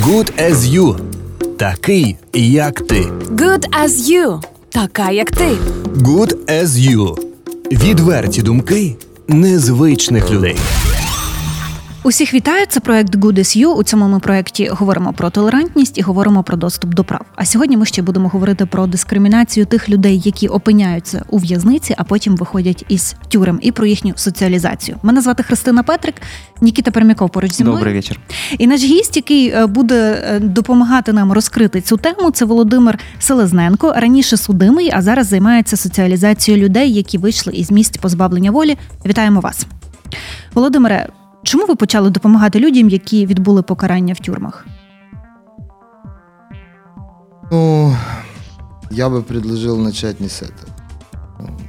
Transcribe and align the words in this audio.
Good 0.00 0.32
as 0.40 0.66
you. 0.74 0.96
Такий, 1.56 2.16
як 2.34 2.80
ти. 2.80 3.00
Good 3.30 3.64
as 3.84 3.88
you. 4.10 4.40
Така, 4.68 5.10
як 5.10 5.30
ти. 5.30 5.48
Good 5.96 6.34
as 6.50 6.66
you. 6.66 7.18
Відверті 7.72 8.42
думки 8.42 8.96
незвичних 9.28 10.30
людей. 10.30 10.56
Усіх 12.08 12.34
вітаю. 12.34 12.66
Це 12.68 12.80
проект 12.80 13.16
Good 13.16 13.38
as 13.38 13.58
You. 13.62 13.66
У 13.66 13.82
цьому 13.82 14.08
ми 14.08 14.20
проекті 14.20 14.68
говоримо 14.68 15.12
про 15.12 15.30
толерантність 15.30 15.98
і 15.98 16.02
говоримо 16.02 16.42
про 16.42 16.56
доступ 16.56 16.94
до 16.94 17.04
прав. 17.04 17.20
А 17.36 17.44
сьогодні 17.44 17.76
ми 17.76 17.86
ще 17.86 18.02
будемо 18.02 18.28
говорити 18.28 18.66
про 18.66 18.86
дискримінацію 18.86 19.66
тих 19.66 19.88
людей, 19.88 20.22
які 20.24 20.48
опиняються 20.48 21.24
у 21.30 21.38
в'язниці, 21.38 21.94
а 21.98 22.04
потім 22.04 22.36
виходять 22.36 22.84
із 22.88 23.16
тюрем, 23.28 23.58
і 23.62 23.72
про 23.72 23.86
їхню 23.86 24.12
соціалізацію. 24.16 24.96
Мене 25.02 25.20
звати 25.20 25.42
Христина 25.42 25.82
Петрик, 25.82 26.14
Нікіта 26.60 26.90
Пермяков 26.90 27.30
поруч 27.30 27.52
зі 27.52 27.62
мною. 27.62 27.78
Добрий 27.78 27.94
вечір. 27.94 28.20
І 28.58 28.66
наш 28.66 28.82
гість, 28.82 29.16
який 29.16 29.48
е, 29.48 29.66
буде 29.66 30.24
е, 30.24 30.40
допомагати 30.40 31.12
нам 31.12 31.32
розкрити 31.32 31.80
цю 31.80 31.96
тему, 31.96 32.30
це 32.30 32.44
Володимир 32.44 32.98
Селезненко. 33.18 33.92
Раніше 33.96 34.36
судимий, 34.36 34.90
а 34.94 35.02
зараз 35.02 35.26
займається 35.26 35.76
соціалізацією 35.76 36.64
людей, 36.64 36.92
які 36.92 37.18
вийшли 37.18 37.52
із 37.52 37.70
місць 37.70 37.96
позбавлення 37.96 38.50
волі. 38.50 38.76
Вітаємо 39.06 39.40
вас, 39.40 39.66
Володимире. 40.54 41.08
Чому 41.47 41.65
ви 41.65 41.75
почали 41.75 42.09
допомагати 42.09 42.59
людям, 42.59 42.89
які 42.89 43.25
відбули 43.25 43.61
покарання 43.61 44.13
в 44.13 44.19
тюрмах? 44.19 44.65
Ну, 47.51 47.95
я 48.91 49.09
бы 49.09 49.21
предложил 49.21 49.77
начать 49.77 50.19
не 50.19 50.27
с 50.27 50.41
этого. 50.41 50.71
Ну, 51.39 51.59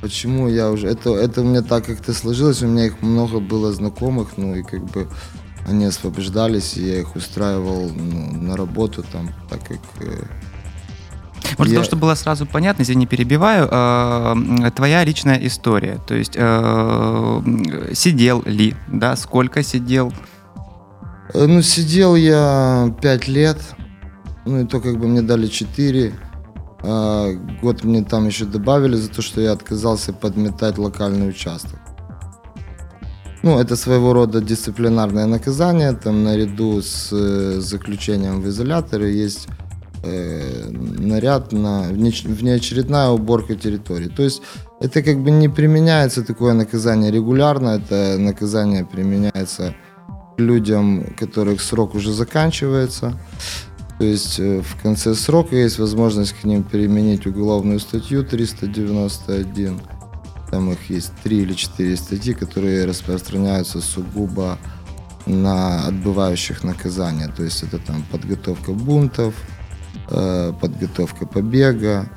Почему 0.00 0.48
я 0.48 0.70
уже... 0.70 0.86
Это, 0.88 1.10
это 1.10 1.40
у 1.40 1.44
меня 1.44 1.62
так 1.62 1.86
как-то 1.86 2.14
сложилось, 2.14 2.62
у 2.62 2.66
меня 2.66 2.86
их 2.86 3.02
много 3.02 3.40
было 3.40 3.72
знакомых, 3.72 4.38
ну 4.38 4.54
и 4.54 4.62
как 4.62 4.84
бы 4.84 5.08
они 5.68 5.86
освобождались, 5.86 6.76
и 6.76 6.86
я 6.86 7.00
их 7.00 7.16
устраивал 7.16 7.90
ну, 7.90 8.42
на 8.42 8.56
работу 8.56 9.04
там, 9.12 9.28
так 9.50 9.60
как... 9.68 9.80
э, 10.00 10.24
Может, 11.57 11.71
Я- 11.73 11.77
того, 11.79 11.83
чтобы 11.85 12.01
было 12.01 12.15
сразу 12.15 12.45
понятно, 12.45 12.83
извини, 12.83 13.05
перебиваю, 13.05 13.67
э, 13.71 14.71
твоя 14.75 15.03
личная 15.03 15.37
история. 15.45 15.99
То 16.07 16.15
есть 16.15 16.33
э, 16.35 17.41
сидел 17.93 18.41
ли, 18.45 18.75
да, 18.87 19.15
сколько 19.15 19.63
сидел? 19.63 20.11
э, 21.33 21.45
Ну, 21.45 21.61
сидел 21.61 22.15
я 22.15 22.93
пять 23.01 23.27
лет, 23.27 23.57
ну 24.45 24.61
и 24.61 24.65
то 24.65 24.79
как 24.79 24.97
бы 24.99 25.07
мне 25.07 25.21
дали 25.21 25.47
4. 25.47 26.13
А, 26.85 27.31
год 27.61 27.83
мне 27.85 28.03
там 28.03 28.27
еще 28.27 28.43
добавили 28.45 28.95
за 28.97 29.09
то, 29.09 29.21
что 29.21 29.39
я 29.41 29.53
отказался 29.53 30.11
подметать 30.11 30.77
локальный 30.77 31.29
участок. 31.29 31.79
Ну, 33.41 33.59
это 33.59 33.75
своего 33.75 34.13
рода 34.13 34.41
дисциплинарное 34.41 35.25
наказание. 35.25 35.91
Там 35.93 36.23
наряду 36.23 36.81
с 36.81 37.09
э, 37.11 37.59
заключением 37.59 38.41
в 38.41 38.47
изоляторе 38.47 39.13
есть 39.17 39.47
э, 40.03 40.69
наряд 40.69 41.51
на 41.51 41.83
внеочередная 41.89 43.09
уборка 43.09 43.55
территории. 43.55 44.09
То 44.09 44.23
есть 44.23 44.41
это 44.79 45.01
как 45.01 45.23
бы 45.23 45.31
не 45.31 45.49
применяется 45.49 46.23
такое 46.23 46.53
наказание 46.53 47.11
регулярно, 47.11 47.69
это 47.69 48.17
наказание 48.19 48.85
применяется 48.85 49.75
людям, 50.37 51.15
которых 51.17 51.61
срок 51.61 51.95
уже 51.95 52.11
заканчивается. 52.11 53.13
То 53.99 54.05
есть 54.05 54.39
э, 54.39 54.61
в 54.61 54.81
конце 54.81 55.15
срока 55.15 55.55
есть 55.55 55.79
возможность 55.79 56.33
к 56.33 56.43
ним 56.43 56.63
применить 56.63 57.25
уголовную 57.25 57.79
статью 57.79 58.23
391. 58.23 59.79
Там 60.51 60.71
их 60.71 60.89
есть 60.89 61.11
три 61.23 61.41
или 61.41 61.53
четыре 61.53 61.95
статьи, 61.95 62.33
которые 62.33 62.85
распространяются 62.85 63.81
сугубо 63.81 64.57
на 65.25 65.87
отбывающих 65.87 66.63
наказания. 66.63 67.27
То 67.35 67.43
есть 67.43 67.63
это 67.63 67.79
там 67.79 68.03
подготовка 68.11 68.71
бунтов, 68.71 69.33
подготовка 70.61 71.25
побега 71.25 72.09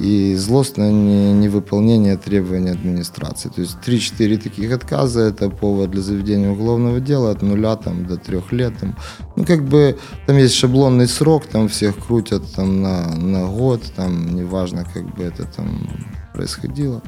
и 0.00 0.34
злостное 0.34 0.90
не- 0.90 1.32
невыполнение 1.32 2.16
требований 2.16 2.70
администрации. 2.70 3.50
То 3.50 3.60
есть 3.60 3.76
3-4 3.86 4.38
таких 4.38 4.72
отказа– 4.72 5.20
это 5.28 5.50
повод 5.50 5.90
для 5.90 6.00
заведения 6.00 6.50
уголовного 6.50 7.00
дела 7.00 7.30
от 7.30 7.42
нуля 7.42 7.76
там, 7.76 8.06
до 8.06 8.16
трех 8.16 8.52
лет. 8.52 8.72
Там. 8.80 8.96
Ну, 9.36 9.44
как 9.44 9.64
бы 9.64 9.98
там 10.26 10.38
есть 10.38 10.54
шаблонный 10.54 11.06
срок, 11.06 11.46
там 11.46 11.68
всех 11.68 12.06
крутят 12.06 12.42
там, 12.54 12.82
на, 12.82 13.14
на 13.16 13.46
год, 13.46 13.82
там 13.94 14.34
неважно, 14.34 14.86
как 14.92 15.04
бы 15.14 15.24
это 15.24 15.44
там 15.44 15.88
происходило. 16.32 17.02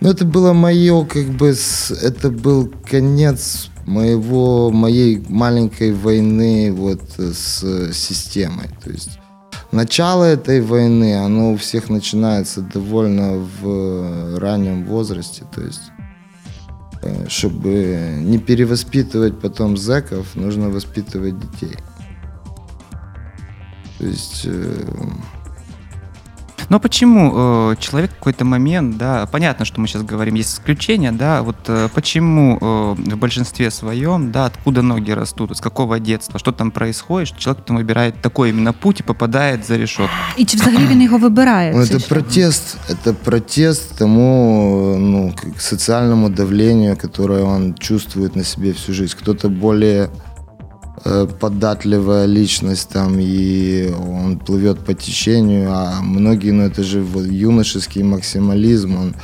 Но 0.00 0.10
это 0.10 0.24
было 0.24 0.52
мое, 0.52 1.04
как 1.04 1.26
бы, 1.26 1.54
это 2.02 2.30
был 2.30 2.72
конец 2.90 3.70
моего, 3.86 4.70
моей 4.70 5.24
маленькой 5.28 5.92
войны 5.92 6.72
вот 6.72 7.02
с 7.18 7.92
системой. 7.92 8.70
То 8.82 8.90
есть 8.90 9.18
начало 9.74 10.24
этой 10.24 10.60
войны, 10.60 11.16
оно 11.16 11.52
у 11.52 11.56
всех 11.56 11.90
начинается 11.90 12.62
довольно 12.62 13.36
в 13.62 14.38
раннем 14.38 14.84
возрасте. 14.84 15.44
То 15.54 15.62
есть 15.62 15.82
э, 17.02 17.28
чтобы 17.28 18.18
не 18.20 18.38
перевоспитывать 18.38 19.40
потом 19.40 19.76
зэков, 19.76 20.34
нужно 20.36 20.70
воспитывать 20.70 21.38
детей. 21.38 21.76
То 23.98 24.06
есть 24.06 24.42
э, 24.44 24.86
Но 26.69 26.79
почему 26.79 27.71
э, 27.71 27.75
человек 27.79 28.11
в 28.11 28.15
какой-то 28.15 28.45
момент, 28.45 28.97
да, 28.97 29.25
понятно, 29.31 29.65
что 29.65 29.81
мы 29.81 29.87
сейчас 29.87 30.03
говорим, 30.03 30.35
есть 30.35 30.53
исключения, 30.53 31.11
да, 31.11 31.41
вот 31.41 31.55
э, 31.67 31.89
почему 31.93 32.57
э, 32.61 33.11
в 33.11 33.17
большинстве 33.17 33.71
своем, 33.71 34.31
да, 34.31 34.45
откуда 34.45 34.83
ноги 34.83 35.11
растут, 35.11 35.57
с 35.57 35.61
какого 35.61 35.99
детства, 35.99 36.37
что 36.39 36.51
там 36.51 36.71
происходит, 36.71 37.29
что 37.29 37.39
человек 37.39 37.63
потом 37.63 37.77
выбирает 37.77 38.21
такой 38.21 38.49
именно 38.49 38.73
путь 38.73 38.99
и 38.99 39.03
попадает 39.03 39.65
за 39.65 39.77
решетку. 39.77 40.15
І 40.37 40.45
чи 40.45 40.57
взагалі 40.57 40.85
він 40.85 41.01
його 41.01 41.17
вибирає? 41.17 41.73
Ну, 41.75 41.85
цей 41.85 41.95
это 41.95 41.99
шлях? 41.99 42.09
протест, 42.09 42.77
это 42.89 43.13
протест 43.13 43.97
тому 43.97 44.95
ну, 44.99 45.33
к 45.55 45.61
социальному 45.61 46.29
давлению, 46.29 46.95
которое 46.97 47.43
он 47.43 47.73
чувствует 47.79 48.35
на 48.35 48.43
себе 48.43 48.71
всю 48.71 48.93
жизнь. 48.93 49.15
Кто-то 49.19 49.49
более 49.49 50.03
э, 50.03 50.07
податливая 51.40 52.26
личность 52.26 52.88
там, 52.88 53.16
и 53.18 53.92
он 53.92 54.38
плывет 54.38 54.78
по 54.78 54.94
течению, 54.94 55.70
а 55.70 56.00
многие, 56.00 56.50
ну 56.50 56.62
это 56.62 56.82
же 56.82 57.00
юношеский 57.00 58.02
максимализм, 58.02 58.96
он, 58.96 59.14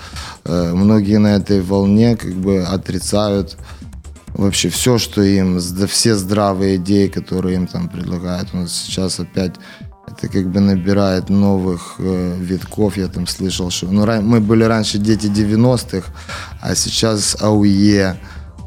э, 0.45 0.73
многие 0.75 1.19
на 1.19 1.37
этой 1.37 1.63
волне 1.63 2.17
как 2.17 2.35
бы 2.35 2.63
отрицают 2.63 3.57
вообще 4.35 4.69
все, 4.69 4.99
что 4.99 5.23
им, 5.23 5.59
все 5.89 6.17
здравые 6.17 6.77
идеи, 6.77 7.09
которые 7.09 7.57
им 7.57 7.67
там 7.67 7.89
предлагают. 7.89 8.53
Нас 8.55 8.73
сейчас 8.73 9.21
опять 9.21 9.55
это 10.07 10.29
как 10.29 10.51
бы 10.51 10.61
набирает 10.61 11.29
новых 11.31 11.97
э, 11.99 12.37
витков. 12.41 12.97
Я 12.97 13.09
там 13.09 13.27
слышал, 13.27 13.71
что 13.71 13.87
ну, 13.87 14.05
мы 14.23 14.41
были 14.41 14.65
раньше 14.65 14.99
дети 14.99 15.27
90-х, 15.27 16.13
а 16.61 16.75
сейчас 16.75 17.37
АУЕ. 17.41 18.17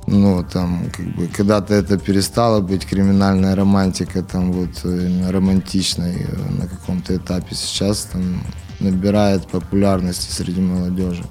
Ну, 0.07 0.43
там, 0.43 0.89
как 0.91 1.05
бы, 1.15 1.27
когда-то 1.27 1.73
это 1.73 1.97
перестало 1.97 2.59
быть 2.61 2.85
криминальная 2.85 3.55
романтика, 3.55 4.21
там, 4.21 4.51
вот, 4.51 4.83
именно 4.83 5.31
романтичной 5.31 6.27
э, 6.27 6.51
на 6.61 6.67
каком-то 6.67 7.15
этапе. 7.15 7.55
Сейчас 7.55 8.09
там 8.11 8.43
набирает 8.79 9.47
популярности 9.47 10.31
среди 10.31 10.61
молодежи. 10.61 11.23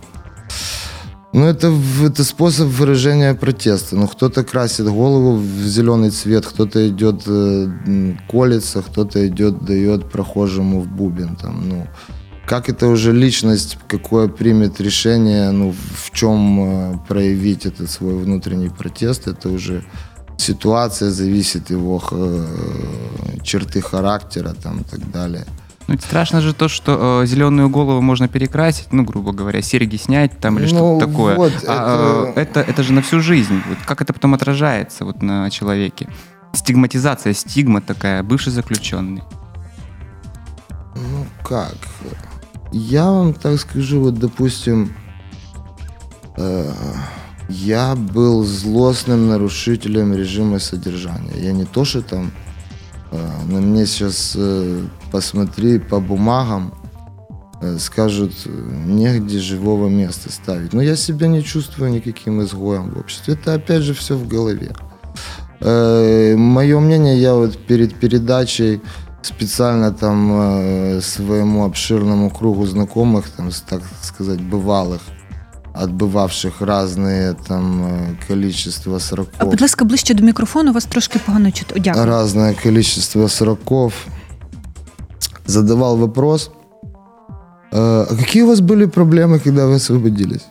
Ну, 1.35 1.47
это, 1.47 1.73
это 2.05 2.25
способ 2.25 2.69
выражения 2.69 3.35
протеста. 3.35 3.97
Ну, 3.97 4.07
кто-то 4.07 4.45
красит 4.45 4.87
голову 4.87 5.37
в 5.37 5.67
зеленый 5.67 6.11
цвет, 6.11 6.47
кто-то 6.47 6.89
идет 6.89 7.23
э, 7.27 8.15
колется, 8.31 8.83
кто-то 8.83 9.27
идет, 9.27 9.65
дает 9.65 10.11
прохожему 10.11 10.81
в 10.81 10.89
бубен. 10.89 11.37
Там, 11.37 11.69
ну, 11.69 11.87
как 12.47 12.69
это 12.69 12.89
уже 12.89 13.13
личность, 13.13 13.79
какое 13.89 14.29
примет 14.29 14.81
решение, 14.81 15.51
ну, 15.53 15.73
в 15.73 16.11
чем 16.11 16.95
э, 16.95 16.99
проявить 17.09 17.67
этот 17.67 17.91
свой 17.91 18.15
внутренний 18.17 18.69
протест, 18.69 19.29
это 19.29 19.49
уже 19.49 19.85
ситуация, 20.37 21.11
зависит 21.11 21.71
его 21.71 22.03
э, 22.11 22.47
черты 23.43 23.81
характера 23.81 24.55
там, 24.63 24.81
и 24.81 24.85
так 24.85 25.11
далее. 25.11 25.45
Ну, 25.89 25.99
страшно 25.99 26.41
же 26.41 26.53
то, 26.55 26.69
что 26.69 27.25
зеленую 27.27 27.69
голову 27.69 28.01
можно 28.01 28.29
перекрасить, 28.29 28.93
ну, 28.93 29.05
грубо 29.05 29.33
говоря, 29.33 29.63
серьги 29.63 29.97
снять 29.97 30.39
там 30.39 30.59
или 30.59 30.65
Ну, 30.65 30.69
что-то 30.69 31.07
такое. 31.07 31.37
вот, 31.37 31.53
а, 31.67 32.31
это- 32.33 32.41
э, 32.41 32.43
это... 32.43 32.61
Это, 32.61 32.83
же 32.83 32.93
на 32.93 33.03
всю 33.03 33.21
жизнь. 33.21 33.61
Вот 33.69 33.79
как 33.85 34.01
это 34.01 34.13
потом 34.13 34.35
отражается 34.35 35.05
вот 35.05 35.23
на 35.23 35.51
человеке? 35.51 36.09
Стигматизация, 36.55 37.35
стигма 37.35 37.81
такая, 37.81 38.23
бывший 38.23 38.53
заключенный. 38.53 39.23
Ну 40.95 41.27
как? 41.43 41.75
Я 42.73 43.11
вам 43.11 43.35
так 43.35 43.61
скажу, 43.61 44.01
вот 44.01 44.15
допустим, 44.15 44.95
э, 46.39 46.73
я 47.51 47.95
был 47.95 48.45
злостным 48.45 49.29
нарушителем 49.29 50.15
режима 50.15 50.59
содержания. 50.59 51.35
Я 51.39 51.53
не 51.53 51.67
то, 51.67 51.85
что 51.85 52.01
там 52.01 52.33
э, 53.11 53.29
на 53.47 53.61
мне 53.61 53.85
сейчас 53.85 54.33
э, 54.37 54.87
посмотри 55.11 55.81
по 55.81 56.01
бумагам, 56.01 56.73
э, 57.61 57.77
скажут, 57.79 58.33
э, 58.47 58.51
негде 58.87 59.39
живого 59.39 59.89
места 59.89 60.33
ставить. 60.33 60.73
Но 60.73 60.81
я 60.81 60.97
себя 60.97 61.27
не 61.27 61.45
чувствую 61.45 61.91
никаким 61.91 62.43
изгоем 62.43 62.91
в 62.91 62.99
обществе. 62.99 63.35
Это 63.35 63.53
опять 63.53 63.83
же 63.83 63.93
все 63.93 64.17
в 64.17 64.27
голове. 64.27 64.73
Э, 65.61 66.37
мое 66.37 66.81
мнение, 66.81 67.21
я 67.21 67.35
вот 67.35 67.59
перед 67.67 67.95
передачей 68.01 68.81
специально 69.23 69.93
там 69.93 70.33
э, 70.33 71.01
своему 71.01 71.65
обширному 71.65 72.31
кругу 72.31 72.67
знакомых, 72.67 73.29
там, 73.37 73.51
так 73.69 73.83
сказать, 74.03 74.41
бывалых, 74.41 75.01
отбывавших 75.75 76.61
разные 76.61 77.35
там 77.49 77.83
э, 77.85 78.27
количество 78.29 78.97
А, 78.97 79.01
сроков. 79.01 79.49
будь 79.51 79.61
ласка, 79.61 79.85
ближче 79.85 80.15
до 80.15 80.23
мікрофону, 80.25 80.73
вас 80.73 80.85
трошки 80.85 81.19
погано 81.27 81.53
чути. 81.53 81.81
Дякую. 81.81 82.05
разное 82.07 82.55
количество 82.55 83.29
сроков, 83.29 83.93
задавал 85.47 85.97
вопрос, 85.97 86.51
«Э, 87.73 88.07
а 88.11 88.17
какие 88.17 88.43
у 88.43 88.49
вас 88.49 88.61
были 88.61 88.87
проблемы, 88.87 89.39
когда 89.39 89.67
вы 89.67 89.75
освободились? 89.75 90.43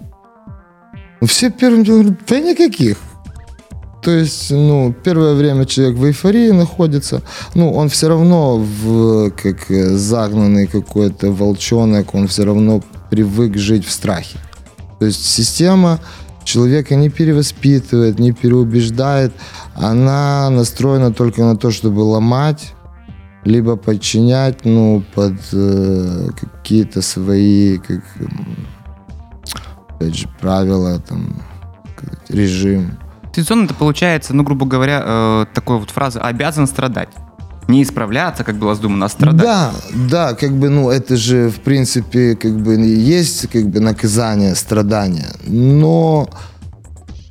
Ну, 1.22 1.28
Все 1.28 1.50
первым 1.52 1.84
говорят, 1.84 2.14
да 2.28 2.40
никаких. 2.40 2.98
То 4.02 4.12
есть, 4.12 4.50
ну, 4.50 4.94
первое 5.04 5.36
время 5.36 5.66
человек 5.66 5.96
в 5.98 6.06
эйфории 6.06 6.50
находится, 6.52 7.22
ну, 7.54 7.72
он 7.72 7.88
все 7.90 8.08
равно 8.08 8.58
в, 8.58 9.30
как 9.32 9.70
э, 9.70 9.90
загнанный 9.96 10.66
какой-то 10.66 11.32
волчонок, 11.32 12.16
он 12.16 12.28
все 12.28 12.44
равно 12.46 12.82
привык 13.12 13.58
жить 13.58 13.86
в 13.86 13.92
страхе. 13.92 14.40
То 15.00 15.06
есть 15.06 15.24
система 15.24 16.00
человека 16.44 16.96
не 16.96 17.10
перевоспитывает, 17.10 18.18
не 18.18 18.32
переубеждает, 18.32 19.34
она 19.76 20.50
настроена 20.50 21.14
только 21.14 21.44
на 21.44 21.56
то, 21.56 21.70
чтобы 21.70 22.00
ломать, 22.00 22.74
либо 23.44 23.76
подчинять, 23.76 24.66
ну, 24.66 25.04
под 25.14 25.34
э, 25.54 26.28
какие-то 26.40 27.04
свои, 27.04 27.78
как, 27.78 28.04
опять 29.90 30.16
же, 30.16 30.28
правила, 30.40 31.00
там, 31.08 31.42
режим. 32.30 32.98
Ситуационно 33.32 33.66
это 33.66 33.74
получается, 33.74 34.34
ну, 34.34 34.44
грубо 34.44 34.66
говоря, 34.66 35.02
э, 35.06 35.46
такой 35.54 35.80
вот 35.80 35.90
фраза 35.90 36.22
«обязан 36.22 36.68
страдать». 36.68 37.10
Не 37.68 37.84
исправляться, 37.84 38.44
как 38.44 38.56
было 38.56 38.76
задумано, 38.76 39.06
а 39.06 39.10
страдать. 39.10 39.42
Да, 39.42 39.72
да, 39.94 40.34
как 40.34 40.52
бы, 40.52 40.68
ну, 40.70 40.90
это 40.90 41.16
же, 41.16 41.50
в 41.50 41.62
принципе, 41.62 42.36
как 42.36 42.60
бы 42.60 42.76
есть, 42.76 43.48
как 43.50 43.70
бы, 43.70 43.80
наказание, 43.80 44.56
страдания. 44.56 45.30
Но 45.46 46.28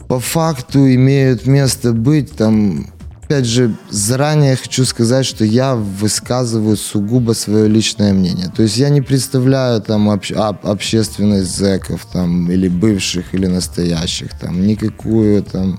по 0.08 0.19
факту 0.19 0.79
имеют 0.94 1.47
место 1.47 1.93
быть 1.93 2.32
там, 2.32 2.87
опять 3.31 3.47
же, 3.47 3.77
заранее 3.91 4.56
хочу 4.56 4.85
сказать, 4.85 5.25
что 5.25 5.44
я 5.44 5.77
высказываю 5.77 6.77
сугубо 6.77 7.32
свое 7.32 7.69
личное 7.69 8.12
мнение. 8.12 8.50
То 8.56 8.62
есть 8.65 8.77
я 8.77 8.88
не 8.88 9.03
представляю 9.03 9.81
там 9.81 10.11
обще- 10.11 10.35
об- 10.35 10.67
общественность 10.67 11.56
зэков 11.56 12.06
там, 12.12 12.50
или 12.50 12.67
бывших, 12.67 13.32
или 13.32 13.47
настоящих, 13.47 14.37
там, 14.41 14.67
никакую 14.67 15.44
там 15.44 15.79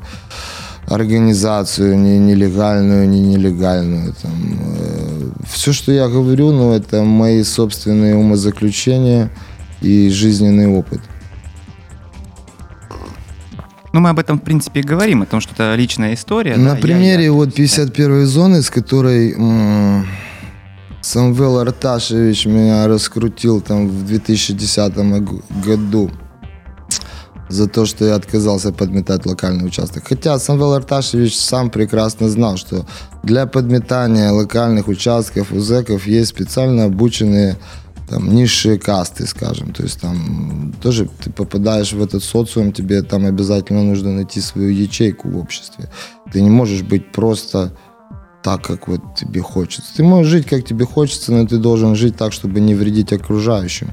организацию, 0.87 1.99
ни 1.99 2.17
нелегальную, 2.19 3.09
ни 3.09 3.19
нелегальную. 3.19 4.13
Там, 4.21 5.35
все, 5.53 5.73
что 5.73 5.91
я 5.91 6.07
говорю, 6.07 6.51
ну, 6.51 6.71
это 6.71 7.03
мои 7.03 7.43
собственные 7.43 8.15
умозаключения 8.15 9.29
и 9.81 10.09
жизненный 10.09 10.67
опыт. 10.67 11.01
Ну, 13.93 13.99
мы 13.99 14.09
об 14.09 14.19
этом, 14.19 14.39
в 14.39 14.41
принципе, 14.43 14.79
и 14.79 14.83
говорим, 14.83 15.21
о 15.21 15.25
том, 15.25 15.41
что 15.41 15.53
это 15.53 15.75
личная 15.75 16.13
история. 16.13 16.55
На 16.55 16.71
да, 16.71 16.75
я- 16.75 16.81
примере 16.81 17.25
я- 17.25 17.31
вот 17.33 17.53
51 17.53 18.25
зоны, 18.25 18.61
с 18.61 18.69
которой 18.69 19.33
м, 19.33 20.05
Самвел 21.01 21.57
Арташевич 21.59 22.45
меня 22.45 22.87
раскрутил 22.87 23.59
там 23.61 23.87
в 23.89 24.05
2010 24.05 25.19
г- 25.19 25.41
году 25.65 26.09
за 27.49 27.67
то, 27.67 27.85
что 27.85 28.05
я 28.05 28.15
отказался 28.15 28.71
подметать 28.71 29.25
локальный 29.25 29.65
участок. 29.65 30.03
Хотя 30.07 30.39
Самвел 30.39 30.71
Арташевич 30.73 31.37
сам 31.37 31.69
прекрасно 31.69 32.29
знал, 32.29 32.55
что 32.55 32.85
для 33.23 33.45
подметания 33.45 34.31
локальных 34.31 34.87
участков 34.87 35.51
у 35.51 35.59
зэков 35.59 36.07
есть 36.07 36.29
специально 36.29 36.85
обученные 36.85 37.57
там 38.11 38.35
низшие 38.35 38.77
касты, 38.77 39.25
скажем. 39.25 39.73
То 39.73 39.83
есть 39.83 40.01
там 40.01 40.73
тоже 40.81 41.07
ты 41.23 41.31
попадаешь 41.31 41.93
в 41.93 42.03
этот 42.03 42.23
социум, 42.23 42.73
тебе 42.73 43.03
там 43.03 43.25
обязательно 43.25 43.83
нужно 43.83 44.11
найти 44.11 44.41
свою 44.41 44.69
ячейку 44.69 45.29
в 45.29 45.37
обществе. 45.37 45.89
Ты 46.33 46.41
не 46.41 46.49
можешь 46.49 46.81
быть 46.81 47.11
просто 47.13 47.71
так, 48.43 48.67
как 48.67 48.89
вот 48.89 49.01
тебе 49.15 49.41
хочется. 49.41 49.95
Ты 49.95 50.03
можешь 50.03 50.31
жить, 50.31 50.45
как 50.45 50.65
тебе 50.65 50.85
хочется, 50.85 51.31
но 51.31 51.47
ты 51.47 51.57
должен 51.57 51.95
жить 51.95 52.17
так, 52.17 52.33
чтобы 52.33 52.59
не 52.59 52.75
вредить 52.75 53.13
окружающим. 53.13 53.91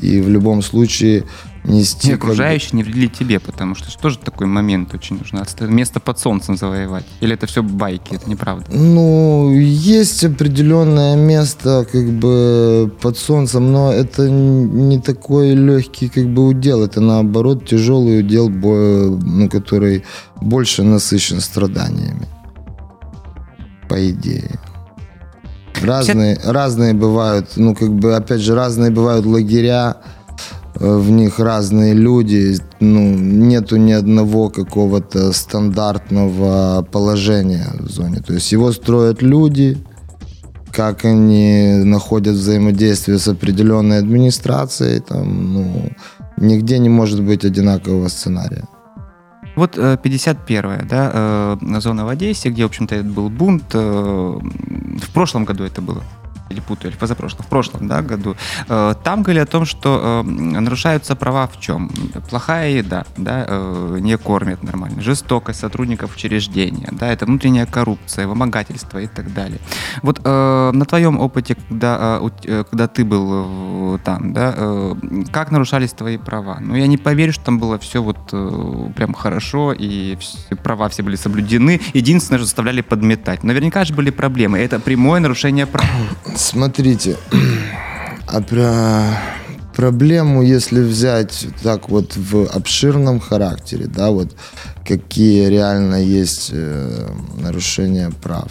И 0.00 0.22
в 0.22 0.30
любом 0.30 0.62
случае 0.62 1.24
нести... 1.64 2.10
Как 2.10 2.20
бы- 2.20 2.24
окружающие 2.26 2.70
не 2.72 2.82
вредили 2.82 3.06
тебе, 3.06 3.40
потому 3.40 3.74
что 3.74 3.96
тоже 3.98 4.18
такой 4.18 4.46
момент 4.46 4.94
очень 4.94 5.18
нужно. 5.18 5.44
Место 5.60 6.00
под 6.00 6.18
солнцем 6.18 6.56
завоевать. 6.56 7.04
Или 7.20 7.34
это 7.34 7.46
все 7.46 7.62
байки, 7.62 8.14
это 8.14 8.28
неправда. 8.28 8.66
Ну, 8.70 9.52
есть 9.54 10.24
определенное 10.24 11.16
место 11.16 11.86
как 11.90 12.06
бы 12.12 12.92
под 13.00 13.18
солнцем, 13.18 13.72
но 13.72 13.92
это 13.92 14.28
не 14.28 14.98
такой 15.00 15.54
легкий 15.54 16.08
как 16.08 16.26
бы 16.28 16.46
удел. 16.46 16.84
Это 16.84 17.00
наоборот 17.00 17.66
тяжелый 17.66 18.20
удел, 18.20 18.48
ну, 18.48 19.48
который 19.48 20.04
больше 20.40 20.82
насыщен 20.82 21.40
страданиями. 21.40 22.26
По 23.88 24.10
идее. 24.10 24.58
Разные, 25.82 26.38
разные 26.44 26.92
бывают, 26.92 27.56
ну, 27.56 27.74
как 27.74 27.90
бы, 27.94 28.14
опять 28.14 28.40
же, 28.40 28.54
разные 28.54 28.90
бывают 28.90 29.24
лагеря, 29.24 29.96
в 30.80 31.10
них 31.10 31.38
разные 31.38 31.94
люди, 31.94 32.56
ну, 32.80 33.14
нету 33.14 33.76
ни 33.76 33.92
одного 33.92 34.48
какого-то 34.48 35.32
стандартного 35.32 36.82
положения 36.90 37.66
в 37.78 37.90
зоне. 37.90 38.20
То 38.26 38.32
есть 38.32 38.50
его 38.52 38.72
строят 38.72 39.22
люди, 39.22 39.76
как 40.72 41.04
они 41.04 41.82
находят 41.84 42.34
взаимодействие 42.34 43.18
с 43.18 43.28
определенной 43.28 43.98
администрацией, 43.98 45.00
там, 45.00 45.52
ну, 45.52 45.90
нигде 46.38 46.78
не 46.78 46.88
может 46.88 47.22
быть 47.22 47.44
одинакового 47.44 48.08
сценария. 48.08 48.64
Вот 49.56 49.76
э, 49.76 49.98
51-я, 50.02 50.86
да, 50.88 51.58
э, 51.60 51.80
зона 51.80 52.06
в 52.06 52.08
Одессе, 52.08 52.50
где, 52.50 52.62
в 52.62 52.66
общем-то, 52.66 53.02
был 53.02 53.28
бунт. 53.28 53.64
э, 53.74 54.38
В 55.02 55.10
прошлом 55.12 55.44
году 55.44 55.64
это 55.64 55.82
было. 55.82 56.02
Или 56.50 56.60
путаю, 56.60 56.90
или 56.90 56.98
позапрошлом, 56.98 57.44
в 57.44 57.48
прошлом 57.48 57.86
да, 57.86 58.02
году. 58.02 58.34
Э, 58.68 58.94
Там 59.04 59.22
говорили 59.22 59.42
о 59.42 59.46
том, 59.46 59.64
что 59.64 60.22
э, 60.24 60.28
нарушаются 60.28 61.14
права 61.14 61.46
в 61.46 61.60
чем? 61.60 61.90
Плохая 62.28 62.70
еда, 62.70 63.04
да, 63.16 63.44
э, 63.46 63.98
не 64.00 64.18
кормят 64.18 64.62
нормально, 64.64 65.00
жестокость 65.00 65.60
сотрудников 65.60 66.16
учреждения, 66.16 66.88
да, 66.90 67.06
это 67.12 67.26
внутренняя 67.26 67.66
коррупция, 67.66 68.26
вымогательство 68.26 68.98
и 68.98 69.06
так 69.06 69.32
далее. 69.32 69.60
Вот 70.02 70.20
э, 70.24 70.70
на 70.72 70.84
твоем 70.84 71.20
опыте, 71.20 71.54
когда, 71.68 72.18
э, 72.20 72.28
э, 72.44 72.64
когда 72.68 72.88
ты 72.88 73.04
был 73.04 73.94
э, 73.94 73.98
там, 74.04 74.32
да, 74.32 74.52
э, 74.56 74.94
как 75.32 75.52
нарушались 75.52 75.92
твои 75.92 76.18
права? 76.18 76.58
Ну, 76.60 76.74
я 76.74 76.88
не 76.88 76.98
поверю, 76.98 77.32
что 77.32 77.44
там 77.44 77.60
было 77.60 77.78
все 77.78 78.02
вот 78.02 78.18
э, 78.32 78.90
прям 78.96 79.14
хорошо, 79.14 79.72
и 79.72 80.16
все, 80.16 80.56
права 80.56 80.88
все 80.88 81.04
были 81.04 81.14
соблюдены. 81.16 81.80
Единственное, 81.94 82.38
что 82.38 82.46
заставляли 82.46 82.80
подметать. 82.80 83.44
Наверняка 83.44 83.84
же 83.84 83.94
были 83.94 84.10
проблемы. 84.10 84.58
Это 84.58 84.80
прямое 84.80 85.20
нарушение 85.20 85.66
прав. 85.66 85.86
Смотрите, 86.40 87.18
а 88.26 88.40
про 88.40 89.20
проблему, 89.76 90.42
если 90.42 90.80
взять 90.80 91.46
так 91.62 91.90
вот 91.90 92.16
в 92.16 92.46
обширном 92.46 93.20
характере, 93.20 93.86
да, 93.86 94.10
вот 94.10 94.34
какие 94.84 95.48
реально 95.48 96.02
есть 96.02 96.48
э, 96.50 97.08
нарушения 97.36 98.10
прав. 98.22 98.50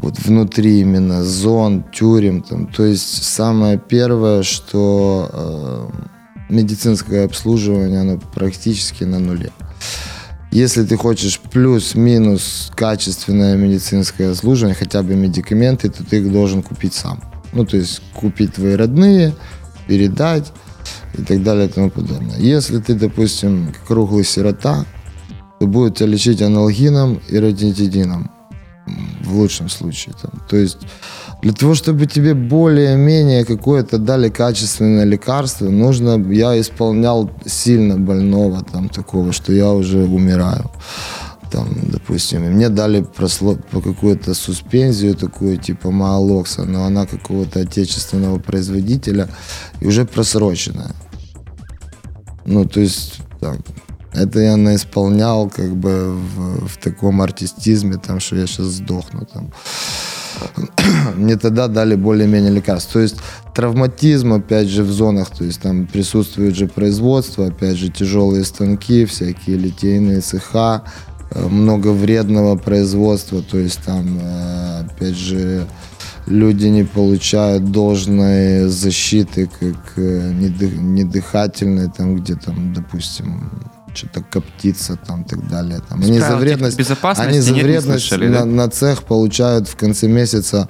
Вот 0.00 0.18
внутри 0.18 0.80
именно 0.80 1.22
зон, 1.22 1.84
тюрем, 1.92 2.42
там, 2.42 2.66
то 2.66 2.84
есть 2.84 3.22
самое 3.22 3.78
первое, 3.78 4.42
что 4.42 5.30
э, 5.32 5.88
медицинское 6.50 7.24
обслуживание, 7.24 8.00
оно 8.00 8.18
практически 8.18 9.04
на 9.04 9.20
нуле. 9.20 9.52
Если 10.50 10.84
ты 10.84 10.96
хочешь 10.96 11.40
плюс-минус 11.40 12.70
качественное 12.74 13.56
медицинское 13.56 14.30
обслуживание, 14.30 14.74
хотя 14.74 15.02
бы 15.02 15.14
медикаменты, 15.14 15.90
то 15.90 16.04
ты 16.04 16.18
их 16.18 16.32
должен 16.32 16.62
купить 16.62 16.94
сам. 16.94 17.22
Ну, 17.52 17.66
то 17.66 17.76
есть 17.76 18.00
купить 18.14 18.54
твои 18.54 18.74
родные, 18.74 19.34
передать 19.86 20.52
и 21.14 21.22
так 21.22 21.42
далее 21.42 21.66
и 21.66 21.70
тому 21.70 21.90
подобное. 21.90 22.38
Если 22.38 22.78
ты, 22.78 22.94
допустим, 22.94 23.74
круглый 23.86 24.24
сирота, 24.24 24.86
то 25.60 25.66
будут 25.66 25.98
тебя 25.98 26.08
лечить 26.08 26.40
аналгином 26.40 27.20
и 27.28 27.38
ратинидином 27.38 28.30
м, 28.86 29.18
в 29.24 29.36
лучшем 29.36 29.68
случае. 29.68 30.14
Там. 30.20 30.30
То 30.48 30.56
есть 30.56 30.78
для 31.42 31.52
того, 31.52 31.74
чтобы 31.74 32.06
тебе 32.06 32.34
более-менее 32.34 33.44
какое-то 33.44 33.98
дали 33.98 34.28
качественное 34.28 35.04
лекарство, 35.04 35.68
нужно, 35.68 36.16
я 36.32 36.60
исполнял 36.60 37.30
сильно 37.46 37.96
больного, 37.96 38.64
там, 38.64 38.88
такого, 38.88 39.32
что 39.32 39.52
я 39.52 39.70
уже 39.72 39.98
умираю. 39.98 40.70
Там, 41.50 41.68
допустим, 41.92 42.44
и 42.44 42.48
мне 42.48 42.68
дали 42.68 43.00
просло- 43.00 43.62
по 43.70 43.80
какую-то 43.80 44.34
суспензию 44.34 45.14
такую, 45.14 45.56
типа 45.56 45.90
Маалокса, 45.90 46.64
но 46.64 46.84
она 46.84 47.06
какого-то 47.06 47.60
отечественного 47.60 48.38
производителя 48.38 49.28
и 49.80 49.86
уже 49.86 50.04
просроченная. 50.04 50.90
Ну, 52.44 52.64
то 52.64 52.80
есть, 52.80 53.20
там, 53.40 53.56
Это 54.12 54.40
я 54.40 54.56
наисполнял 54.56 55.50
как 55.50 55.76
бы 55.76 56.14
в, 56.14 56.66
в 56.66 56.76
таком 56.78 57.20
артистизме, 57.20 57.96
там, 57.96 58.20
что 58.20 58.36
я 58.36 58.46
сейчас 58.46 58.66
сдохну. 58.66 59.26
Там. 59.32 59.52
Мне 61.16 61.36
тогда 61.36 61.68
дали 61.68 61.94
более-менее 61.94 62.52
лекарств. 62.52 62.92
То 62.92 63.00
есть 63.00 63.16
травматизм, 63.54 64.32
опять 64.32 64.68
же, 64.68 64.82
в 64.82 64.90
зонах, 64.90 65.30
то 65.30 65.44
есть 65.44 65.60
там 65.60 65.86
присутствует 65.86 66.56
же 66.56 66.66
производство, 66.66 67.46
опять 67.46 67.76
же, 67.76 67.88
тяжелые 67.88 68.44
станки, 68.44 69.04
всякие 69.04 69.56
литейные 69.56 70.20
цеха, 70.20 70.84
э, 71.30 71.46
много 71.48 71.88
вредного 71.88 72.56
производства, 72.56 73.42
то 73.42 73.58
есть 73.58 73.80
там, 73.84 74.18
э, 74.20 74.80
опять 74.86 75.16
же, 75.16 75.66
люди 76.26 76.66
не 76.66 76.84
получают 76.84 77.70
должной 77.70 78.68
защиты, 78.68 79.48
как 79.60 79.94
э, 79.96 80.32
недыхательной, 80.32 81.88
там 81.88 82.16
где 82.16 82.34
там, 82.34 82.72
допустим, 82.74 83.50
что-то 83.98 84.22
коптиться 84.22 84.96
там 84.96 85.22
и 85.22 85.28
так 85.28 85.48
далее. 85.48 85.80
Там. 85.88 86.02
Они 86.02 86.18
за 86.18 86.36
вредность, 86.36 86.78
они 87.02 87.40
за 87.40 87.54
вредность 87.54 88.06
слышали, 88.06 88.28
на, 88.28 88.40
да? 88.40 88.44
на 88.44 88.68
цех 88.68 89.02
получают 89.02 89.68
в 89.68 89.76
конце 89.76 90.08
месяца 90.08 90.68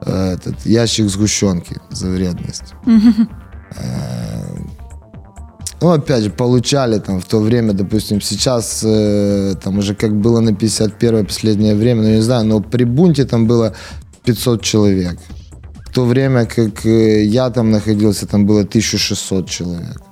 э, 0.00 0.34
этот 0.34 0.66
ящик 0.66 1.08
сгущенки 1.08 1.76
за 1.90 2.08
вредность. 2.08 2.74
Э, 3.76 4.38
ну, 5.80 5.90
опять 5.90 6.24
же, 6.24 6.30
получали 6.30 6.98
там 6.98 7.20
в 7.20 7.24
то 7.24 7.38
время, 7.40 7.72
допустим, 7.72 8.20
сейчас 8.20 8.82
э, 8.84 9.54
там 9.62 9.78
уже 9.78 9.94
как 9.94 10.12
было 10.12 10.40
на 10.40 10.54
51 10.54 11.26
последнее 11.26 11.74
время, 11.74 12.02
ну, 12.02 12.08
не 12.08 12.22
знаю, 12.22 12.46
но 12.46 12.60
при 12.60 12.84
бунте 12.84 13.24
там 13.24 13.46
было 13.46 13.74
500 14.24 14.62
человек. 14.62 15.18
В 15.86 15.92
то 15.92 16.04
время, 16.04 16.46
как 16.46 16.84
э, 16.84 17.24
я 17.24 17.50
там 17.50 17.70
находился, 17.70 18.26
там 18.26 18.46
было 18.46 18.60
1600 18.60 19.48
человек. 19.48 20.02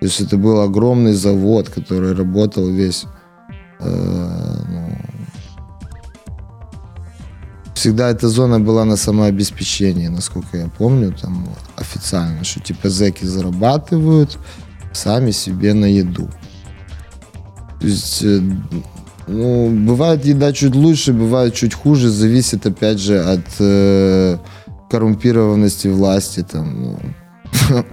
То 0.00 0.06
есть 0.06 0.20
это 0.20 0.36
был 0.36 0.60
огромный 0.60 1.12
завод, 1.12 1.68
который 1.68 2.14
работал 2.14 2.68
весь. 2.68 3.06
Э, 3.80 4.56
ну, 4.68 4.98
всегда 7.74 8.10
эта 8.10 8.28
зона 8.28 8.60
была 8.60 8.84
на 8.84 8.96
самообеспечении, 8.96 10.08
насколько 10.08 10.58
я 10.58 10.68
помню, 10.68 11.12
там 11.12 11.48
официально, 11.76 12.44
что 12.44 12.60
типа 12.60 12.88
зеки 12.88 13.24
зарабатывают 13.24 14.38
сами 14.92 15.30
себе 15.30 15.74
на 15.74 15.86
еду. 15.86 16.28
То 17.80 17.86
есть, 17.86 18.22
э, 18.22 18.40
ну, 19.26 19.70
бывает 19.86 20.24
еда 20.24 20.52
чуть 20.52 20.74
лучше, 20.74 21.12
бывает 21.12 21.54
чуть 21.54 21.74
хуже, 21.74 22.10
зависит 22.10 22.66
опять 22.66 22.98
же 22.98 23.18
от 23.18 23.46
э, 23.60 24.38
коррумпированности 24.90 25.88
власти, 25.88 26.46
там, 26.50 26.82
ну, 26.82 26.98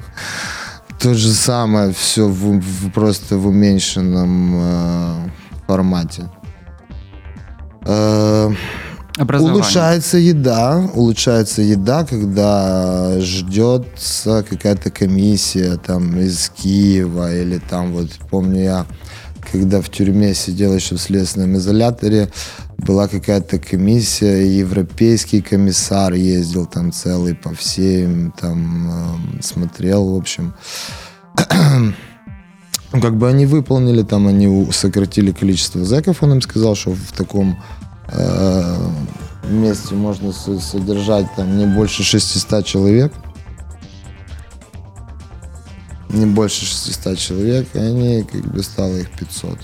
то 1.03 1.13
же 1.15 1.33
самое, 1.33 1.91
все 1.91 2.29
в, 2.29 2.59
в, 2.59 2.91
просто 2.91 3.37
в 3.37 3.47
уменьшенном 3.47 4.53
э, 4.55 5.29
формате. 5.67 6.29
Э, 7.85 8.49
улучшается 9.19 10.17
еда, 10.17 10.89
улучшается 10.93 11.61
еда, 11.61 12.05
когда 12.05 13.19
ждется 13.19 14.45
какая-то 14.49 14.91
комиссия 14.91 15.75
там 15.75 16.17
из 16.21 16.49
Киева 16.49 17.35
или 17.35 17.57
там 17.57 17.91
вот 17.91 18.07
помню 18.29 18.63
я, 18.63 18.85
когда 19.51 19.81
в 19.81 19.89
тюрьме 19.89 20.33
сидел 20.33 20.73
еще 20.73 20.95
в 20.95 21.01
следственном 21.01 21.57
изоляторе, 21.57 22.29
была 22.77 23.07
какая-то 23.07 23.59
комиссия, 23.59 24.45
европейский 24.47 25.41
комиссар 25.41 26.13
ездил 26.13 26.65
там 26.65 26.91
целый 26.91 27.35
по 27.35 27.53
всем, 27.53 28.31
там 28.31 29.37
э, 29.37 29.41
смотрел, 29.41 30.13
в 30.13 30.17
общем. 30.17 30.53
как 32.91 33.17
бы 33.17 33.27
они 33.27 33.45
выполнили, 33.45 34.03
там 34.03 34.27
они 34.27 34.71
сократили 34.71 35.31
количество 35.31 35.83
зэков, 35.83 36.23
он 36.23 36.33
им 36.33 36.41
сказал, 36.41 36.75
что 36.75 36.91
в 36.91 37.11
таком 37.13 37.57
э, 38.09 38.89
месте 39.49 39.95
можно 39.95 40.31
содержать 40.31 41.27
там 41.35 41.57
не 41.57 41.65
больше 41.65 42.03
600 42.03 42.65
человек. 42.65 43.13
Не 46.09 46.27
больше 46.27 46.65
600 46.65 47.17
человек, 47.17 47.67
и 47.73 47.79
они 47.79 48.23
как 48.23 48.45
бы 48.53 48.61
стало 48.61 48.95
их 48.97 49.09
500. 49.11 49.57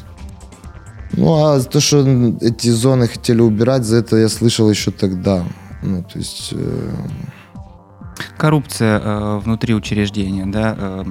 Ну, 1.14 1.34
а 1.34 1.60
то, 1.60 1.80
что 1.80 2.06
эти 2.42 2.70
зоны 2.70 3.08
хотели 3.08 3.42
убирать, 3.42 3.84
за 3.84 3.98
это 3.98 4.18
я 4.18 4.30
слышал 4.30 4.70
еще 4.70 4.92
тогда. 4.92 5.44
Ну, 5.82 6.04
то 6.04 6.20
есть... 6.20 6.50
Э... 6.52 6.92
Коррупция 8.38 9.00
э, 9.00 9.40
внутри 9.44 9.74
учреждения, 9.74 10.46
да, 10.46 10.76
э, 10.78 11.04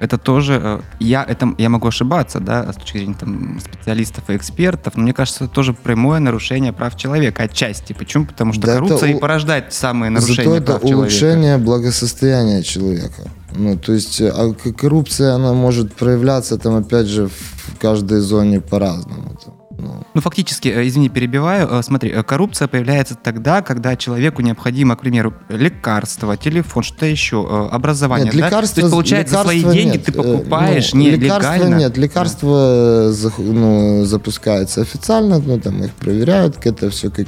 это 0.00 0.18
тоже, 0.18 0.60
э, 0.62 0.80
я, 0.98 1.24
это, 1.24 1.54
я 1.58 1.68
могу 1.68 1.88
ошибаться, 1.88 2.40
да, 2.40 2.72
с 2.72 2.76
точки 2.76 2.98
зрения 2.98 3.16
там, 3.18 3.60
специалистов 3.60 4.30
и 4.30 4.36
экспертов, 4.36 4.96
но 4.96 5.02
мне 5.02 5.12
кажется, 5.12 5.44
это 5.44 5.52
тоже 5.52 5.72
прямое 5.74 6.20
нарушение 6.20 6.72
прав 6.72 6.96
человека 6.96 7.44
отчасти. 7.44 7.92
Почему? 7.92 8.26
Потому 8.26 8.52
что 8.52 8.62
да 8.62 8.74
коррупция 8.74 9.10
и 9.10 9.18
порождает 9.18 9.72
самые 9.72 10.10
нарушения 10.10 10.50
Зато 10.50 10.64
прав 10.64 10.84
это 10.84 10.86
улучшение 10.86 11.58
благосостояния 11.58 12.62
человека. 12.62 13.30
Ну, 13.52 13.76
то 13.76 13.92
есть 13.92 14.20
э, 14.20 14.28
а 14.28 14.52
коррупция, 14.52 15.34
она 15.34 15.52
может 15.52 15.94
проявляться 15.94 16.56
там, 16.56 16.76
опять 16.76 17.06
же, 17.06 17.28
в 17.28 17.78
каждой 17.78 18.20
зоне 18.20 18.60
по-разному. 18.60 19.36
Ну. 19.80 20.06
ну, 20.14 20.20
фактически, 20.20 20.68
э, 20.68 20.86
извини, 20.86 21.08
перебиваю. 21.08 21.68
Э, 21.70 21.82
смотри, 21.82 22.10
коррупция 22.22 22.68
появляется 22.68 23.14
тогда, 23.14 23.62
когда 23.62 23.96
человеку 23.96 24.42
необходимо, 24.42 24.96
к 24.96 25.00
примеру, 25.00 25.34
лекарство, 25.48 26.36
телефон, 26.36 26.82
что-то 26.82 27.06
еще, 27.06 27.68
образование. 27.70 28.26
Нет, 28.26 28.34
да? 28.34 28.46
лекарства, 28.46 28.74
То 28.74 28.80
есть, 28.82 28.92
получается, 28.92 29.42
свои 29.42 29.62
деньги 29.62 29.96
нет. 29.96 30.04
ты 30.04 30.12
покупаешь 30.12 30.92
ну, 30.92 31.00
нелегально. 31.00 31.24
Лекарства 31.24 31.78
нет, 31.78 31.96
лекарства 31.98 33.12
да. 33.22 33.30
ну, 33.38 34.04
запускаются 34.04 34.82
официально, 34.82 35.38
ну, 35.38 35.58
там 35.58 35.82
их 35.82 35.92
проверяют, 35.94 36.64
это 36.64 36.90
все 36.90 37.10
как 37.10 37.26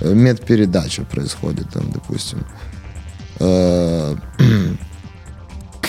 медпередача 0.00 1.02
происходит, 1.02 1.70
там, 1.70 1.90
допустим. 1.90 2.44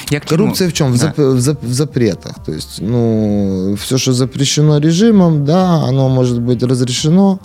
Я 0.09 0.19
Коррупция 0.19 0.69
в 0.69 0.73
чем? 0.73 0.91
В, 0.91 0.99
да. 0.99 1.07
зап, 1.07 1.17
в, 1.17 1.39
зап, 1.39 1.63
в 1.63 1.73
запретах. 1.73 2.43
То 2.45 2.51
есть, 2.51 2.81
ну, 2.81 3.75
все, 3.79 3.97
что 3.97 4.13
запрещено 4.13 4.77
режимом, 4.79 5.45
да, 5.45 5.83
оно 5.83 6.09
может 6.09 6.41
быть 6.41 6.63
разрешено 6.63 7.39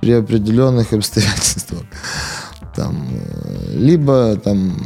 при 0.00 0.12
определенных 0.12 0.92
обстоятельствах. 0.92 1.82
Там, 2.76 3.08
э, 3.12 3.76
либо 3.76 4.36
там 4.36 4.76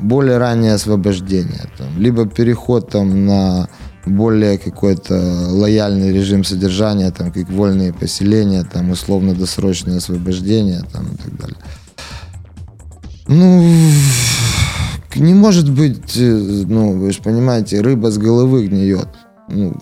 более 0.00 0.38
раннее 0.38 0.74
освобождение, 0.74 1.70
там, 1.78 1.88
либо 1.98 2.26
переход 2.26 2.90
там 2.90 3.26
на 3.26 3.68
более 4.04 4.58
какой-то 4.58 5.14
лояльный 5.50 6.12
режим 6.12 6.44
содержания, 6.44 7.10
там, 7.10 7.32
как 7.32 7.50
вольные 7.50 7.92
поселения, 7.92 8.64
там, 8.64 8.90
условно-досрочное 8.90 9.98
освобождение, 9.98 10.82
там, 10.92 11.06
и 11.06 11.16
так 11.16 11.36
далее. 11.36 11.56
Ну, 13.28 13.64
не 15.16 15.34
может 15.34 15.70
быть, 15.70 16.16
э, 16.16 16.64
ну, 16.66 16.98
вы 16.98 17.12
же 17.12 17.22
понимаете, 17.22 17.80
рыба 17.80 18.10
с 18.10 18.18
головы 18.18 18.66
гниет. 18.66 19.08
Ну, 19.48 19.76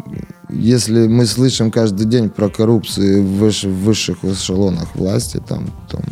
если 0.50 1.06
мы 1.06 1.26
слышим 1.26 1.70
каждый 1.70 2.06
день 2.06 2.28
про 2.28 2.48
коррупцию 2.48 3.24
в, 3.24 3.50
в 3.50 3.84
высших 3.84 4.24
эшелонах 4.24 4.94
власти, 4.94 5.42
там, 5.46 5.70
там, 5.90 6.02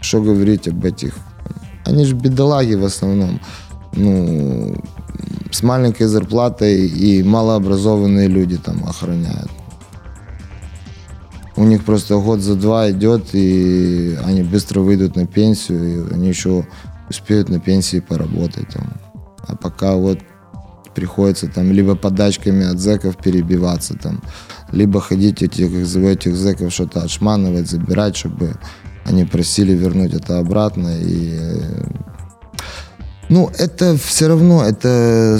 что 0.00 0.22
говорить 0.22 0.68
об 0.68 0.84
этих? 0.84 1.14
Они 1.84 2.04
же 2.04 2.14
бедолаги 2.14 2.74
в 2.74 2.84
основном. 2.84 3.40
Ну, 3.92 4.74
с 5.50 5.62
маленькой 5.62 6.06
зарплатой 6.06 6.88
и 6.88 7.22
малообразованные 7.22 8.28
люди 8.28 8.56
там 8.56 8.84
охраняют. 8.84 9.50
У 11.56 11.64
них 11.64 11.84
просто 11.84 12.18
год 12.18 12.40
за 12.40 12.56
два 12.56 12.90
идет, 12.90 13.28
и 13.32 14.18
они 14.24 14.42
быстро 14.42 14.80
выйдут 14.80 15.14
на 15.14 15.26
пенсию, 15.26 16.08
и 16.08 16.14
они 16.14 16.28
еще 16.28 16.66
успеют 17.08 17.48
на 17.48 17.60
пенсии 17.60 18.00
поработать. 18.00 18.76
А 19.46 19.56
пока 19.56 19.94
вот 19.94 20.18
приходится 20.94 21.48
там 21.48 21.72
либо 21.72 21.96
подачками 21.96 22.64
от 22.66 22.78
зэков 22.78 23.16
перебиваться, 23.16 23.94
там, 24.00 24.22
либо 24.72 25.00
ходить 25.00 25.42
этих, 25.42 25.70
этих 25.96 26.36
зэков 26.36 26.72
что-то 26.72 27.02
отшманывать, 27.02 27.68
забирать, 27.68 28.16
чтобы 28.16 28.56
они 29.04 29.24
просили 29.24 29.72
вернуть 29.72 30.14
это 30.14 30.38
обратно. 30.38 30.90
И, 31.00 31.38
ну, 33.28 33.50
это 33.58 33.96
все 33.96 34.28
равно, 34.28 34.64
это, 34.64 35.38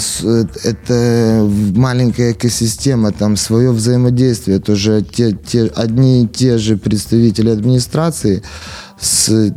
это 0.65 1.49
маленькая 1.75 2.33
экосистема, 2.33 3.13
там 3.13 3.37
свое 3.37 3.71
взаимодействие. 3.71 4.59
Это 4.59 4.73
уже 4.73 5.03
те, 5.03 5.33
те, 5.33 5.65
одни 5.67 6.25
и 6.25 6.29
те 6.29 6.59
же 6.59 6.77
представители 6.77 7.51
администрации, 7.51 8.43
с 9.05 9.53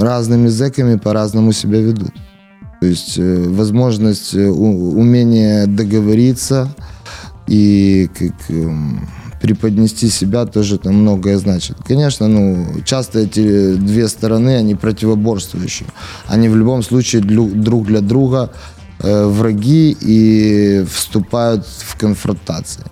разными 0.00 0.48
зэками 0.48 0.96
по-разному 0.96 1.52
себя 1.52 1.80
ведут. 1.80 2.12
То 2.80 2.86
есть 2.86 3.18
э, 3.18 3.48
возможность, 3.48 4.34
э, 4.34 4.46
умение 4.46 5.66
договориться 5.66 6.68
и 7.46 8.10
как 8.18 8.50
эм, 8.50 9.08
преподнести 9.40 10.10
себя 10.10 10.44
тоже 10.44 10.78
там 10.78 10.96
многое 10.96 11.38
значит. 11.38 11.76
Конечно, 11.86 12.28
ну, 12.28 12.66
часто 12.84 13.20
эти 13.20 13.74
две 13.74 14.08
стороны, 14.08 14.56
они 14.56 14.74
противоборствующие. 14.74 15.88
Они 16.26 16.48
в 16.48 16.56
любом 16.56 16.82
случае 16.82 17.22
друг 17.22 17.86
для 17.86 18.00
друга 18.00 18.50
э, 19.00 19.26
враги 19.26 19.96
и 19.98 20.84
вступают 20.90 21.66
в 21.66 21.96
конфронтации. 21.96 22.84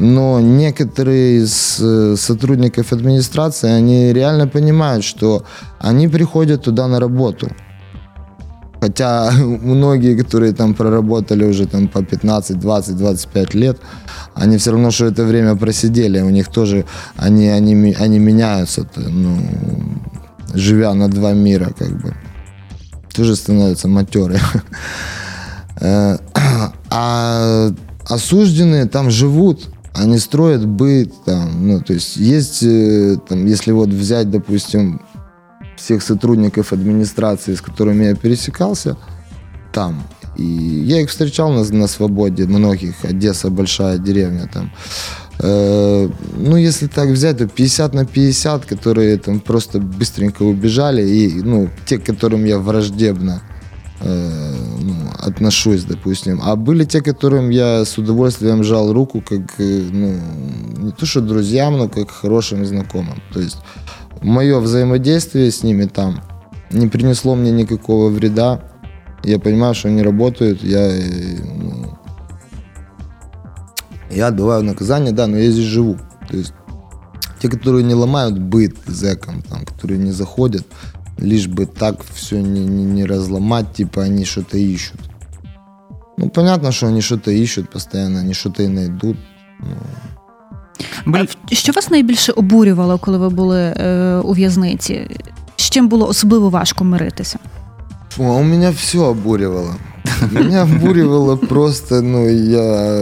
Но 0.00 0.40
некоторые 0.40 1.38
из 1.38 1.80
э, 1.80 2.14
сотрудников 2.16 2.92
администрации, 2.92 3.68
они 3.68 4.12
реально 4.12 4.46
понимают, 4.46 5.04
что 5.04 5.42
они 5.80 6.08
приходят 6.08 6.62
туда 6.62 6.86
на 6.86 7.00
работу. 7.00 7.48
Хотя 8.80 9.32
многие, 9.62 10.16
которые 10.16 10.52
там 10.52 10.74
проработали 10.74 11.44
уже 11.44 11.66
там 11.66 11.88
по 11.88 12.04
15, 12.04 12.58
20, 12.58 12.96
25 12.96 13.54
лет, 13.54 13.78
они 14.34 14.56
все 14.56 14.70
равно, 14.70 14.90
что 14.92 15.06
это 15.06 15.24
время 15.24 15.56
просидели, 15.56 16.20
у 16.20 16.30
них 16.30 16.48
тоже, 16.48 16.84
они, 17.16 17.48
они, 17.48 17.96
они 17.98 18.18
меняются, 18.20 18.86
ну, 18.96 19.38
живя 20.54 20.94
на 20.94 21.08
два 21.08 21.32
мира, 21.32 21.72
как 21.76 21.90
бы. 22.00 22.14
Тоже 23.12 23.34
становятся 23.36 23.88
матеры. 23.88 24.38
Э, 25.80 26.18
а 26.90 27.70
осужденные 28.08 28.86
там 28.86 29.10
живут, 29.10 29.68
они 29.94 30.18
строят 30.18 30.66
быт, 30.66 31.12
там, 31.24 31.66
ну, 31.66 31.80
то 31.80 31.92
есть 31.92 32.16
есть, 32.16 32.62
э, 32.62 33.16
там, 33.28 33.46
если 33.46 33.72
вот 33.72 33.88
взять, 33.88 34.30
допустим, 34.30 35.00
всех 35.76 36.02
сотрудников 36.02 36.72
администрации, 36.72 37.54
с 37.54 37.60
которыми 37.60 38.04
я 38.04 38.14
пересекался 38.14 38.96
там, 39.72 40.02
и 40.36 40.44
я 40.44 41.00
их 41.00 41.10
встречал 41.10 41.50
на, 41.52 41.64
на 41.64 41.86
свободе, 41.86 42.46
многих, 42.46 43.04
Одесса 43.04 43.50
большая 43.50 43.98
деревня 43.98 44.48
там. 44.52 44.72
Э, 45.40 46.08
ну, 46.36 46.56
если 46.56 46.86
так 46.86 47.08
взять, 47.08 47.38
то 47.38 47.46
50 47.46 47.94
на 47.94 48.04
50, 48.04 48.64
которые 48.66 49.18
там 49.18 49.40
просто 49.40 49.78
быстренько 49.80 50.42
убежали, 50.42 51.02
и, 51.02 51.42
ну, 51.42 51.68
те, 51.86 51.98
которым 51.98 52.44
я 52.44 52.58
враждебно 52.58 53.42
э, 54.00 54.54
ну, 54.80 54.94
отношусь, 55.18 55.84
допустим. 55.84 56.40
А 56.42 56.56
были 56.56 56.84
те, 56.84 57.00
которым 57.00 57.50
я 57.50 57.84
с 57.84 57.98
удовольствием 57.98 58.64
жал 58.64 58.92
руку, 58.92 59.20
как, 59.20 59.58
э, 59.58 59.88
ну, 59.90 60.20
не 60.84 60.92
то 60.92 61.06
что 61.06 61.20
друзьям, 61.20 61.78
но 61.78 61.88
как 61.88 62.10
хорошим 62.10 62.64
знакомым. 62.64 63.22
То 63.32 63.40
есть 63.40 63.58
мое 64.22 64.58
взаимодействие 64.60 65.50
с 65.50 65.62
ними 65.62 65.84
там 65.84 66.22
не 66.70 66.88
принесло 66.88 67.34
мне 67.34 67.50
никакого 67.50 68.08
вреда. 68.08 68.62
Я 69.24 69.38
понимаю, 69.38 69.74
что 69.74 69.88
они 69.88 70.02
работают, 70.02 70.62
я, 70.62 70.86
э, 70.88 71.36
ну, 71.42 71.98
я 74.10 74.28
отбываю 74.28 74.64
наказание, 74.64 75.12
да, 75.12 75.26
но 75.26 75.36
я 75.36 75.50
здесь 75.50 75.64
живу. 75.64 75.98
То 76.30 76.36
есть 76.36 76.52
те, 77.40 77.48
которые 77.48 77.84
не 77.84 77.94
ломают 77.94 78.38
быт 78.38 78.76
зэкам, 78.86 79.42
там, 79.42 79.64
которые 79.64 79.98
не 79.98 80.10
заходят, 80.10 80.66
лишь 81.17 81.47
бы 81.47 81.65
так 81.65 82.03
все 82.13 82.41
не, 82.41 82.65
не, 82.65 82.83
не 82.83 83.05
разломать, 83.05 83.73
типа 83.73 84.01
они 84.03 84.25
что-то 84.25 84.57
ищут. 84.57 84.99
Ну, 86.17 86.29
понятно, 86.29 86.71
что 86.71 86.87
они 86.87 87.01
что-то 87.01 87.31
ищут 87.31 87.69
постоянно, 87.69 88.19
они 88.19 88.33
что-то 88.33 88.63
и 88.63 88.67
найдут. 88.67 89.17
Ну, 89.59 89.75
Були... 91.05 91.27
Що 91.51 91.71
вас 91.71 91.89
найбільше 91.89 92.31
обурювало, 92.31 92.97
коли 92.97 93.17
ви 93.17 93.29
були 93.29 93.59
е, 93.61 94.17
у 94.23 94.33
в'язниці? 94.33 95.07
З 95.55 95.69
чим 95.69 95.87
було 95.87 96.07
особливо 96.07 96.49
важко 96.49 96.83
миритися? 96.83 97.39
Фу, 98.09 98.23
а 98.23 98.35
у 98.35 98.43
меня 98.43 98.69
все 98.69 98.99
обуривало. 98.99 99.75
Меня 100.31 100.63
обуривало 100.63 101.37
просто, 101.37 102.01
ну, 102.01 102.29
я, 102.29 102.99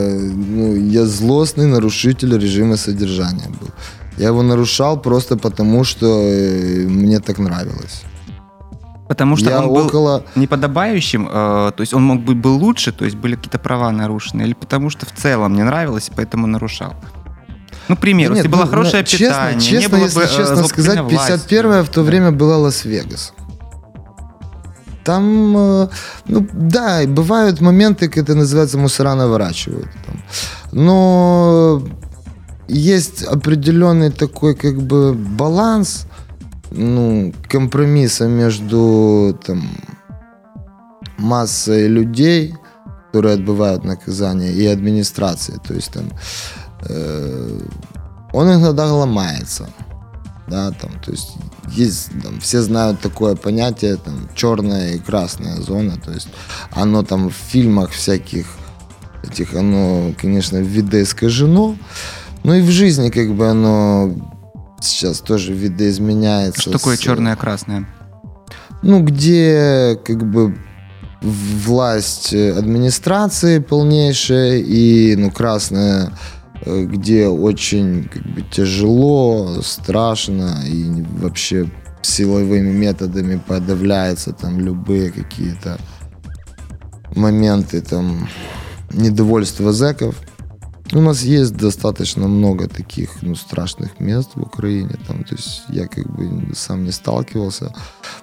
ну, 0.49 0.75
я 0.75 1.05
злостный 1.05 1.65
нарушитель 1.65 2.39
режима 2.39 2.77
содержания 2.77 3.47
был. 3.47 3.69
Я 4.16 4.28
его 4.28 4.42
нарушал 4.42 5.00
просто 5.00 5.36
потому, 5.36 5.84
что 5.84 6.06
э, 6.06 6.86
мне 6.86 7.20
так 7.20 7.38
нравилось. 7.38 8.02
Потому 9.08 9.36
что 9.36 9.50
я 9.50 9.60
он 9.60 9.68
был 9.68 9.86
около... 9.86 10.24
неподобающим, 10.34 11.28
э, 11.28 11.72
то 11.76 11.80
есть 11.80 11.94
он 11.94 12.02
мог 12.02 12.22
быть 12.22 12.36
был 12.38 12.56
лучше, 12.56 12.92
то 12.92 13.04
есть 13.04 13.16
были 13.16 13.36
какие-то 13.36 13.58
права 13.58 13.92
нарушены, 13.92 14.42
или 14.42 14.54
потому 14.54 14.90
что 14.90 15.06
в 15.06 15.12
целом 15.12 15.54
не 15.54 15.62
нравилось, 15.62 16.08
и 16.08 16.12
поэтому 16.16 16.46
нарушал. 16.46 16.94
Ну, 17.88 17.96
к 17.96 18.00
примеру, 18.00 18.34
Нет, 18.34 18.44
если 18.44 18.56
было 18.56 18.64
ну, 18.64 18.70
хорошее 18.70 19.04
ну, 19.04 19.18
питание, 19.18 19.60
честно, 19.60 19.78
не 19.78 19.88
было 19.88 20.04
если 20.04 20.18
бы 20.18 20.24
э, 20.24 20.28
честно 20.28 20.64
сказать, 20.64 20.94
злоупотребления 20.94 21.38
51 21.38 21.84
в 21.84 21.88
то 21.88 22.02
время 22.02 22.32
была 22.32 22.56
Лас-Вегас. 22.58 23.32
Там, 25.04 25.56
э, 25.56 25.88
ну 26.26 26.48
да, 26.52 27.02
бывают 27.06 27.60
моменты, 27.60 28.08
когда 28.08 28.34
называется 28.34 28.76
мусора 28.76 29.14
наворачивают. 29.14 29.88
Там. 30.04 30.22
Но 30.72 31.80
есть 32.68 33.22
определенный 33.22 34.10
такой 34.10 34.54
как 34.54 34.80
бы 34.82 35.12
баланс, 35.12 36.06
ну, 36.70 37.32
компромисса 37.48 38.26
между 38.26 39.38
там, 39.44 39.68
массой 41.18 41.88
людей, 41.88 42.54
которые 43.06 43.34
отбывают 43.34 43.84
наказание, 43.84 44.52
и 44.52 44.66
администрацией. 44.66 45.58
То 45.66 45.74
есть 45.74 45.92
там 45.92 46.10
э, 46.88 47.60
он 48.32 48.52
иногда 48.52 48.92
ломается. 48.92 49.68
Да, 50.48 50.70
там, 50.70 50.92
то 51.04 51.10
есть 51.10 51.32
есть, 51.72 52.10
там, 52.22 52.38
все 52.40 52.62
знают 52.62 53.00
такое 53.00 53.34
понятие, 53.34 53.96
там, 53.96 54.28
черная 54.36 54.94
и 54.94 54.98
красная 55.00 55.56
зона, 55.56 55.98
то 56.04 56.12
есть 56.12 56.28
оно 56.70 57.02
там 57.02 57.30
в 57.30 57.34
фильмах 57.34 57.90
всяких 57.90 58.46
этих, 59.24 59.54
оно, 59.54 60.12
конечно, 60.20 60.58
видоискажено, 60.58 61.76
но 62.46 62.54
и 62.54 62.62
в 62.62 62.70
жизни 62.70 63.10
как 63.10 63.34
бы 63.34 63.48
оно 63.48 64.14
сейчас 64.80 65.18
тоже 65.20 65.52
видоизменяется. 65.52 66.60
Что 66.62 66.70
такое 66.72 66.96
с- 66.96 67.00
черное 67.00 67.34
и 67.34 67.36
красное? 67.36 67.86
ну, 68.82 69.02
где 69.02 69.98
как 70.04 70.24
бы 70.30 70.56
власть 71.22 72.32
э, 72.32 72.52
администрации 72.56 73.58
полнейшая 73.58 74.58
и, 74.58 75.16
ну, 75.16 75.30
красная, 75.32 76.12
э, 76.62 76.84
где 76.84 77.26
очень 77.26 78.04
как 78.04 78.22
бы 78.22 78.42
тяжело, 78.42 79.60
страшно 79.62 80.60
и 80.64 81.02
вообще 81.20 81.68
силовыми 82.02 82.70
методами 82.70 83.40
подавляются 83.44 84.32
там 84.32 84.60
любые 84.60 85.10
какие-то 85.10 85.78
моменты 87.16 87.80
там 87.80 88.28
недовольства 88.92 89.72
зэков. 89.72 90.14
У 90.96 91.00
нас 91.02 91.22
есть 91.22 91.54
достаточно 91.54 92.26
много 92.26 92.68
таких 92.68 93.22
ну, 93.22 93.34
страшных 93.34 94.00
мест 94.00 94.30
в 94.34 94.40
Украине. 94.40 94.96
Там, 95.06 95.24
то 95.24 95.34
есть 95.34 95.64
я 95.68 95.86
как 95.88 96.10
бы 96.10 96.54
сам 96.54 96.84
не 96.84 96.90
сталкивался. 96.90 97.74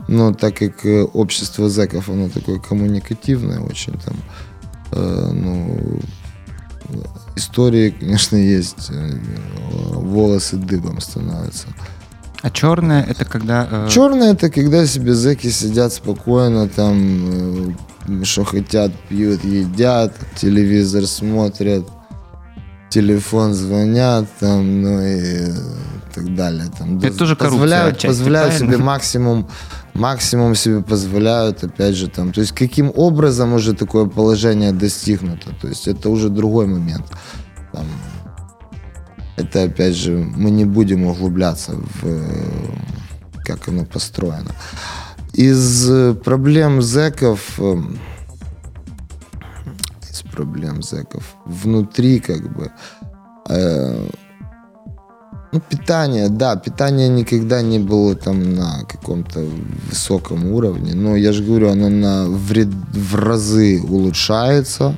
Но 0.07 0.33
так 0.33 0.57
как 0.57 0.83
э, 0.83 1.03
общество 1.03 1.69
зэков, 1.69 2.09
оно 2.09 2.29
такое 2.29 2.57
коммуникативное 2.57 3.59
очень 3.59 3.93
там, 3.93 4.15
э, 4.91 5.29
ну, 5.31 5.99
истории, 7.35 7.91
конечно, 7.91 8.37
есть. 8.37 8.89
э, 8.89 9.19
волосы 9.69 10.57
дыбом 10.57 10.99
становятся. 10.99 11.67
А 12.41 12.49
черное 12.49 13.03
это 13.03 13.23
когда... 13.23 13.67
э, 13.71 13.87
Черное 13.91 14.33
это 14.33 14.49
когда 14.49 14.87
себе 14.87 15.13
зэки 15.13 15.51
сидят 15.51 15.93
спокойно, 15.93 16.67
там, 16.67 17.73
э, 18.09 18.23
что 18.23 18.43
хотят, 18.45 18.91
пьют, 19.09 19.43
едят, 19.43 20.15
телевизор 20.35 21.05
смотрят, 21.05 21.87
телефон 22.93 23.53
звонят, 23.53 24.25
там, 24.39 24.81
ну 24.81 25.01
и 25.01 25.51
так 26.13 26.35
далее. 26.35 26.65
Там, 26.77 26.99
Это 26.99 27.17
тоже 27.17 27.35
коррупция 27.35 27.49
позволяют, 27.49 27.95
отчасти, 27.95 28.07
позволяют 28.07 28.53
себе 28.53 28.77
максимум, 28.77 29.47
максимум 29.93 30.55
себе 30.55 30.81
позволяют, 30.81 31.63
опять 31.63 31.95
же, 31.95 32.07
там, 32.07 32.31
то 32.31 32.41
есть 32.41 32.53
каким 32.53 32.91
образом 32.95 33.53
уже 33.53 33.73
такое 33.73 34.05
положение 34.05 34.71
достигнуто, 34.71 35.49
то 35.61 35.67
есть 35.67 35.87
это 35.87 36.09
уже 36.09 36.29
другой 36.29 36.67
момент. 36.67 37.05
Там, 37.71 37.85
это, 39.37 39.63
опять 39.63 39.95
же, 39.95 40.11
мы 40.11 40.51
не 40.51 40.65
будем 40.65 41.07
углубляться 41.07 41.71
в 41.73 42.23
как 43.45 43.67
оно 43.67 43.85
построено. 43.85 44.51
Из 45.33 46.15
проблем 46.23 46.81
зэков, 46.81 47.39
э, 47.57 47.81
из 50.13 50.21
проблем 50.21 50.83
зэков. 50.83 51.35
Внутри 51.45 52.19
как 52.19 52.41
бы 52.55 52.71
э, 53.49 54.07
ну, 55.51 55.59
питание, 55.59 56.29
да, 56.29 56.55
питание 56.55 57.09
никогда 57.09 57.61
не 57.61 57.79
было 57.79 58.15
там 58.15 58.55
на 58.55 58.83
каком-то 58.85 59.45
высоком 59.89 60.51
уровне, 60.51 60.93
но 60.95 61.15
я 61.15 61.31
же 61.31 61.43
говорю, 61.43 61.69
оно 61.69 61.89
на 61.89 62.25
вред, 62.25 62.67
в 62.67 63.15
разы 63.15 63.81
улучшается, 63.81 64.95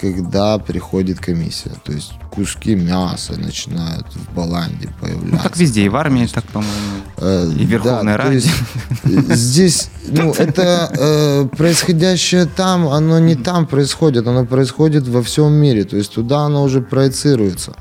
когда 0.00 0.58
приходит 0.58 1.18
комиссия. 1.20 1.72
То 1.84 1.92
есть 1.92 2.12
куски 2.30 2.74
мяса 2.74 3.38
начинают 3.38 4.06
в 4.14 4.34
баланде 4.34 4.88
появляться. 5.00 5.30
Ну, 5.32 5.38
так 5.42 5.56
везде, 5.56 5.84
и 5.84 5.88
в 5.88 5.96
армии 5.96 6.26
так, 6.26 6.44
по-моему. 6.44 6.74
Э, 7.18 7.46
И 7.58 7.66
в 7.66 7.68
Верховной 7.68 8.12
то 8.14 8.18
Раде. 8.18 8.34
есть, 8.36 8.50
Здесь, 9.28 9.90
ну, 10.08 10.32
это 10.32 10.90
э, 10.96 11.56
происходящее 11.56 12.46
там, 12.46 12.88
оно 12.88 13.18
не 13.18 13.34
там 13.34 13.66
происходит, 13.66 14.26
оно 14.26 14.46
происходит 14.46 15.06
во 15.08 15.22
всем 15.22 15.52
мире. 15.52 15.84
То 15.84 15.96
есть 15.96 16.14
туда 16.14 16.40
оно 16.46 16.62
уже 16.62 16.80
проецируется. 16.80 17.74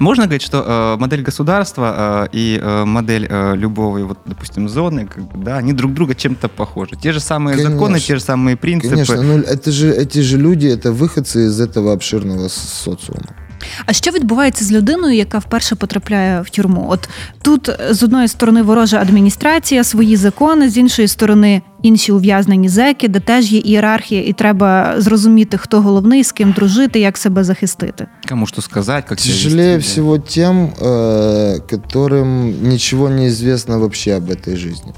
Можно 0.00 0.24
говорить, 0.24 0.42
что 0.42 0.64
э, 0.96 1.00
модель 1.00 1.22
государства 1.22 2.26
э, 2.32 2.36
и 2.36 2.60
э, 2.60 2.84
модель 2.84 3.26
э, 3.28 3.54
любого, 3.56 3.98
вот, 3.98 4.18
допустим, 4.24 4.68
зоны, 4.68 5.06
как 5.06 5.24
бы, 5.24 5.44
да, 5.44 5.58
они 5.58 5.72
друг 5.72 5.92
друга 5.92 6.14
чем-то 6.14 6.48
похожи. 6.48 6.96
Те 7.00 7.12
же 7.12 7.20
самые 7.20 7.56
Конечно. 7.56 7.74
законы, 7.74 8.00
те 8.00 8.16
же 8.16 8.20
самые 8.20 8.56
принципы. 8.56 8.94
Конечно, 8.94 9.22
ну 9.22 9.38
это 9.38 9.70
же 9.70 9.90
эти 9.92 10.18
же 10.20 10.38
люди, 10.38 10.66
это 10.66 10.92
выходцы 10.92 11.46
из 11.46 11.60
этого 11.60 11.92
обширного 11.92 12.48
социума. 12.48 13.36
А 13.85 13.93
що 13.93 14.11
відбувається 14.11 14.65
з 14.65 14.71
людиною, 14.71 15.15
яка 15.15 15.37
вперше 15.37 15.75
потрапляє 15.75 16.41
в 16.41 16.49
тюрму? 16.49 16.85
От 16.89 17.09
тут 17.41 17.69
е, 17.69 17.77
з 17.91 18.03
одної 18.03 18.27
сторони 18.27 18.61
ворожа 18.61 19.01
адміністрація, 19.01 19.83
свої 19.83 20.15
закони, 20.15 20.69
з 20.69 20.77
іншої 20.77 21.07
сторони 21.07 21.61
інші 21.83 22.11
ув'язнені 22.11 22.69
зеки, 22.69 23.07
де 23.07 23.19
теж 23.19 23.51
є 23.51 23.59
ієрархія, 23.59 24.23
і 24.23 24.33
треба 24.33 24.95
зрозуміти, 24.97 25.57
хто 25.57 25.81
головний, 25.81 26.23
з 26.23 26.31
ким 26.31 26.51
дружити, 26.51 26.99
як 26.99 27.17
себе 27.17 27.43
захистити. 27.43 28.07
Кому 28.29 28.45
что 28.47 28.61
сказать, 28.61 29.05
как 29.05 29.19
себя 29.19 29.35
Тяжелее 29.35 29.75
вести, 29.75 29.87
да. 29.87 29.91
всего 29.91 30.17
тем, 30.17 30.69
э, 30.81 31.59
которым 31.71 32.53
ничего 32.69 33.09
не 33.09 33.27
известно 33.27 33.79
вообще 33.79 34.17
об 34.17 34.29
этой 34.29 34.55
жизни. 34.55 34.93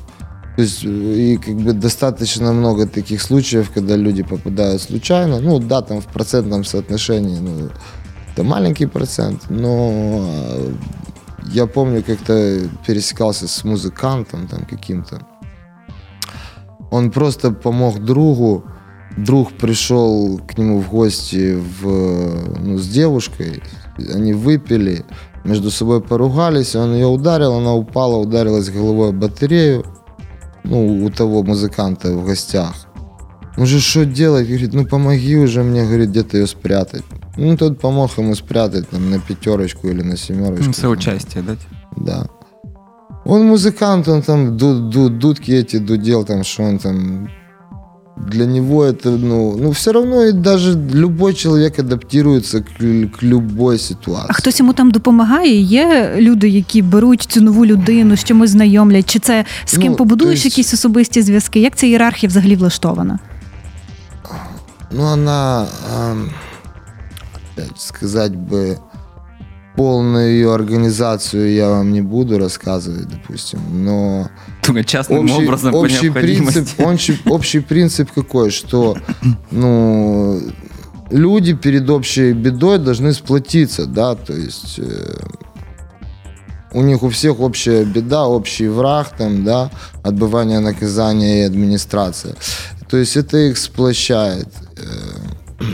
То 0.55 0.63
есть, 0.63 0.85
э, 0.85 0.87
и 0.87 1.37
как 1.37 1.55
бы 1.55 1.73
достаточно 1.73 2.53
много 2.53 2.85
таких 2.85 3.21
случаев, 3.21 3.69
когда 3.73 3.97
люди 3.97 4.23
попадают 4.23 4.81
случайно. 4.81 5.39
Ну, 5.39 5.59
да, 5.59 5.81
там 5.81 5.99
в 5.99 6.05
процентном 6.05 6.65
соотношении, 6.65 7.39
ну, 7.39 7.69
это 8.36 8.44
маленький 8.44 8.84
процент, 8.84 9.48
но 9.48 9.90
э, 10.22 10.72
я 11.52 11.66
помню, 11.66 12.02
как-то 12.02 12.68
пересекался 12.86 13.48
с 13.48 13.64
музыкантом 13.64 14.46
там 14.46 14.66
каким-то. 14.66 15.26
Он 16.90 17.10
просто 17.10 17.50
помог 17.50 18.04
другу. 18.04 18.64
Друг 19.16 19.52
пришел 19.52 20.38
к 20.46 20.58
нему 20.58 20.80
в 20.80 20.90
гости 20.90 21.54
в, 21.54 22.60
ну, 22.60 22.76
с 22.76 22.86
девушкой. 22.86 23.62
Они 23.96 24.34
выпили, 24.34 25.06
между 25.44 25.70
собой 25.70 26.02
поругались, 26.02 26.76
он 26.76 26.92
ее 26.92 27.06
ударил, 27.06 27.54
она 27.54 27.72
упала, 27.72 28.16
ударилась 28.16 28.68
головой 28.68 29.08
об 29.08 29.16
батарею. 29.16 29.82
Ну, 30.64 31.06
у 31.06 31.08
того 31.08 31.42
музыканта 31.42 32.12
в 32.12 32.26
гостях. 32.26 32.74
Ну 33.56 33.64
же, 33.64 33.80
что 33.80 34.04
делать? 34.04 34.46
Говорит, 34.46 34.74
ну 34.74 34.84
помоги 34.84 35.36
уже 35.36 35.62
мне, 35.62 35.86
говорит, 35.86 36.10
где-то 36.10 36.36
ее 36.36 36.46
спрятать. 36.46 37.04
Ну, 37.37 37.57
тот 37.57 37.79
помог 37.79 38.09
ему 38.17 38.35
спрятать 38.35 38.89
там 38.89 39.09
на 39.09 39.19
пятерочку 39.19 39.87
или 39.87 40.03
на 40.03 40.17
семерочку. 40.17 40.65
Ну, 40.67 40.73
Соучастие, 40.73 41.43
да? 41.43 41.55
Да. 41.97 42.27
Он 43.25 43.47
музыкант, 43.55 44.07
он 44.09 44.21
там 44.21 44.57
ду- 44.57 44.89
ду- 44.89 45.09
дудки 45.09 45.51
эти 45.51 45.79
дудел, 45.79 46.25
там, 46.25 46.43
что 46.43 46.63
он 46.63 46.77
там... 46.77 47.27
Для 48.27 48.45
него 48.45 48.83
это, 48.83 49.09
ну, 49.17 49.57
ну, 49.57 49.71
все 49.71 49.91
равно 49.93 50.23
и 50.23 50.31
даже 50.31 50.73
любой 50.93 51.33
человек 51.33 51.79
адаптируется 51.79 52.59
к, 52.61 52.69
лю- 52.83 53.09
к 53.09 53.23
любой 53.23 53.79
ситуации. 53.79 54.27
А 54.29 54.33
хтось 54.33 54.59
йому 54.59 54.73
там 54.73 54.91
допомагає? 54.91 55.61
Є 55.61 56.15
люди, 56.17 56.49
які 56.49 56.81
беруть 56.81 57.21
цю 57.21 57.41
нову 57.41 57.65
людину, 57.65 58.15
з 58.17 58.23
чимось 58.23 58.49
знайомлять? 58.49 59.05
Чи 59.09 59.19
це 59.19 59.45
з 59.65 59.77
ким 59.77 59.91
Ну, 59.91 59.95
побудуєш 59.97 60.41
то 60.41 60.47
есть- 60.47 60.57
якісь 60.57 60.73
особисті 60.73 61.21
зв'язки? 61.21 61.59
Як 61.59 61.75
ця 61.75 61.87
ієрархія 61.87 62.27
взагалі 62.27 62.55
влаштована? 62.55 63.19
Ну, 64.91 65.03
она, 65.03 65.65
ам, 65.97 66.21
опять 66.23 66.33
сказать 67.76 68.34
бы, 68.34 68.78
полную 69.76 70.32
ее 70.32 70.54
организацию 70.54 71.52
я 71.52 71.68
вам 71.68 71.92
не 71.92 72.00
буду 72.00 72.38
рассказывать, 72.38 73.08
допустим, 73.08 73.60
но 73.72 74.28
Только 74.62 74.84
частным 74.84 75.20
общий, 75.20 75.44
образом 75.44 75.72
по 75.72 75.76
общий 75.76 76.04
необходимости. 76.06 76.52
принцип, 76.54 76.80
общий, 76.80 77.18
общий 77.26 77.60
принцип 77.60 78.10
какой, 78.12 78.50
что 78.50 78.96
ну, 79.50 80.40
люди 81.10 81.52
перед 81.54 81.88
общей 81.90 82.32
бедой 82.32 82.78
должны 82.78 83.12
сплотиться, 83.12 83.86
да, 83.86 84.14
то 84.14 84.32
есть 84.32 84.78
э, 84.78 85.14
у 86.72 86.82
них 86.82 87.02
у 87.02 87.10
всех 87.10 87.40
общая 87.40 87.84
беда, 87.84 88.26
общий 88.26 88.68
враг, 88.68 89.16
там, 89.16 89.44
да, 89.44 89.70
отбывание 90.02 90.60
наказания 90.60 91.42
и 91.42 91.46
администрация. 91.46 92.34
То 92.88 92.96
есть 92.96 93.16
это 93.16 93.36
их 93.36 93.58
сплощает. 93.58 94.48
Э, 94.76 95.64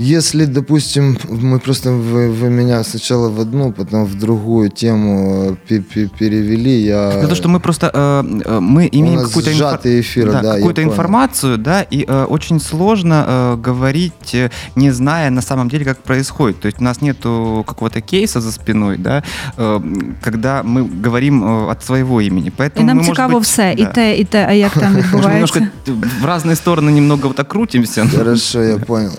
Если, 0.00 0.46
допустим, 0.46 1.16
мы 1.28 1.60
просто 1.60 1.90
вы, 1.92 2.28
вы 2.32 2.50
меня 2.50 2.82
сначала 2.84 3.28
в 3.30 3.38
одну, 3.40 3.72
потом 3.72 4.04
в 4.06 4.14
другую 4.18 4.68
тему 4.70 5.50
э, 5.52 5.56
пе- 5.68 5.80
пе- 5.82 6.08
перевели, 6.18 6.82
я 6.82 7.10
Потому 7.14 7.34
что 7.36 7.48
мы 7.48 7.60
просто 7.60 7.90
э, 7.94 8.24
э, 8.44 8.60
мы 8.60 8.88
имеем 8.92 9.16
нас 9.20 9.26
какую-то 9.28 9.50
инфо- 9.50 9.54
сжатый 9.54 10.00
эфир, 10.00 10.32
да, 10.32 10.40
я 10.42 10.54
какую-то 10.54 10.82
понял. 10.82 10.90
информацию, 10.92 11.58
да, 11.58 11.82
и 11.82 12.04
э, 12.08 12.24
очень 12.24 12.58
сложно 12.60 13.24
э, 13.28 13.56
говорить, 13.56 14.34
э, 14.34 14.50
не 14.76 14.90
зная 14.90 15.30
на 15.30 15.42
самом 15.42 15.68
деле, 15.68 15.84
как 15.84 15.98
происходит. 16.02 16.60
То 16.60 16.66
есть 16.66 16.80
у 16.80 16.84
нас 16.84 17.00
нету 17.02 17.64
какого-то 17.66 18.00
кейса 18.00 18.40
за 18.40 18.50
спиной, 18.50 18.96
да, 18.98 19.22
э, 19.56 19.80
когда 20.24 20.62
мы 20.64 21.02
говорим 21.04 21.44
э, 21.44 21.70
от 21.70 21.84
своего 21.84 22.20
имени. 22.20 22.50
Поэтому 22.58 22.80
І 22.80 22.84
нам 22.84 22.98
мы, 22.98 23.02
может 23.02 23.14
цікаво 23.14 23.38
быть, 23.38 23.42
все, 23.42 23.74
да, 23.76 23.82
і 23.82 23.94
те, 23.94 24.16
і 24.18 24.24
те, 24.24 24.46
а 24.48 24.52
як 24.52 24.72
там 24.72 24.92
может, 25.12 25.28
немножко 25.30 25.58
відбувається. 25.60 26.20
в 26.20 26.24
разные 26.26 26.56
стороны 26.56 26.90
немного 26.90 27.28
вот 27.28 27.36
так 27.36 27.48
крутимся. 27.48 28.04
но- 28.04 28.18
Хорошо, 28.18 28.62
я 28.62 28.76
понял. 28.78 29.12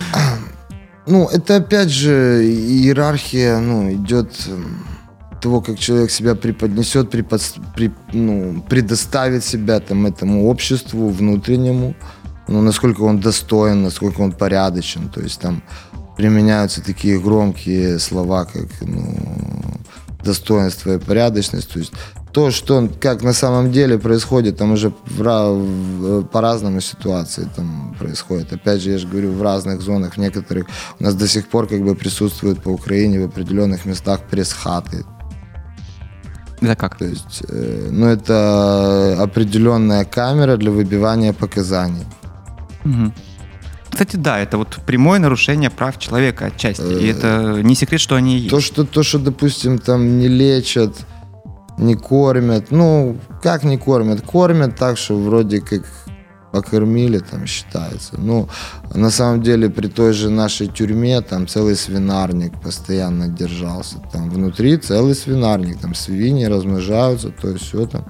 Ну, 1.06 1.26
это 1.28 1.56
опять 1.56 1.90
же 1.90 2.44
иерархия, 2.44 3.58
ну, 3.58 3.90
идет 3.92 4.32
м, 4.48 4.84
того, 5.40 5.60
как 5.60 5.78
человек 5.78 6.10
себя 6.10 6.34
преподнесет, 6.34 7.12
преподс- 7.14 7.58
при- 7.74 7.92
ну, 8.12 8.62
предоставит 8.68 9.44
себя 9.44 9.80
там 9.80 10.06
этому 10.06 10.46
обществу 10.48 11.08
внутреннему, 11.08 11.94
ну, 12.48 12.60
насколько 12.62 13.00
он 13.02 13.20
достоин, 13.20 13.82
насколько 13.82 14.20
он 14.20 14.32
порядочен, 14.32 15.08
то 15.08 15.20
есть 15.20 15.40
там 15.40 15.62
применяются 16.16 16.82
такие 16.82 17.18
громкие 17.18 17.98
слова, 17.98 18.44
как 18.44 18.66
ну, 18.82 19.16
достоинство 20.22 20.94
и 20.94 20.98
порядочность, 20.98 21.72
то 21.72 21.78
есть 21.78 21.92
то, 22.32 22.50
что 22.50 22.88
как 23.00 23.22
на 23.22 23.32
самом 23.32 23.72
деле 23.72 23.98
происходит, 23.98 24.56
там 24.56 24.72
уже 24.72 24.88
в 25.06 25.22
в- 25.22 26.22
по-разному 26.22 26.80
ситуации 26.80 27.48
там 27.56 27.94
происходит. 27.98 28.52
Опять 28.52 28.80
же, 28.82 28.90
я 28.90 28.98
же 28.98 29.08
говорю, 29.08 29.32
в 29.32 29.42
разных 29.42 29.80
зонах, 29.80 30.14
в 30.14 30.18
некоторых 30.18 30.66
у 31.00 31.04
нас 31.04 31.14
до 31.14 31.26
сих 31.26 31.48
пор 31.48 31.66
как 31.66 31.80
бы 31.82 31.94
присутствуют 31.94 32.62
по 32.62 32.70
Украине 32.70 33.20
в 33.20 33.24
определенных 33.24 33.86
местах 33.86 34.20
пресс-хаты. 34.30 35.04
Это 36.62 36.76
как? 36.76 36.98
То 36.98 37.04
есть, 37.06 37.42
э, 37.48 37.88
ну, 37.90 38.06
это 38.06 39.16
определенная 39.22 40.04
камера 40.04 40.56
для 40.56 40.70
выбивания 40.70 41.32
показаний. 41.32 42.04
Мгм. 42.84 43.12
Кстати, 43.90 44.16
да, 44.16 44.38
это 44.38 44.56
вот 44.58 44.78
прямое 44.86 45.18
нарушение 45.18 45.68
прав 45.70 45.98
человека 45.98 46.46
отчасти. 46.46 46.82
И 47.02 47.06
это 47.06 47.60
не 47.62 47.74
секрет, 47.74 48.00
что 48.00 48.14
они 48.14 48.36
есть. 48.38 48.50
То, 48.50 48.60
что, 48.60 48.84
то, 48.84 49.02
что, 49.02 49.18
допустим, 49.18 49.78
там 49.78 50.18
не 50.18 50.28
лечат, 50.28 50.94
не 51.80 51.94
кормят. 51.94 52.70
Ну, 52.70 53.16
как 53.42 53.64
не 53.64 53.78
кормят? 53.78 54.20
Кормят 54.20 54.76
так, 54.76 54.98
что 54.98 55.18
вроде 55.18 55.60
как 55.60 55.82
покормили, 56.52 57.18
там 57.18 57.46
считается. 57.46 58.14
Ну, 58.18 58.48
на 58.94 59.10
самом 59.10 59.42
деле, 59.42 59.68
при 59.68 59.88
той 59.88 60.12
же 60.12 60.30
нашей 60.30 60.66
тюрьме 60.66 61.20
там 61.20 61.46
целый 61.46 61.76
свинарник 61.76 62.60
постоянно 62.60 63.28
держался. 63.28 63.96
Там 64.12 64.30
внутри 64.30 64.76
целый 64.76 65.14
свинарник, 65.14 65.78
там 65.80 65.94
свиньи 65.94 66.44
размножаются, 66.46 67.30
то 67.30 67.48
есть 67.48 67.64
все 67.64 67.86
там 67.86 68.04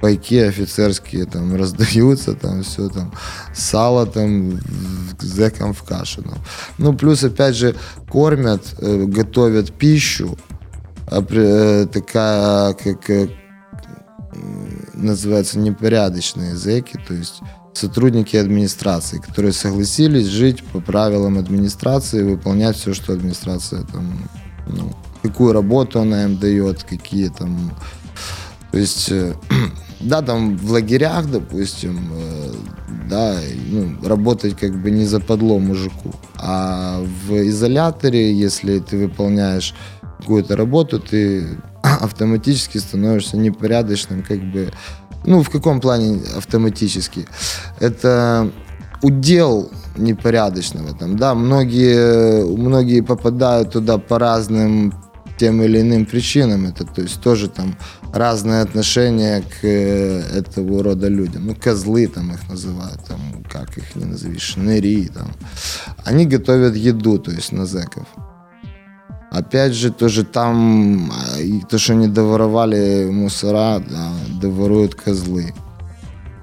пайки 0.00 0.38
офицерские 0.38 1.24
там 1.24 1.56
раздаются, 1.60 2.34
там 2.34 2.62
все 2.62 2.88
там, 2.88 3.12
сало 3.54 4.06
там 4.06 4.60
зэкам 5.20 5.72
в 5.72 5.82
кашу. 5.82 6.22
там. 6.22 6.38
Ну, 6.78 6.92
плюс, 6.92 7.24
опять 7.24 7.54
же, 7.54 7.74
кормят, 8.10 8.74
э, 8.78 9.04
готовят 9.06 9.72
пищу, 9.72 10.36
такая, 11.06 12.74
как 12.74 13.10
э, 13.10 13.28
называется, 14.94 15.58
непорядочные 15.58 16.56
зэки, 16.56 16.98
то 17.06 17.14
есть 17.14 17.40
сотрудники 17.72 18.36
администрации, 18.36 19.18
которые 19.18 19.52
согласились 19.52 20.26
жить 20.26 20.64
по 20.64 20.80
правилам 20.80 21.38
администрации, 21.38 22.22
выполнять 22.22 22.76
все, 22.76 22.94
что 22.94 23.12
администрация 23.12 23.82
там, 23.82 24.28
ну, 24.66 24.92
какую 25.22 25.52
работу 25.52 26.00
она 26.00 26.24
им 26.24 26.38
дает, 26.38 26.82
какие 26.84 27.28
там, 27.28 27.72
то 28.72 28.78
есть, 28.78 29.10
э, 29.10 29.34
да, 30.00 30.22
там 30.22 30.56
в 30.56 30.70
лагерях, 30.72 31.30
допустим, 31.30 32.10
э, 32.12 32.52
да, 33.08 33.36
ну, 33.70 33.96
работать 34.02 34.56
как 34.56 34.80
бы 34.80 34.90
не 34.90 35.04
западло 35.04 35.58
мужику, 35.58 36.14
а 36.36 37.00
в 37.26 37.48
изоляторе, 37.48 38.32
если 38.32 38.78
ты 38.78 38.98
выполняешь 38.98 39.74
какую-то 40.18 40.56
работу, 40.56 41.00
ты 41.00 41.58
автоматически 41.82 42.78
становишься 42.78 43.36
непорядочным, 43.36 44.22
как 44.22 44.40
бы, 44.40 44.70
ну, 45.24 45.42
в 45.42 45.50
каком 45.50 45.80
плане 45.80 46.20
автоматически? 46.36 47.26
Это 47.80 48.50
удел 49.02 49.70
непорядочного 49.96 50.94
там, 50.94 51.16
да, 51.16 51.34
многие, 51.34 52.44
многие 52.44 53.02
попадают 53.02 53.72
туда 53.72 53.98
по 53.98 54.18
разным 54.18 54.92
тем 55.38 55.62
или 55.62 55.80
иным 55.80 56.06
причинам, 56.06 56.66
это, 56.66 56.84
то 56.84 57.02
есть 57.02 57.20
тоже 57.20 57.48
там 57.48 57.76
разное 58.12 58.62
отношение 58.62 59.42
к 59.42 59.64
э, 59.64 60.20
этого 60.38 60.82
рода 60.82 61.08
людям, 61.08 61.46
ну, 61.46 61.54
козлы 61.54 62.06
там 62.06 62.32
их 62.32 62.48
называют, 62.48 63.04
там, 63.04 63.44
как 63.50 63.76
их 63.76 63.94
не 63.96 64.04
назови, 64.04 64.38
шныри 64.38 65.10
там, 65.14 65.32
они 66.04 66.26
готовят 66.26 66.74
еду, 66.74 67.18
то 67.18 67.30
есть 67.30 67.52
на 67.52 67.66
зэков, 67.66 68.06
Опять 69.30 69.74
же, 69.74 69.90
тоже 69.90 70.24
там, 70.24 71.10
а, 71.10 71.66
то, 71.68 71.78
что 71.78 71.94
не 71.94 72.08
доворовали 72.08 73.10
мусора, 73.10 73.82
да, 73.88 74.12
доворуют 74.40 74.94
козлы. 74.94 75.52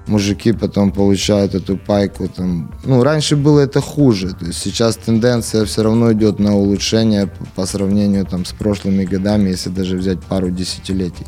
Мужики 0.06 0.52
потом 0.52 0.92
получают 0.92 1.54
эту 1.54 1.78
пайку. 1.78 2.28
Там. 2.28 2.70
Ну, 2.84 3.02
раньше 3.02 3.36
было 3.36 3.60
это 3.60 3.80
хуже. 3.80 4.34
То 4.34 4.46
есть 4.46 4.58
сейчас 4.58 4.96
тенденция 4.96 5.64
все 5.64 5.82
равно 5.82 6.12
идет 6.12 6.38
на 6.38 6.54
улучшение 6.54 7.30
по 7.54 7.64
сравнению 7.64 8.26
там, 8.26 8.44
с 8.44 8.52
прошлыми 8.52 9.04
годами, 9.04 9.48
если 9.48 9.70
даже 9.70 9.96
взять 9.96 10.20
пару 10.20 10.50
десятилетий. 10.50 11.26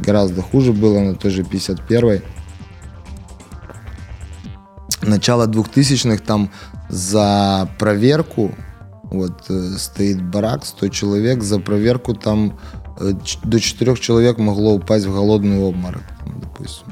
Гораздо 0.00 0.42
хуже 0.42 0.72
было 0.72 0.98
на 1.00 1.14
той 1.14 1.30
же 1.30 1.42
51-й. 1.42 2.22
Начало 5.02 5.46
2000-х 5.46 6.22
там 6.26 6.50
за 6.88 7.68
проверку 7.78 8.50
вот 9.10 9.44
э, 9.48 9.76
стоит 9.78 10.22
барак, 10.22 10.64
100 10.64 10.88
человек, 10.88 11.42
за 11.42 11.58
проверку 11.58 12.14
там 12.14 12.58
э, 12.98 13.12
до 13.44 13.60
4 13.60 13.96
человек 13.96 14.38
могло 14.38 14.74
упасть 14.74 15.06
в 15.06 15.12
голодный 15.12 15.58
обморок, 15.58 16.02
там, 16.20 16.40
допустим. 16.40 16.86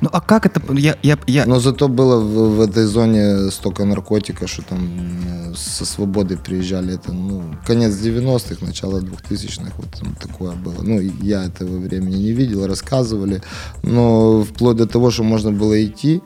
Ну 0.00 0.08
а 0.12 0.20
как 0.20 0.46
это? 0.46 0.60
Я, 0.72 0.96
я, 1.02 1.16
я... 1.26 1.46
Но 1.46 1.60
зато 1.60 1.88
было 1.88 2.20
в, 2.20 2.56
в 2.56 2.60
этой 2.60 2.86
зоне 2.86 3.50
столько 3.50 3.84
наркотика, 3.84 4.48
что 4.48 4.62
там 4.62 4.88
ну, 5.24 5.54
со 5.54 5.84
свободы 5.84 6.36
приезжали. 6.36 6.94
Это, 6.94 7.12
ну, 7.12 7.42
конец 7.66 7.92
90-х, 7.92 8.66
начало 8.66 9.00
2000-х, 9.00 9.72
вот 9.76 9.90
там 10.00 10.14
такое 10.14 10.52
было. 10.56 10.82
Ну, 10.82 11.00
я 11.00 11.44
этого 11.44 11.78
времени 11.78 12.16
не 12.16 12.32
видел, 12.32 12.66
рассказывали. 12.66 13.42
Но 13.82 14.42
вплоть 14.42 14.76
до 14.76 14.86
того, 14.86 15.10
что 15.10 15.22
можно 15.22 15.52
было 15.52 15.84
идти 15.84 16.20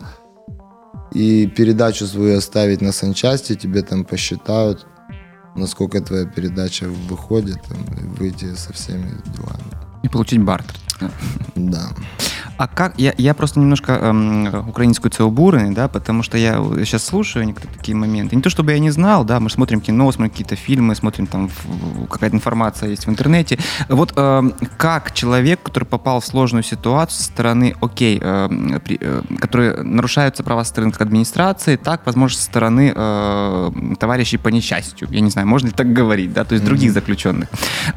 и 1.13 1.47
передачу 1.47 2.07
свою 2.07 2.39
оставить 2.39 2.83
на 2.83 2.93
санчасти, 2.93 3.55
тебе 3.55 3.83
там 3.83 4.05
посчитают, 4.05 4.87
насколько 5.57 6.01
твоя 6.01 6.25
передача 6.25 6.87
выходит, 7.09 7.59
там, 7.69 7.79
выйти 8.19 8.55
со 8.55 8.73
всеми 8.73 9.15
делами. 9.37 9.65
И 10.03 10.09
получить 10.09 10.41
бартер. 10.41 10.77
Да. 11.55 11.89
А 12.59 12.69
как, 12.69 12.95
я, 12.99 13.13
я 13.19 13.35
просто 13.35 13.61
немножко 13.61 13.93
эм, 13.93 14.69
украинскую 14.69 15.11
целбуры, 15.11 15.71
да, 15.71 15.89
потому 15.89 16.23
что 16.23 16.39
я 16.39 16.55
сейчас 16.85 17.05
слушаю 17.05 17.47
некоторые 17.47 17.77
такие 17.77 17.95
моменты. 17.97 18.35
Не 18.35 18.43
то 18.43 18.49
чтобы 18.49 18.73
я 18.73 18.79
не 18.79 18.91
знал, 18.91 19.25
да, 19.25 19.41
мы 19.41 19.51
смотрим 19.51 19.81
кино, 19.81 20.11
смотрим 20.11 20.31
какие-то 20.31 20.57
фильмы, 20.57 20.95
смотрим 20.95 21.27
там 21.27 21.51
какая-то 22.11 22.35
информация 22.37 22.89
есть 22.91 23.07
в 23.07 23.11
интернете. 23.11 23.59
Вот 23.89 24.15
эм, 24.17 24.55
как 24.79 25.13
человек, 25.13 25.63
который 25.63 25.85
попал 25.85 26.21
в 26.21 26.27
сложную 26.27 26.63
ситуацию 26.63 27.19
со 27.19 27.25
стороны, 27.25 27.75
окей, 27.81 28.19
эм, 28.23 28.81
при- 28.81 28.99
э, 29.01 29.23
которые 29.39 29.83
нарушаются 29.83 30.43
права 30.43 30.65
со 30.65 30.71
стороны 30.71 30.93
администрации, 30.99 31.77
так, 31.77 32.07
возможно, 32.07 32.39
со 32.39 32.45
стороны 32.45 32.93
э, 32.95 33.71
товарищей 33.99 34.39
по 34.39 34.49
несчастью. 34.49 35.09
Я 35.11 35.21
не 35.21 35.31
знаю, 35.31 35.47
можно 35.47 35.67
ли 35.67 35.73
так 35.73 35.93
говорить, 35.93 36.33
да, 36.33 36.45
то 36.45 36.55
есть 36.55 36.65
других 36.65 36.93
заключенных. 36.93 37.49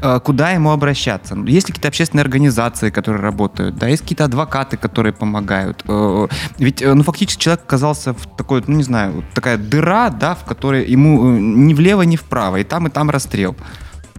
Э, 0.02 0.20
куда 0.22 0.50
ему 0.50 0.70
обращаться? 0.70 1.34
Есть 1.46 1.68
ли 1.68 1.72
какие-то 1.72 1.88
общественные 1.88 2.22
организации, 2.22 2.90
которые 2.90 3.22
работают? 3.22 3.76
Да, 3.76 3.86
есть 3.88 4.02
какие-то 4.02 4.24
адвокаты, 4.24 4.49
которые 4.76 5.12
помогают? 5.12 5.84
Э, 5.88 6.26
Ведь, 6.58 6.82
э, 6.82 6.94
ну, 6.94 7.02
фактически 7.02 7.42
человек 7.42 7.60
оказался 7.66 8.12
в 8.12 8.26
такой, 8.36 8.62
ну, 8.66 8.76
не 8.76 8.82
знаю, 8.82 9.24
такая 9.34 9.56
дыра, 9.56 10.10
да, 10.10 10.34
в 10.34 10.44
которой 10.44 10.92
ему 10.92 11.18
э, 11.36 11.38
ни 11.40 11.74
влево, 11.74 12.02
ни 12.02 12.16
вправо, 12.16 12.56
и 12.56 12.64
там, 12.64 12.86
и 12.86 12.90
там 12.90 13.10
расстрел. 13.10 13.54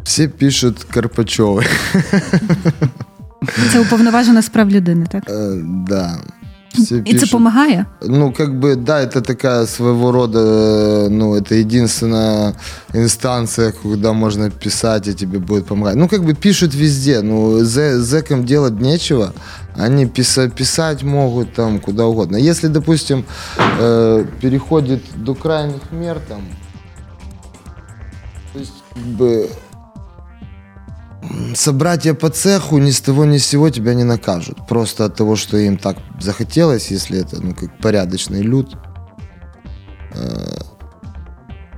Все 0.03 0.27
пишут 0.27 0.83
Карпачевой. 0.83 1.67
Це 3.71 3.79
уповноважена 3.79 4.41
з 4.41 4.49
прав 4.49 4.69
людини, 4.69 5.05
так? 5.11 5.23
Э, 5.29 5.61
Да. 5.87 6.17
Все 6.73 6.85
це 6.97 7.01
пишут. 7.01 7.19
допомагає? 7.29 7.85
Ну, 8.01 8.31
как 8.37 8.49
бы, 8.49 8.75
да, 8.75 9.01
это 9.05 9.21
такая 9.21 9.65
своего 9.65 10.11
рода, 10.11 10.39
э, 10.39 11.09
ну, 11.09 11.35
это 11.35 11.55
единственная 11.55 12.53
инстанция, 12.93 13.71
куда 13.83 14.13
можно 14.13 14.49
писать, 14.49 15.07
и 15.07 15.13
тебе 15.13 15.39
будет 15.39 15.65
помогать. 15.65 15.95
Ну, 15.95 16.07
как 16.07 16.21
бы 16.23 16.33
пишут 16.33 16.75
везде, 16.75 17.21
ну, 17.21 17.59
зэ- 17.59 17.97
зэкам 17.97 18.45
делать 18.45 18.81
нечего, 18.81 19.33
они 19.77 20.05
писа- 20.05 20.49
писать 20.49 21.03
могут 21.03 21.53
там 21.53 21.79
куда 21.79 22.05
угодно. 22.05 22.37
Если, 22.37 22.69
допустим, 22.69 23.23
э, 23.81 24.25
переходит 24.41 25.01
до 25.15 25.35
крайних 25.35 25.81
мер, 25.91 26.19
там, 26.27 26.41
то 28.53 28.59
есть, 28.59 28.73
как 28.93 29.03
бы, 29.03 29.49
собратья 31.55 32.13
по 32.13 32.29
цеху 32.29 32.77
ни 32.77 32.91
с 32.91 33.01
того 33.01 33.25
ни 33.25 33.37
с 33.37 33.45
сего 33.45 33.69
тебя 33.69 33.93
не 33.93 34.03
накажут. 34.03 34.67
Просто 34.67 35.05
от 35.05 35.15
того, 35.15 35.35
что 35.35 35.57
им 35.57 35.77
так 35.77 35.97
захотелось, 36.19 36.91
если 36.91 37.19
это, 37.19 37.41
ну, 37.41 37.53
как 37.53 37.77
порядочный 37.79 38.41
люд. 38.41 38.75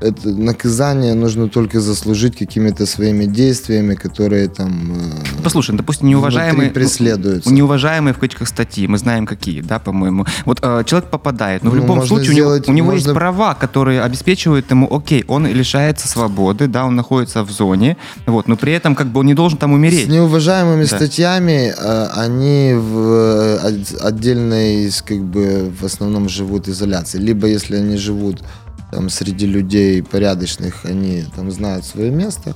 Это 0.04 0.30
наказание 0.30 1.14
нужно 1.14 1.48
только 1.48 1.80
заслужить 1.80 2.36
какими-то 2.38 2.86
своими 2.86 3.26
действиями, 3.26 3.96
которые 3.96 4.50
там 4.50 4.92
э, 5.38 5.42
Послушай, 5.44 5.72
ну, 5.72 5.78
допустим, 5.78 6.10
неуважаемые... 6.10 6.72
преследуются. 6.72 7.54
Неуважаемые 7.54 8.14
в 8.14 8.18
кавычках 8.18 8.50
статьи, 8.50 8.86
мы 8.88 8.98
знаем 8.98 9.26
какие, 9.26 9.62
да, 9.62 9.80
по-моему. 9.80 10.26
Вот 10.46 10.60
э, 10.62 10.84
человек 10.86 11.10
попадает, 11.10 11.64
но 11.64 11.70
в 11.70 11.76
Ну, 11.76 11.82
любом 11.82 11.98
можно 12.00 12.08
случае 12.18 12.32
у 12.32 12.36
него, 12.36 12.64
у 12.68 12.74
него 12.74 12.92
есть 12.92 13.06
можно- 13.06 13.20
права, 13.20 13.54
которые 13.54 14.02
обеспечивают 14.02 14.70
ему, 14.72 14.94
окей, 14.94 15.24
он 15.30 15.48
лишается 15.48 16.08
свободы, 16.10 16.68
да, 16.68 16.86
он 16.86 16.96
находится 16.98 17.44
в 17.44 17.52
зоне, 17.52 17.96
вот, 18.26 18.48
но 18.50 18.58
при 18.58 18.74
этом 18.74 18.96
как 18.96 19.08
бы 19.08 19.22
он 19.22 19.28
не 19.28 19.34
должен 19.34 19.58
там 19.58 19.72
умереть. 19.72 20.08
С 20.08 20.10
неуважаемыми 20.10 20.82
Да. 20.86 20.98
статьями 20.98 21.74
э, 21.78 22.08
они 22.14 22.74
в 22.76 22.98
э, 23.00 23.58
от- 23.70 24.02
отдельной, 24.04 24.92
как 25.06 25.20
бы, 25.24 25.72
в 25.82 25.86
основном 25.86 26.28
живут 26.28 26.68
изоляции. 26.68 27.20
Либо 27.20 27.48
если 27.48 27.78
они 27.78 27.96
живут 27.96 28.42
там 28.94 29.10
среди 29.10 29.48
людей 29.48 30.04
порядочных, 30.04 30.86
они 30.86 31.26
там 31.36 31.50
знают 31.52 31.84
свое 31.84 32.12
место. 32.12 32.56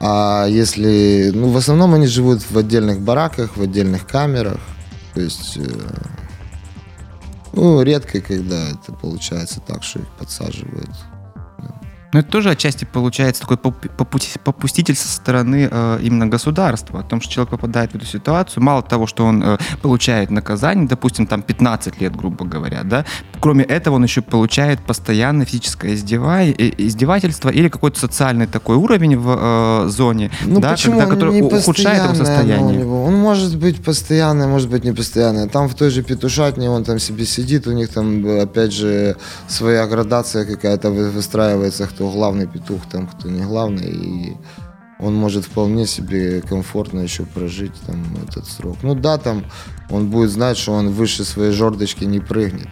А 0.00 0.46
если, 0.48 1.30
ну, 1.34 1.50
в 1.50 1.56
основном 1.58 1.92
они 1.92 2.06
живут 2.06 2.40
в 2.50 2.56
отдельных 2.56 3.00
бараках, 3.00 3.56
в 3.56 3.62
отдельных 3.62 4.06
камерах. 4.06 4.60
То 5.12 5.20
есть, 5.20 5.58
э, 5.58 5.62
ну, 7.52 7.82
редко, 7.82 8.22
когда 8.22 8.70
это 8.70 8.92
получается 8.92 9.60
так, 9.60 9.82
что 9.82 9.98
их 9.98 10.08
подсаживают. 10.18 10.90
Но 12.16 12.20
это 12.20 12.30
тоже 12.30 12.48
отчасти 12.48 12.86
получается 12.90 13.44
попу- 13.44 13.74
попуститель 14.42 14.96
со 14.96 15.06
стороны 15.06 15.68
э, 15.70 15.98
именно 16.02 16.26
государства, 16.26 17.00
о 17.00 17.02
том, 17.02 17.20
что 17.20 17.30
человек 17.30 17.50
попадает 17.50 17.92
в 17.92 17.96
эту 17.96 18.06
ситуацию, 18.06 18.62
мало 18.62 18.82
того, 18.82 19.06
что 19.06 19.26
он 19.26 19.42
э, 19.44 19.58
получает 19.82 20.30
наказание, 20.30 20.88
допустим, 20.88 21.26
там 21.26 21.42
15 21.42 22.00
лет, 22.00 22.16
грубо 22.16 22.46
говоря, 22.46 22.84
да, 22.84 23.04
кроме 23.38 23.64
этого 23.64 23.96
он 23.96 24.04
еще 24.04 24.22
получает 24.22 24.80
постоянное 24.80 25.44
физическое 25.44 25.92
издева- 25.94 26.54
издевательство 26.78 27.50
или 27.50 27.68
какой-то 27.68 28.00
социальный 28.00 28.46
такой 28.46 28.76
уровень 28.76 29.18
в 29.18 29.36
э, 29.84 29.88
зоне, 29.90 30.30
Ну 30.46 30.60
да, 30.60 30.70
почему? 30.70 30.98
когда, 30.98 31.14
который 31.14 31.42
ухудшает 31.42 31.98
его 32.02 32.08
постоянное 32.08 32.08
оно 32.08 32.12
у 32.12 32.24
состояние. 32.24 32.86
Он 32.86 33.14
может 33.14 33.58
быть 33.58 33.84
постоянный, 33.84 34.46
может 34.46 34.70
быть 34.70 34.84
не 34.84 34.92
постоянный. 34.92 35.50
Там 35.50 35.68
в 35.68 35.74
той 35.74 35.90
же 35.90 36.02
петушатне 36.02 36.70
он 36.70 36.82
там 36.82 36.98
себе 36.98 37.26
сидит, 37.26 37.66
у 37.66 37.72
них 37.72 37.90
там 37.90 38.24
э, 38.24 38.40
опять 38.44 38.72
же 38.72 39.16
своя 39.48 39.86
градация 39.86 40.46
какая-то 40.46 40.90
вы- 40.90 41.10
выстраивается, 41.10 41.86
кто 41.86 42.05
главный 42.10 42.46
петух, 42.46 42.82
там 42.90 43.06
кто 43.06 43.28
не 43.28 43.42
главный. 43.42 43.90
И 43.90 44.36
он 44.98 45.14
может 45.14 45.44
вполне 45.44 45.86
себе 45.86 46.40
комфортно 46.40 47.00
еще 47.00 47.24
прожить 47.24 47.74
там 47.86 48.02
этот 48.26 48.46
срок. 48.46 48.78
Ну 48.82 48.94
да, 48.94 49.18
там 49.18 49.44
он 49.90 50.08
будет 50.08 50.30
знать, 50.30 50.56
что 50.56 50.72
он 50.72 50.90
выше 50.90 51.24
своей 51.24 51.52
жердочки 51.52 52.04
не 52.04 52.20
прыгнет. 52.20 52.68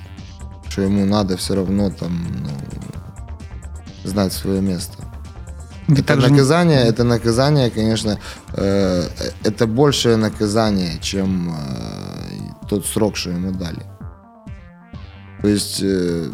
Что 0.69 0.83
ему 0.83 1.05
надо 1.05 1.37
все 1.37 1.55
равно 1.55 1.91
там 1.91 2.27
ну, 2.43 4.09
знать 4.09 4.33
свое 4.33 4.61
место. 4.61 5.05
Это 5.89 6.03
также- 6.03 6.31
наказание, 6.31 6.81
это 6.81 7.05
наказание, 7.05 7.71
конечно, 7.71 8.19
э, 8.55 9.09
это 9.45 9.67
большее 9.67 10.17
наказание, 10.17 10.99
чем 11.01 11.55
э, 11.55 12.67
тот 12.69 12.87
срок, 12.87 13.17
что 13.17 13.31
ему 13.31 13.53
дали. 13.53 13.83
То 15.43 15.49
есть 15.49 15.81
э, 15.83 16.31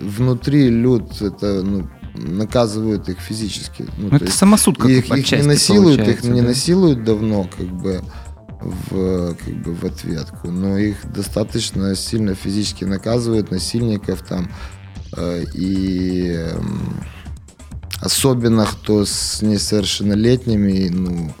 внутри 0.00 0.68
люд 0.68 1.20
это 1.20 1.62
ну, 1.62 1.88
наказывают 2.14 3.08
их 3.08 3.18
физически. 3.20 3.86
Ну, 3.96 4.04
Ну, 4.04 4.10
то 4.10 4.16
это 4.16 4.24
есть 4.26 4.38
самосуд 4.38 4.78
как 4.78 4.90
их, 4.90 5.10
их 5.10 5.32
не 5.32 5.42
насилуют, 5.42 6.00
их 6.00 6.04
получается, 6.04 6.30
не 6.30 6.40
да. 6.40 6.48
насилуют 6.48 7.04
давно, 7.04 7.48
как 7.56 7.66
бы 7.66 8.02
в, 8.60 9.34
как 9.34 9.54
бы 9.62 9.74
в 9.74 9.84
ответку, 9.84 10.50
но 10.50 10.78
их 10.78 11.10
достаточно 11.12 11.94
сильно 11.94 12.34
физически 12.34 12.84
наказывают, 12.84 13.50
насильников 13.50 14.22
там, 14.22 14.50
э, 15.16 15.44
и 15.54 16.26
эм, 16.30 17.00
особенно 18.00 18.66
кто 18.66 19.04
с 19.06 19.40
несовершеннолетними, 19.42 20.88
ну, 20.90 21.32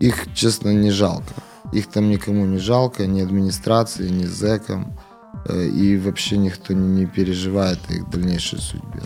их, 0.00 0.26
честно, 0.34 0.70
не 0.70 0.90
жалко. 0.90 1.34
Их 1.72 1.88
там 1.88 2.08
никому 2.08 2.44
не 2.46 2.58
жалко, 2.58 3.06
ни 3.06 3.20
администрации, 3.20 4.08
ни 4.08 4.26
зэкам, 4.26 4.92
э, 4.92 5.03
и 5.48 5.96
вообще 5.96 6.36
никто 6.36 6.72
не, 6.72 7.06
переживает 7.06 7.78
их 7.90 8.08
дальнейшей 8.10 8.58
судьбе. 8.58 9.02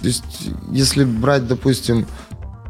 То 0.00 0.06
есть, 0.06 0.50
если 0.70 1.04
брать, 1.04 1.48
допустим, 1.48 2.06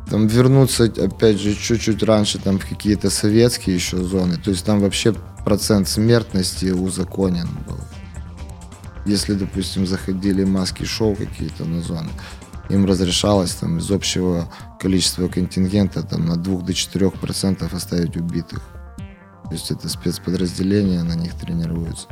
там 0.09 0.27
вернуться, 0.27 0.85
опять 0.85 1.39
же, 1.41 1.55
чуть-чуть 1.55 2.03
раньше, 2.03 2.39
там, 2.39 2.59
в 2.59 2.67
какие-то 2.67 3.11
советские 3.11 3.77
еще 3.77 4.03
зоны, 4.03 4.37
то 4.37 4.51
есть 4.51 4.65
там 4.65 4.81
вообще 4.81 5.15
процент 5.45 5.89
смертности 5.89 6.67
узаконен 6.67 7.49
был. 7.67 7.79
Если, 9.05 9.35
допустим, 9.35 9.87
заходили 9.87 10.45
маски-шоу 10.45 11.15
какие-то 11.15 11.65
на 11.65 11.83
зоны. 11.83 12.11
им 12.69 12.85
разрешалось 12.85 13.53
там 13.55 13.79
из 13.79 13.91
общего 13.91 14.53
количества 14.79 15.29
контингента 15.29 16.03
там 16.03 16.27
на 16.27 16.37
2 16.37 16.61
до 16.61 16.75
4 16.75 17.11
процентов 17.11 17.73
оставить 17.75 18.17
убитых. 18.17 18.61
То 19.45 19.53
есть 19.53 19.71
это 19.71 19.89
спецподразделения, 19.89 21.03
на 21.03 21.15
них 21.15 21.35
тренируются. 21.35 22.09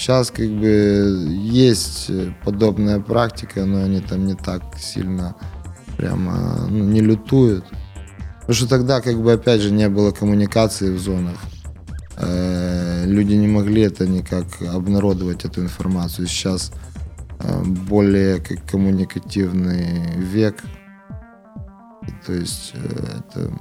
Сейчас 0.00 0.30
как 0.30 0.48
бы 0.48 1.28
есть 1.42 2.10
подобная 2.42 3.00
практика, 3.00 3.66
но 3.66 3.82
они 3.82 4.00
там 4.00 4.24
не 4.24 4.34
так 4.34 4.62
сильно 4.78 5.36
прямо 5.98 6.66
ну, 6.70 6.84
не 6.84 7.02
лютуют. 7.02 7.66
Потому 8.40 8.54
что 8.54 8.66
тогда 8.66 9.02
как 9.02 9.20
бы 9.20 9.30
опять 9.34 9.60
же 9.60 9.70
не 9.70 9.90
было 9.90 10.10
коммуникации 10.10 10.90
в 10.90 10.98
зонах. 10.98 11.36
Э, 12.16 13.04
люди 13.04 13.34
не 13.34 13.46
могли 13.46 13.82
это 13.82 14.06
никак 14.06 14.46
обнародовать, 14.62 15.44
эту 15.44 15.60
информацию. 15.60 16.26
Сейчас 16.28 16.72
э, 17.38 17.62
более 17.62 18.38
как 18.38 18.64
коммуникативный 18.64 20.16
век. 20.16 20.62
То 22.26 22.32
есть 22.32 22.72
э, 22.72 23.18
это 23.18 23.52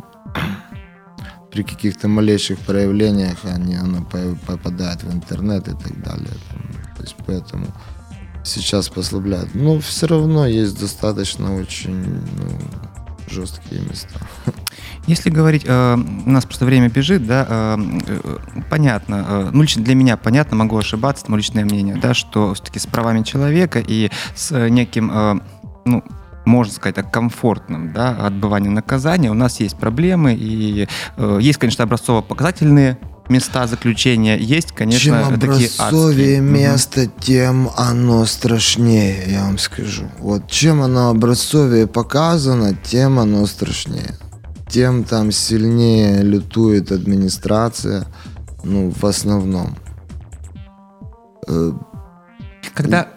при 1.52 1.64
каких-то 1.64 2.08
малейших 2.08 2.60
проявлениях 2.60 3.38
они, 3.44 3.76
оно 3.76 4.06
попадает 4.46 5.04
в 5.04 5.14
интернет 5.14 5.68
и 5.68 5.72
так 5.72 6.04
далее. 6.04 6.34
То 6.96 7.04
есть 7.04 7.16
поэтому 7.26 7.68
сейчас 8.44 8.90
послабляют. 8.90 9.56
Но 9.56 9.80
все 9.80 10.08
равно 10.08 10.46
есть 10.46 10.80
достаточно 10.80 11.56
очень 11.56 12.22
ну, 12.38 12.50
жесткие 13.30 13.82
места. 13.82 14.20
Если 15.08 15.30
говорить, 15.30 15.64
э, 15.66 15.96
у 15.96 16.30
нас 16.30 16.46
просто 16.46 16.66
время 16.66 16.90
бежит, 16.90 17.26
да, 17.26 17.46
э, 17.50 17.78
э, 18.08 18.38
понятно, 18.70 19.26
э, 19.28 19.50
ну 19.52 19.62
лично 19.62 19.84
для 19.84 19.96
меня 19.96 20.18
понятно, 20.18 20.56
могу 20.56 20.78
ошибаться, 20.78 21.24
это 21.24 21.32
мое 21.32 21.40
личное 21.40 21.66
мнение, 21.66 21.98
да, 22.02 22.14
что 22.14 22.54
все-таки 22.54 22.80
с 22.80 22.86
правами 22.86 23.24
человека 23.24 23.84
и 23.86 24.12
с 24.36 24.70
неким, 24.70 25.12
э, 25.12 25.40
ну, 25.86 26.04
можно 26.50 26.74
сказать 26.74 26.96
так, 26.96 27.12
комфортным 27.12 27.94
да, 27.94 28.12
отбыванием 28.26 28.74
наказания 28.74 29.32
у 29.32 29.36
нас 29.36 29.60
есть 29.60 29.78
проблемы, 29.78 30.34
и 30.34 30.88
э, 31.18 31.40
есть, 31.42 31.60
конечно, 31.60 31.84
образцово-показательные 31.86 32.98
места 33.30 33.68
заключения 33.68 34.38
есть, 34.38 34.72
конечно, 34.72 35.00
Чем 35.00 35.40
такие 35.40 35.70
адские. 35.78 36.42
место, 36.42 37.04
угу. 37.04 37.12
тем 37.20 37.70
оно 37.78 38.26
страшнее, 38.26 39.24
я 39.28 39.44
вам 39.44 39.58
скажу. 39.58 40.10
Вот 40.18 40.50
чем 40.50 40.82
оно 40.82 41.10
образцовее 41.10 41.88
показано, 41.88 42.76
тем 42.76 43.20
оно 43.20 43.46
страшнее. 43.46 44.16
Тем 44.68 45.04
там 45.04 45.32
сильнее 45.32 46.22
лютует 46.22 46.92
администрация, 46.92 48.06
ну, 48.64 48.92
в 48.92 49.04
основном. 49.06 49.76
Э, 51.48 51.72
Когда 52.74 53.08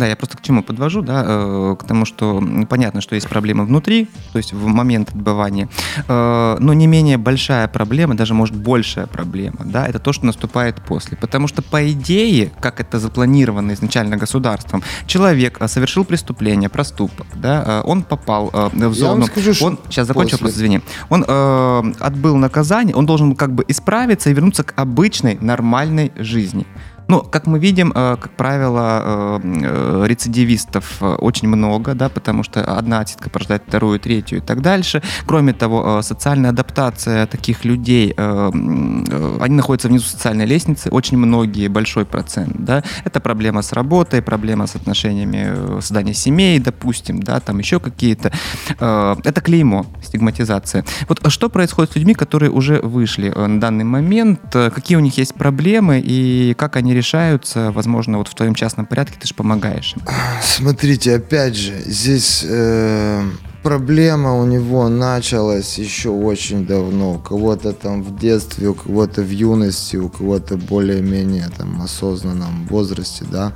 да, 0.00 0.06
я 0.06 0.16
просто 0.16 0.36
к 0.36 0.42
чему 0.42 0.62
подвожу, 0.62 1.02
да, 1.02 1.22
э, 1.24 1.76
к 1.78 1.86
тому, 1.86 2.04
что 2.04 2.42
понятно, 2.68 3.00
что 3.00 3.14
есть 3.14 3.28
проблемы 3.28 3.64
внутри, 3.64 4.08
то 4.32 4.38
есть 4.38 4.52
в 4.52 4.66
момент 4.66 5.10
отбывания, 5.10 5.68
э, 6.08 6.56
но 6.58 6.72
не 6.72 6.86
менее 6.86 7.18
большая 7.18 7.68
проблема, 7.68 8.16
даже 8.16 8.34
может 8.34 8.56
большая 8.56 9.06
проблема, 9.06 9.60
да, 9.64 9.86
это 9.86 9.98
то, 9.98 10.12
что 10.12 10.26
наступает 10.26 10.82
после. 10.82 11.16
Потому 11.16 11.48
что 11.48 11.62
по 11.62 11.90
идее, 11.90 12.50
как 12.60 12.80
это 12.80 12.98
запланировано 12.98 13.72
изначально 13.72 14.16
государством, 14.16 14.82
человек 15.06 15.58
э, 15.60 15.68
совершил 15.68 16.04
преступление, 16.04 16.68
проступок, 16.68 17.26
да, 17.34 17.82
он 17.84 18.02
попал 18.02 18.50
в 18.52 18.94
зону, 18.94 19.26
скажу, 19.26 19.52
он, 19.64 19.78
сейчас 19.88 20.06
закончу, 20.06 20.32
после. 20.32 20.38
просто 20.38 20.58
извини, 20.58 20.80
он 21.08 21.24
э, 21.26 21.92
отбыл 22.00 22.36
наказание, 22.36 22.94
он 22.94 23.06
должен 23.06 23.36
как 23.36 23.52
бы 23.52 23.64
исправиться 23.68 24.30
и 24.30 24.34
вернуться 24.34 24.64
к 24.64 24.72
обычной 24.76 25.38
нормальной 25.40 26.12
жизни. 26.16 26.66
Ну, 27.10 27.22
как 27.22 27.48
мы 27.48 27.58
видим, 27.58 27.92
э, 27.92 28.16
как 28.20 28.30
правило, 28.36 29.02
э, 29.02 29.40
э, 29.42 30.04
рецидивистов 30.06 31.02
очень 31.02 31.48
много, 31.48 31.94
да, 31.94 32.08
потому 32.08 32.44
что 32.44 32.62
одна 32.62 33.00
отсидка 33.00 33.28
порождает 33.28 33.64
вторую, 33.66 33.98
третью 33.98 34.38
и 34.38 34.40
так 34.40 34.62
дальше. 34.62 35.02
Кроме 35.26 35.52
того, 35.52 36.02
социальная 36.02 36.50
адаптация 36.50 37.26
таких 37.26 37.64
людей, 37.64 38.14
они 38.16 39.54
находятся 39.56 39.88
внизу 39.88 40.04
социальной 40.04 40.46
лестницы, 40.46 40.88
очень 40.90 41.18
многие, 41.18 41.66
большой 41.66 42.04
процент, 42.04 42.54
да. 42.64 42.84
Это 43.04 43.18
проблема 43.18 43.62
с 43.62 43.72
работой, 43.72 44.22
проблема 44.22 44.68
с 44.68 44.76
отношениями 44.76 45.80
создания 45.80 46.14
семей, 46.14 46.60
допустим, 46.60 47.20
да, 47.20 47.40
там 47.40 47.58
еще 47.58 47.80
какие-то. 47.80 48.30
Это 48.78 49.40
клеймо, 49.40 49.84
стигматизация. 50.00 50.84
Вот 51.08 51.20
что 51.32 51.48
происходит 51.48 51.92
с 51.92 51.96
людьми, 51.96 52.14
которые 52.14 52.52
уже 52.52 52.80
вышли 52.80 53.30
на 53.30 53.60
данный 53.60 53.84
момент, 53.84 54.40
какие 54.52 54.96
у 54.96 55.00
них 55.00 55.18
есть 55.18 55.34
проблемы 55.34 56.00
и 56.04 56.54
как 56.56 56.76
они 56.76 56.99
решаются, 57.00 57.72
возможно, 57.72 58.18
вот 58.18 58.28
в 58.28 58.34
твоем 58.34 58.54
частном 58.54 58.86
порядке 58.86 59.18
ты 59.18 59.26
же 59.26 59.34
помогаешь? 59.34 59.94
Смотрите, 60.42 61.16
опять 61.16 61.56
же, 61.56 61.74
здесь 61.86 62.44
э, 62.46 63.22
проблема 63.62 64.34
у 64.34 64.44
него 64.44 64.88
началась 64.88 65.78
еще 65.78 66.10
очень 66.10 66.66
давно. 66.66 67.14
У 67.14 67.18
кого-то 67.18 67.72
там 67.72 68.02
в 68.02 68.18
детстве, 68.18 68.68
у 68.68 68.74
кого-то 68.74 69.22
в 69.22 69.30
юности, 69.30 69.96
у 69.96 70.10
кого-то 70.10 70.56
более-менее 70.56 71.48
там 71.56 71.80
осознанном 71.80 72.66
возрасте, 72.66 73.24
да, 73.24 73.52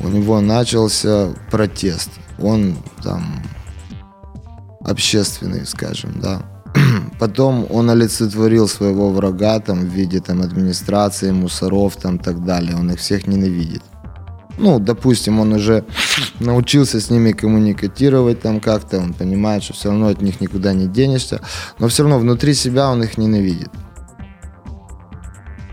у 0.00 0.08
него 0.08 0.40
начался 0.40 1.30
протест. 1.50 2.10
Он 2.38 2.76
там 3.02 3.42
общественный, 4.84 5.66
скажем, 5.66 6.20
да. 6.20 6.51
Потом 7.18 7.66
он 7.70 7.90
олицетворил 7.90 8.68
своего 8.68 9.10
врага 9.10 9.60
там, 9.60 9.80
в 9.80 9.88
виде 9.88 10.20
там, 10.20 10.42
администрации, 10.42 11.30
мусоров 11.30 11.96
там, 11.96 12.18
так 12.18 12.44
далее. 12.44 12.76
Он 12.76 12.90
их 12.90 12.98
всех 12.98 13.26
ненавидит. 13.26 13.82
Ну, 14.58 14.78
допустим, 14.78 15.40
он 15.40 15.52
уже 15.52 15.84
научился 16.40 17.00
с 17.00 17.10
ними 17.10 17.32
коммуникатировать 17.32 18.40
там 18.40 18.60
как-то, 18.60 18.98
он 18.98 19.14
понимает, 19.14 19.62
что 19.62 19.72
все 19.72 19.88
равно 19.88 20.08
от 20.08 20.22
них 20.22 20.40
никуда 20.40 20.72
не 20.72 20.86
денешься, 20.86 21.40
но 21.78 21.88
все 21.88 22.02
равно 22.02 22.18
внутри 22.18 22.54
себя 22.54 22.90
он 22.90 23.02
их 23.02 23.18
ненавидит. 23.18 23.70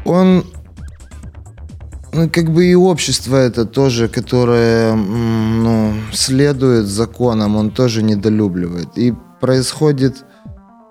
Он, 0.06 0.44
ну, 2.14 2.30
как 2.30 2.52
бы 2.52 2.66
и 2.66 2.76
общество 2.76 3.36
это 3.36 3.66
тоже, 3.66 4.08
которое, 4.08 4.96
ну, 4.96 5.94
следует 6.14 6.88
законам, 6.88 7.58
он 7.58 7.70
тоже 7.72 8.02
недолюбливает. 8.02 8.98
И 8.98 9.14
происходит 9.40 10.26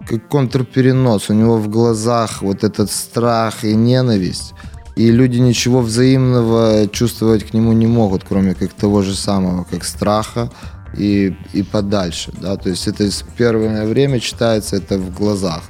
как 0.08 0.28
контрперенос. 0.28 1.30
У 1.30 1.34
него 1.34 1.58
в 1.58 1.68
глазах 1.68 2.42
вот 2.42 2.64
этот 2.64 2.90
страх 2.90 3.64
и 3.64 3.74
ненависть. 3.74 4.54
И 4.96 5.12
люди 5.12 5.38
ничего 5.38 5.80
взаимного 5.80 6.88
чувствовать 6.88 7.44
к 7.44 7.54
нему 7.54 7.72
не 7.72 7.86
могут, 7.86 8.24
кроме 8.24 8.54
как 8.54 8.72
того 8.72 9.02
же 9.02 9.14
самого, 9.14 9.64
как 9.64 9.84
страха 9.84 10.50
и, 10.96 11.36
и 11.52 11.62
подальше. 11.62 12.32
Да? 12.40 12.56
То 12.56 12.70
есть 12.70 12.88
это 12.88 13.08
первое 13.36 13.86
время 13.86 14.18
читается 14.18 14.76
это 14.76 14.98
в 14.98 15.14
глазах. 15.14 15.62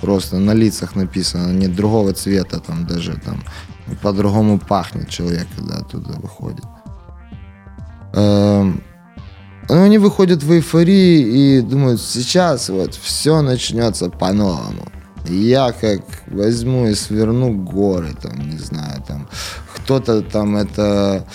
Просто 0.00 0.38
на 0.38 0.54
лицах 0.54 0.96
написано, 0.96 1.52
нет 1.52 1.74
другого 1.74 2.12
цвета 2.12 2.60
там 2.60 2.86
даже 2.86 3.18
там 3.24 3.42
по-другому 4.02 4.58
пахнет 4.58 5.08
человек, 5.08 5.46
когда 5.56 5.78
оттуда 5.78 6.12
выходит. 6.20 6.64
Эм, 8.12 8.77
они 9.88 9.96
выходят 9.96 10.42
в 10.42 10.52
эйфории 10.52 11.20
и 11.20 11.60
думают, 11.62 12.02
сейчас 12.02 12.68
вот 12.68 12.94
все 12.94 13.40
начнется 13.40 14.10
по-новому. 14.10 14.86
Я 15.26 15.72
как 15.72 16.02
возьму 16.26 16.88
и 16.88 16.94
сверну 16.94 17.54
горы, 17.54 18.10
там, 18.20 18.50
не 18.50 18.58
знаю, 18.58 19.02
там, 19.06 19.28
кто-то 19.74 20.20
там 20.20 20.56
это, 20.56 21.26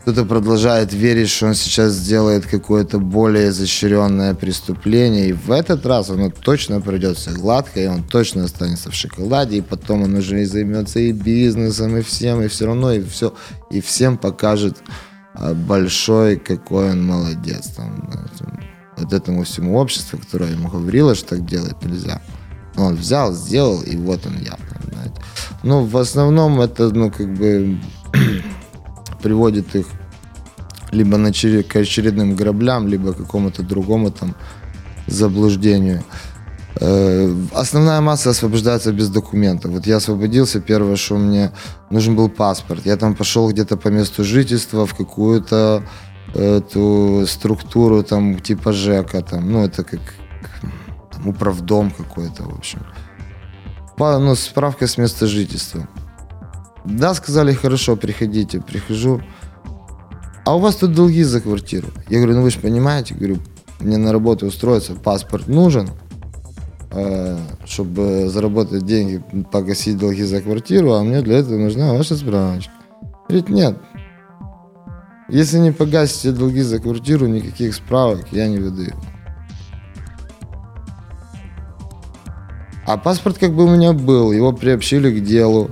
кто-то 0.00 0.24
продолжает 0.24 0.94
верить, 0.94 1.28
что 1.28 1.48
он 1.48 1.54
сейчас 1.54 1.92
сделает 1.92 2.46
какое-то 2.46 2.98
более 2.98 3.50
изощренное 3.50 4.34
преступление, 4.34 5.28
и 5.28 5.32
в 5.34 5.50
этот 5.50 5.84
раз 5.84 6.08
оно 6.08 6.30
точно 6.30 6.80
пройдет 6.80 7.18
все 7.18 7.32
гладко, 7.32 7.78
и 7.78 7.86
он 7.86 8.02
точно 8.04 8.44
останется 8.44 8.90
в 8.90 8.94
шоколаде, 8.94 9.58
и 9.58 9.60
потом 9.60 10.02
он 10.04 10.14
уже 10.14 10.40
и 10.40 10.46
займется 10.46 10.98
и 10.98 11.12
бизнесом, 11.12 11.98
и 11.98 12.02
всем, 12.02 12.40
и 12.40 12.48
все 12.48 12.66
равно, 12.66 12.92
и 12.92 13.02
все, 13.04 13.34
и 13.70 13.82
всем 13.82 14.16
покажет, 14.16 14.78
а 15.34 15.54
большой, 15.54 16.36
какой 16.36 16.90
он 16.92 17.06
молодец. 17.06 17.68
Там, 17.76 18.10
вот 18.96 19.12
этому 19.12 19.44
всему 19.44 19.78
обществу, 19.78 20.18
которое 20.18 20.52
ему 20.52 20.68
говорило, 20.68 21.14
что 21.14 21.30
так 21.30 21.46
делать 21.46 21.82
нельзя. 21.84 22.20
Он 22.76 22.94
взял, 22.94 23.32
сделал, 23.32 23.82
и 23.82 23.96
вот 23.96 24.26
он 24.26 24.38
я. 24.38 24.56
Понимаете? 24.82 25.14
Ну, 25.62 25.84
в 25.84 25.96
основном 25.96 26.60
это, 26.60 26.90
ну, 26.90 27.10
как 27.10 27.32
бы 27.34 27.78
приводит 29.22 29.74
их 29.74 29.86
либо 30.90 31.16
на, 31.16 31.32
к 31.32 31.76
очередным 31.76 32.34
граблям, 32.34 32.86
либо 32.86 33.12
к 33.12 33.18
какому-то 33.18 33.62
другому 33.62 34.10
там 34.10 34.34
заблуждению. 35.06 36.04
Э, 36.80 37.34
основная 37.52 38.00
масса 38.00 38.30
освобождается 38.30 38.92
без 38.92 39.08
документов. 39.08 39.72
Вот 39.72 39.86
я 39.86 39.96
освободился, 39.96 40.60
первое, 40.60 40.96
что 40.96 41.16
мне 41.16 41.52
нужен 41.90 42.16
был 42.16 42.28
паспорт. 42.28 42.86
Я 42.86 42.96
там 42.96 43.14
пошел 43.14 43.50
где-то 43.50 43.76
по 43.76 43.88
месту 43.88 44.24
жительства 44.24 44.86
в 44.86 44.94
какую-то 44.94 45.82
эту 46.34 47.24
структуру 47.26 48.02
там 48.02 48.38
типа 48.40 48.72
ЖЭКа, 48.72 49.20
там, 49.20 49.52
ну 49.52 49.64
это 49.64 49.84
как 49.84 50.00
там, 51.10 51.28
управдом 51.28 51.90
какой-то, 51.90 52.44
в 52.44 52.56
общем. 52.56 52.80
Ну, 53.98 54.34
справка 54.34 54.86
с 54.86 54.96
места 54.98 55.26
жительства. 55.26 55.86
Да, 56.84 57.14
сказали, 57.14 57.52
хорошо, 57.52 57.96
приходите. 57.96 58.60
Прихожу, 58.60 59.20
а 60.44 60.56
у 60.56 60.58
вас 60.58 60.76
тут 60.76 60.94
долги 60.94 61.22
за 61.22 61.40
квартиру. 61.40 61.88
Я 62.08 62.18
говорю, 62.18 62.36
ну 62.36 62.42
вы 62.42 62.50
же 62.50 62.58
понимаете, 62.58 63.14
говорю, 63.14 63.38
мне 63.78 63.96
на 63.96 64.12
работу 64.12 64.46
устроиться, 64.46 64.94
паспорт 64.94 65.46
нужен, 65.46 65.90
чтобы 67.64 68.28
заработать 68.28 68.84
деньги, 68.84 69.22
погасить 69.50 69.98
долги 69.98 70.22
за 70.22 70.42
квартиру, 70.42 70.92
а 70.92 71.02
мне 71.02 71.22
для 71.22 71.38
этого 71.38 71.58
нужна 71.58 71.94
ваша 71.94 72.16
справочка. 72.16 72.72
Говорит, 73.28 73.48
нет, 73.48 73.78
если 75.28 75.58
не 75.58 75.72
погасите 75.72 76.32
долги 76.32 76.60
за 76.60 76.78
квартиру, 76.78 77.26
никаких 77.26 77.74
справок 77.74 78.26
я 78.32 78.46
не 78.46 78.58
выдаю. 78.58 78.94
А 82.84 82.98
паспорт 82.98 83.38
как 83.38 83.54
бы 83.54 83.64
у 83.64 83.70
меня 83.70 83.92
был, 83.92 84.32
его 84.32 84.52
приобщили 84.52 85.18
к 85.18 85.24
делу. 85.24 85.70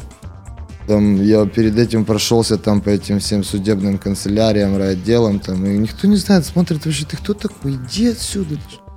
Там 0.86 1.22
я 1.22 1.44
перед 1.44 1.78
этим 1.78 2.04
прошелся 2.04 2.56
там 2.56 2.80
по 2.80 2.88
этим 2.88 3.18
всем 3.18 3.44
судебным 3.44 3.98
канцеляриям, 3.98 4.76
райотделам, 4.76 5.38
там, 5.38 5.64
и 5.66 5.76
никто 5.76 6.08
не 6.08 6.16
знает, 6.16 6.46
смотрит 6.46 6.86
вообще, 6.86 7.04
ты 7.04 7.16
кто 7.16 7.34
такой, 7.34 7.74
иди 7.74 8.08
отсюда. 8.08 8.56
Что 8.68 8.89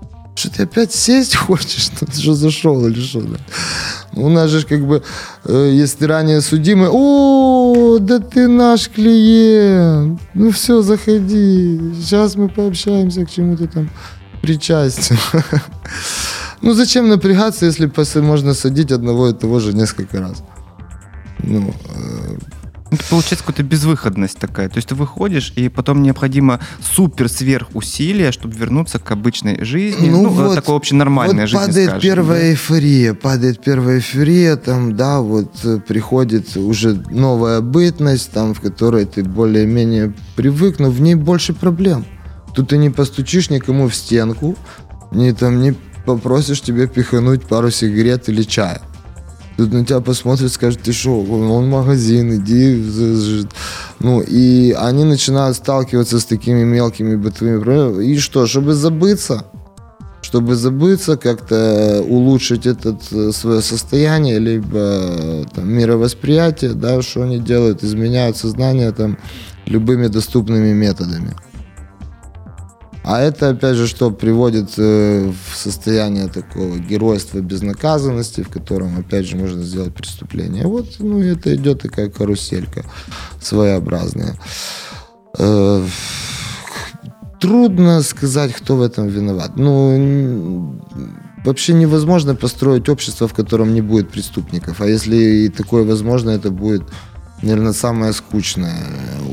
ты 0.56 0.64
опять 0.64 0.94
сесть 0.94 1.36
хочешь? 1.48 1.90
Ты 1.90 2.12
что 2.22 2.34
зашел 2.34 2.86
или 2.88 3.00
что? 3.00 3.22
Да? 3.22 3.38
У 4.14 4.30
нас 4.30 4.50
же 4.50 4.66
как 4.66 4.86
бы, 4.86 5.04
э, 5.46 5.72
если 5.74 6.06
ранее 6.06 6.42
судимый, 6.42 6.90
о, 6.92 7.98
да 8.00 8.20
ты 8.20 8.48
наш 8.48 8.90
клиент, 8.90 10.22
ну 10.34 10.52
все, 10.52 10.82
заходи, 10.82 11.94
сейчас 12.00 12.36
мы 12.36 12.50
пообщаемся 12.50 13.26
к 13.26 13.32
чему-то 13.32 13.68
там 13.68 13.90
причастен. 14.42 15.18
Ну 16.66 16.74
зачем 16.74 17.10
напрягаться, 17.10 17.66
если 17.66 17.92
можно 18.22 18.54
садить 18.54 18.94
одного 18.94 19.28
и 19.28 19.34
того 19.34 19.60
же 19.60 19.74
несколько 19.74 20.22
раз? 20.22 20.44
Ну, 21.40 21.74
э, 21.90 22.38
это 22.96 23.04
получается 23.10 23.44
какая-то 23.46 23.64
безвыходность 23.64 24.38
такая. 24.38 24.70
То 24.70 24.78
есть 24.78 24.90
ты 24.90 24.96
выходишь, 24.96 25.54
и 25.56 25.70
потом 25.70 26.02
необходимо 26.02 26.60
супер 26.82 27.30
сверх 27.30 27.70
усилия, 27.74 28.32
чтобы 28.32 28.56
вернуться 28.56 29.00
к 29.00 29.12
обычной 29.12 29.64
жизни. 29.64 30.10
Ну, 30.10 30.24
ну 30.24 30.30
вот, 30.30 30.56
такой 30.56 30.76
общей 30.76 30.96
нормальной 30.96 31.44
вот 31.44 31.50
жизни, 31.50 31.66
падает 31.66 31.90
скажем, 31.90 32.02
первая 32.02 32.40
да? 32.40 32.48
эйфория, 32.48 33.14
падает 33.14 33.64
первая 33.64 33.98
эйфория, 33.98 34.56
там, 34.56 34.96
да, 34.96 35.20
вот 35.22 35.54
э, 35.64 35.80
приходит 35.80 36.56
уже 36.58 37.02
новая 37.10 37.62
бытность, 37.62 38.32
там, 38.32 38.54
в 38.54 38.62
которой 38.62 39.06
ты 39.06 39.24
более-менее 39.24 40.14
привык, 40.36 40.80
но 40.80 40.90
в 40.90 41.02
ней 41.02 41.16
больше 41.16 41.54
проблем. 41.54 42.06
Тут 42.54 42.70
ты 42.70 42.78
не 42.78 42.90
постучишь 42.90 43.50
никому 43.50 43.88
в 43.88 43.96
стенку, 43.96 44.56
не 45.12 45.34
там 45.34 45.62
не 45.62 45.76
попросишь 46.06 46.62
тебе 46.62 46.88
пихануть 46.88 47.44
пару 47.44 47.72
сигарет 47.72 48.30
или 48.30 48.44
чая. 48.44 48.82
Тут 49.58 49.72
на 49.72 49.86
тебя 49.86 50.02
посмотрят, 50.02 50.52
скажут, 50.52 50.82
ты 50.82 50.94
что, 50.94 51.22
он 51.22 51.70
магазин, 51.70 52.36
иди. 52.36 53.46
Ну, 54.00 54.22
и 54.22 54.72
они 54.72 55.04
начинают 55.04 55.58
сталкиваться 55.58 56.20
с 56.20 56.26
такими 56.26 56.64
мелкими 56.64 57.16
бытовыми 57.16 57.62
проблемами. 57.62 58.06
И 58.06 58.18
что, 58.18 58.48
чтобы 58.48 58.74
забыться, 58.74 59.46
чтобы 60.22 60.56
забыться, 60.56 61.18
как-то 61.18 62.04
улучшить 62.08 62.66
это 62.66 62.98
э, 63.12 63.32
свое 63.32 63.62
состояние, 63.62 64.40
либо 64.40 65.46
там, 65.54 65.72
мировосприятие, 65.72 66.74
да, 66.74 67.02
что 67.04 67.22
они 67.22 67.38
делают, 67.38 67.84
изменяют 67.84 68.38
сознание 68.38 68.92
там 68.92 69.18
любыми 69.68 70.08
доступными 70.08 70.74
методами. 70.74 71.36
А 73.04 73.22
это, 73.22 73.50
опять 73.50 73.76
же, 73.76 73.88
что 73.88 74.12
приводит 74.12 74.72
э, 74.78 75.30
в 75.30 75.58
состояние 75.58 76.28
такого 76.28 76.78
геройства 76.78 77.40
безнаказанности, 77.40 78.42
в 78.42 78.50
котором, 78.50 78.98
опять 78.98 79.28
же, 79.28 79.36
можно 79.36 79.62
сделать 79.62 79.94
преступление. 79.94 80.66
Вот, 80.66 80.96
ну, 81.00 81.22
это 81.22 81.54
идет 81.56 81.82
такая 81.82 82.10
каруселька 82.10 82.86
своеобразная. 83.42 84.40
Э, 85.38 85.86
трудно 87.42 88.02
сказать, 88.04 88.54
кто 88.54 88.78
в 88.78 88.82
этом 88.82 89.08
виноват. 89.08 89.58
Ну, 89.58 90.80
вообще 91.44 91.74
невозможно 91.74 92.36
построить 92.36 92.88
общество, 92.88 93.28
в 93.28 93.34
котором 93.34 93.74
не 93.74 93.82
будет 93.82 94.10
преступников. 94.10 94.80
А 94.80 94.88
если 94.88 95.16
и 95.18 95.50
такое 95.50 95.84
возможно, 95.84 96.30
это 96.30 96.52
будет 96.52 96.84
наверное, 97.44 97.74
самое 97.74 98.14
скучное 98.14 98.86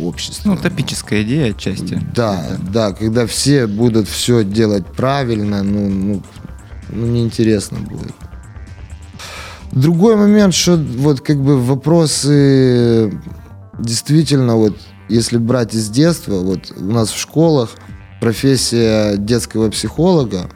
общество. 0.03 0.49
Ну, 0.49 0.55
утопическая 0.55 1.23
идея 1.23 1.51
отчасти. 1.51 2.01
Да, 2.15 2.45
да, 2.73 2.93
когда 2.93 3.27
все 3.27 3.67
будут 3.67 4.09
все 4.09 4.45
делать 4.45 4.87
правильно, 4.87 5.63
ну, 5.63 5.89
ну, 5.89 6.23
ну 6.89 7.07
неинтересно 7.07 7.79
будет. 7.79 8.15
Другой 9.73 10.17
момент, 10.17 10.53
что 10.55 10.77
вот 10.77 11.21
как 11.21 11.41
бы 11.41 11.61
вопросы 11.61 13.17
действительно 13.79 14.57
вот, 14.57 14.77
если 15.09 15.39
брать 15.39 15.75
из 15.75 15.89
детства, 15.89 16.41
вот 16.41 16.73
у 16.77 16.85
нас 16.85 17.11
в 17.11 17.19
школах 17.19 17.71
профессия 18.21 19.17
детского 19.17 19.71
психолога, 19.71 20.51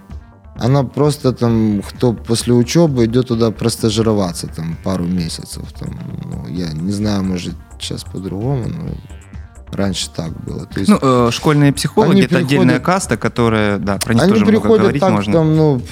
она 0.57 0.84
просто 0.84 1.32
там, 1.32 1.82
кто 1.82 2.12
после 2.12 2.52
учебы 2.52 3.07
идет 3.07 3.28
туда 3.28 3.50
простажироваться 3.50 4.46
там 4.46 4.76
пару 4.84 5.05
месяцев. 5.05 5.64
Там, 5.78 5.98
ну, 6.24 6.46
я 6.48 6.72
не 6.72 6.92
знаю, 6.92 7.24
может 7.24 7.55
сейчас 7.80 8.05
по-другому, 8.05 8.68
но 8.68 9.76
раньше 9.76 10.09
так 10.14 10.32
было. 10.44 10.66
То 10.66 10.80
есть, 10.80 10.90
ну, 10.90 10.98
э, 11.02 11.30
школьные 11.32 11.72
психологи 11.72 12.20
это 12.20 12.28
приходят, 12.28 12.46
отдельная 12.46 12.80
каста, 12.80 13.16
которая, 13.16 13.78
да, 13.78 13.98
про 13.98 14.14
них 14.14 14.22
они 14.22 14.32
тоже 14.32 14.46
много 14.46 14.78
говорить 14.78 15.00
так, 15.00 15.12
можно. 15.12 15.32
Там, 15.32 15.57
ну, 15.57 15.82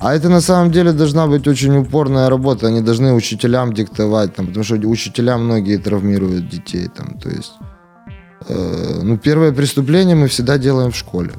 а 0.00 0.14
это 0.14 0.28
на 0.28 0.40
самом 0.40 0.72
деле 0.72 0.92
должна 0.92 1.28
быть 1.28 1.46
очень 1.46 1.76
упорная 1.76 2.28
работа. 2.28 2.66
Они 2.66 2.80
должны 2.80 3.14
учителям 3.14 3.72
диктовать, 3.72 4.34
там, 4.34 4.48
потому 4.48 4.64
что 4.64 4.74
учителя 4.74 5.38
многие 5.38 5.78
травмируют 5.78 6.48
детей. 6.48 6.88
Там, 6.88 7.16
то 7.20 7.30
есть, 7.30 7.52
э, 8.48 9.00
ну, 9.04 9.16
первое 9.18 9.52
преступление 9.52 10.16
мы 10.16 10.26
всегда 10.26 10.58
делаем 10.58 10.90
в 10.90 10.96
школе 10.96 11.30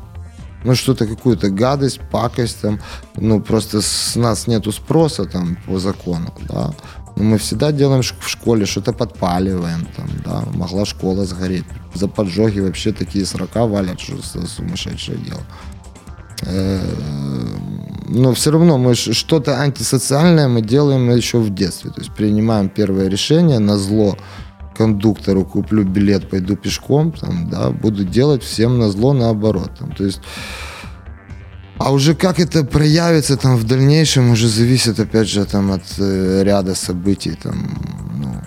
ну, 0.66 0.76
что-то, 0.76 1.06
какую-то 1.08 1.50
гадость, 1.50 2.02
пакость, 2.12 2.62
там, 2.62 2.80
ну, 3.16 3.42
просто 3.42 3.82
с 3.82 4.16
нас 4.16 4.48
нету 4.48 4.72
спроса 4.72 5.26
там 5.26 5.58
по 5.66 5.80
закону, 5.80 6.34
да. 6.50 6.72
Но 7.16 7.24
мы 7.24 7.38
всегда 7.38 7.72
делаем 7.72 8.02
в 8.02 8.30
школе, 8.30 8.66
что-то 8.66 8.92
подпаливаем, 8.92 9.88
там, 9.96 10.08
да, 10.26 10.44
могла 10.54 10.86
школа 10.86 11.26
сгореть. 11.26 11.66
За 11.94 12.08
поджоги 12.08 12.60
вообще 12.60 12.92
такие 12.92 13.26
срока 13.26 13.66
валят, 13.66 14.00
что 14.02 14.18
сумасшедшее 14.48 15.18
дело. 15.18 15.42
Но 18.08 18.34
все 18.34 18.52
равно 18.52 18.78
мы 18.78 18.96
что-то 18.96 19.62
антисоциальное 19.62 20.48
мы 20.48 20.62
делаем 20.62 21.10
еще 21.10 21.40
в 21.40 21.54
детстве. 21.54 21.92
То 21.92 22.02
есть 22.02 22.14
принимаем 22.14 22.70
первое 22.70 23.08
решение 23.08 23.60
на 23.60 23.78
зло 23.78 24.18
кондуктору 24.78 25.46
куплю 25.46 25.84
билет, 25.84 26.30
пойду 26.30 26.56
пешком, 26.56 27.12
там, 27.12 27.50
да, 27.50 27.70
буду 27.70 28.04
делать 28.04 28.44
всем 28.44 28.80
на 28.80 28.90
зло 28.90 29.14
наоборот. 29.14 29.72
Там, 29.80 29.92
то 29.92 30.06
есть 30.06 30.22
а 31.78 31.92
уже 31.92 32.16
как 32.16 32.40
это 32.40 32.64
проявится 32.64 33.36
там 33.36 33.58
в 33.58 33.66
дальнейшем, 33.66 34.32
уже 34.32 34.48
зависит, 34.48 35.00
опять 35.00 35.28
же, 35.28 35.46
там 35.46 35.72
от 35.72 35.84
э, 35.98 36.44
ряда 36.44 36.74
событий. 36.74 37.38
Там, 37.44 37.56
ну. 38.18 38.42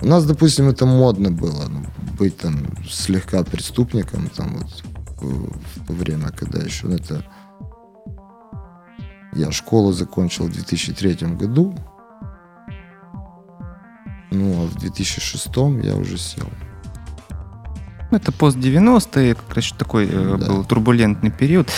У 0.00 0.06
нас, 0.06 0.24
допустим, 0.24 0.68
это 0.68 0.86
модно 0.86 1.30
было, 1.30 1.66
ну, 1.68 1.84
быть 2.16 2.36
там 2.36 2.54
слегка 2.88 3.42
преступником, 3.42 4.30
там 4.36 4.56
вот 4.58 4.84
в 5.20 5.86
то 5.86 5.92
время, 5.92 6.28
когда 6.28 6.60
еще 6.60 6.86
ну, 6.86 6.94
это... 6.94 7.24
Я 9.34 9.50
школу 9.50 9.92
закончил 9.92 10.46
в 10.46 10.52
2003 10.52 11.14
году, 11.36 11.74
ну, 14.30 14.62
а 14.62 14.66
в 14.66 14.74
2006 14.76 15.46
я 15.82 15.96
уже 15.96 16.18
сел. 16.18 16.48
Это 18.10 18.32
пост 18.32 18.56
90-е, 18.56 19.34
как 19.34 19.54
раз 19.54 19.74
такой 19.76 20.08
э, 20.10 20.36
да. 20.40 20.46
был 20.46 20.64
турбулентный 20.64 21.30
период. 21.30 21.68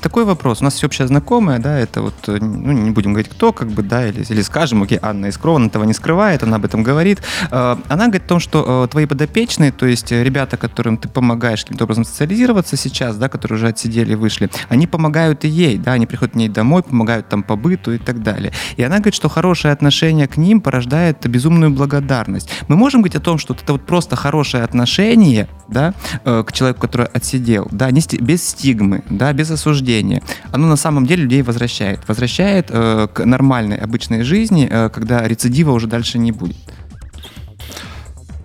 Такой 0.00 0.24
вопрос. 0.24 0.60
У 0.60 0.64
нас 0.64 0.74
всеобщая 0.74 1.06
знакомая, 1.06 1.60
да, 1.60 1.78
это 1.78 2.02
вот, 2.02 2.14
э, 2.26 2.38
ну, 2.40 2.72
не 2.72 2.90
будем 2.90 3.12
говорить 3.12 3.30
кто, 3.30 3.52
как 3.52 3.68
бы, 3.68 3.84
да, 3.84 4.08
или, 4.08 4.24
или 4.28 4.42
скажем, 4.42 4.82
окей, 4.82 4.98
Анна 5.00 5.26
Искрова, 5.26 5.58
она 5.58 5.66
этого 5.66 5.84
не 5.84 5.92
скрывает, 5.92 6.42
она 6.42 6.56
об 6.56 6.64
этом 6.64 6.82
говорит. 6.82 7.22
Э, 7.52 7.76
она 7.88 8.06
говорит 8.06 8.24
о 8.24 8.28
том, 8.28 8.40
что 8.40 8.88
твои 8.90 9.06
подопечные, 9.06 9.70
то 9.70 9.86
есть 9.86 10.10
ребята, 10.10 10.56
которым 10.56 10.96
ты 10.96 11.08
помогаешь 11.08 11.62
каким-то 11.62 11.84
образом 11.84 12.04
социализироваться 12.04 12.76
сейчас, 12.76 13.16
да, 13.16 13.28
которые 13.28 13.56
уже 13.56 13.68
отсидели 13.68 14.12
и 14.12 14.16
вышли, 14.16 14.50
они 14.68 14.88
помогают 14.88 15.44
и 15.44 15.48
ей, 15.48 15.78
да, 15.78 15.92
они 15.92 16.06
приходят 16.06 16.32
к 16.32 16.36
ней 16.36 16.48
домой, 16.48 16.82
помогают 16.82 17.28
там 17.28 17.44
по 17.44 17.54
быту 17.54 17.92
и 17.92 17.98
так 17.98 18.24
далее. 18.24 18.52
И 18.76 18.82
она 18.82 18.96
говорит, 18.96 19.14
что 19.14 19.28
хорошее 19.28 19.72
отношение 19.72 20.26
к 20.26 20.36
ним 20.36 20.60
порождает 20.60 21.24
безумную 21.28 21.70
благодарность. 21.70 22.50
Мы 22.66 22.74
можем 22.74 23.02
говорить 23.02 23.16
о 23.16 23.20
том, 23.20 23.38
что 23.38 23.54
это 23.54 23.72
вот 23.72 23.86
просто 23.86 24.16
хорошее 24.16 24.64
отношение, 24.64 25.48
да, 25.70 25.94
э, 26.24 26.44
к 26.46 26.52
человеку, 26.52 26.80
который 26.80 27.06
отсидел, 27.06 27.68
да, 27.70 27.90
не, 27.90 28.02
без 28.20 28.48
стигмы, 28.48 29.02
да, 29.08 29.32
без 29.32 29.50
осуждения, 29.50 30.22
оно 30.52 30.66
на 30.66 30.76
самом 30.76 31.06
деле 31.06 31.22
людей 31.22 31.42
возвращает. 31.42 32.00
Возвращает 32.08 32.66
э, 32.70 33.08
к 33.12 33.24
нормальной, 33.24 33.76
обычной 33.76 34.22
жизни, 34.22 34.68
э, 34.70 34.90
когда 34.90 35.26
рецидива 35.26 35.72
уже 35.72 35.86
дальше 35.86 36.18
не 36.18 36.32
будет. 36.32 36.56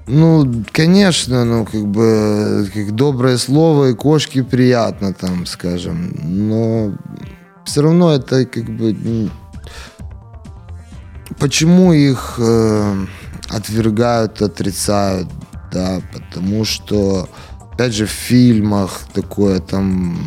Ну, 0.08 0.64
конечно, 0.72 1.46
ну, 1.46 1.66
как 1.66 1.88
бы, 1.88 2.70
как 2.72 2.92
доброе 2.94 3.38
слово 3.38 3.90
и 3.90 3.94
кошки 3.96 4.44
приятно, 4.44 5.14
там, 5.14 5.48
скажем, 5.48 6.16
но 6.24 6.94
все 7.66 7.82
равно 7.82 8.12
это, 8.12 8.46
как 8.46 8.66
бы, 8.66 8.96
почему 11.40 11.92
их 11.92 12.36
э, 12.38 13.06
отвергают, 13.50 14.42
отрицают, 14.44 15.28
да, 15.72 16.02
потому 16.14 16.66
что, 16.66 17.30
опять 17.74 17.94
же, 17.94 18.06
в 18.06 18.12
фильмах 18.12 19.02
такое 19.14 19.60
там 19.60 20.18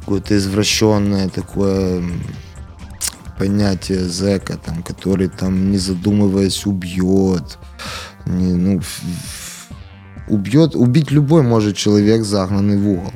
какое-то 0.00 0.36
извращенное 0.36 1.28
такое 1.28 2.02
понятие 3.38 4.00
зэка, 4.00 4.56
там, 4.56 4.82
который 4.82 5.28
там, 5.28 5.70
не 5.70 5.78
задумываясь, 5.78 6.66
убьет. 6.66 7.58
Не, 8.26 8.54
ну, 8.54 8.80
убьет, 10.28 10.74
убить 10.74 11.10
любой 11.10 11.42
может 11.42 11.76
человек, 11.76 12.24
загнанный 12.24 12.78
в 12.78 12.88
угол. 12.88 13.12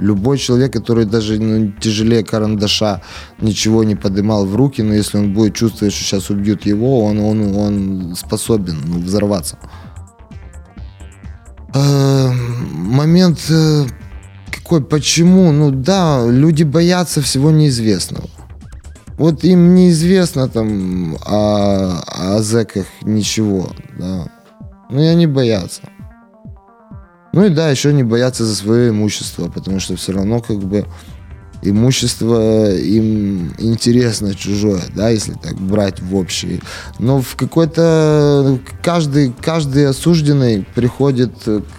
Любой 0.00 0.38
человек, 0.38 0.72
который 0.72 1.06
даже 1.06 1.38
ну, 1.38 1.72
тяжелее 1.80 2.24
карандаша 2.24 3.00
ничего 3.40 3.84
не 3.84 3.94
поднимал 3.94 4.44
в 4.44 4.56
руки, 4.56 4.82
но 4.82 4.92
если 4.92 5.18
он 5.18 5.32
будет 5.32 5.54
чувствовать, 5.54 5.94
что 5.94 6.04
сейчас 6.04 6.30
убьют 6.30 6.66
его, 6.66 7.04
он, 7.04 7.20
он, 7.20 7.56
он 7.56 8.14
способен 8.16 8.76
ну, 8.86 8.98
взорваться. 8.98 9.56
Э, 11.74 12.30
момент 12.30 13.40
э, 13.50 13.86
какой, 14.52 14.84
почему? 14.84 15.50
Ну 15.50 15.70
да, 15.70 16.24
люди 16.26 16.62
боятся 16.62 17.20
всего 17.20 17.50
неизвестного. 17.50 18.28
Вот 19.18 19.44
им 19.44 19.74
неизвестно 19.74 20.48
там 20.48 21.16
о, 21.24 22.00
о 22.06 22.42
зэках 22.42 22.86
ничего, 23.02 23.70
да. 23.98 24.28
Но 24.90 25.02
и 25.02 25.06
они 25.06 25.26
боятся. 25.26 25.82
Ну 27.32 27.44
и 27.44 27.48
да, 27.48 27.68
еще 27.70 27.92
не 27.92 28.04
боятся 28.04 28.44
за 28.44 28.54
свое 28.54 28.90
имущество, 28.90 29.48
потому 29.48 29.80
что 29.80 29.96
все 29.96 30.12
равно 30.12 30.40
как 30.40 30.58
бы 30.58 30.86
имущество 31.64 32.74
им 32.74 33.54
интересно 33.58 34.34
чужое, 34.34 34.82
да, 34.94 35.08
если 35.08 35.32
так 35.32 35.54
брать 35.56 36.00
в 36.00 36.14
общий. 36.14 36.60
Но 36.98 37.20
в 37.20 37.36
какой-то 37.36 38.58
каждый, 38.82 39.32
каждый 39.40 39.88
осужденный 39.88 40.66
приходит 40.74 41.32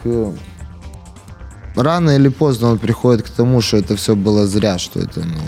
к 0.03 0.33
рано 1.75 2.11
или 2.11 2.29
поздно 2.29 2.71
он 2.71 2.79
приходит 2.79 3.23
к 3.23 3.29
тому, 3.29 3.61
что 3.61 3.77
это 3.77 3.95
все 3.95 4.15
было 4.15 4.47
зря, 4.47 4.77
что 4.77 4.99
это 4.99 5.21
ну, 5.21 5.41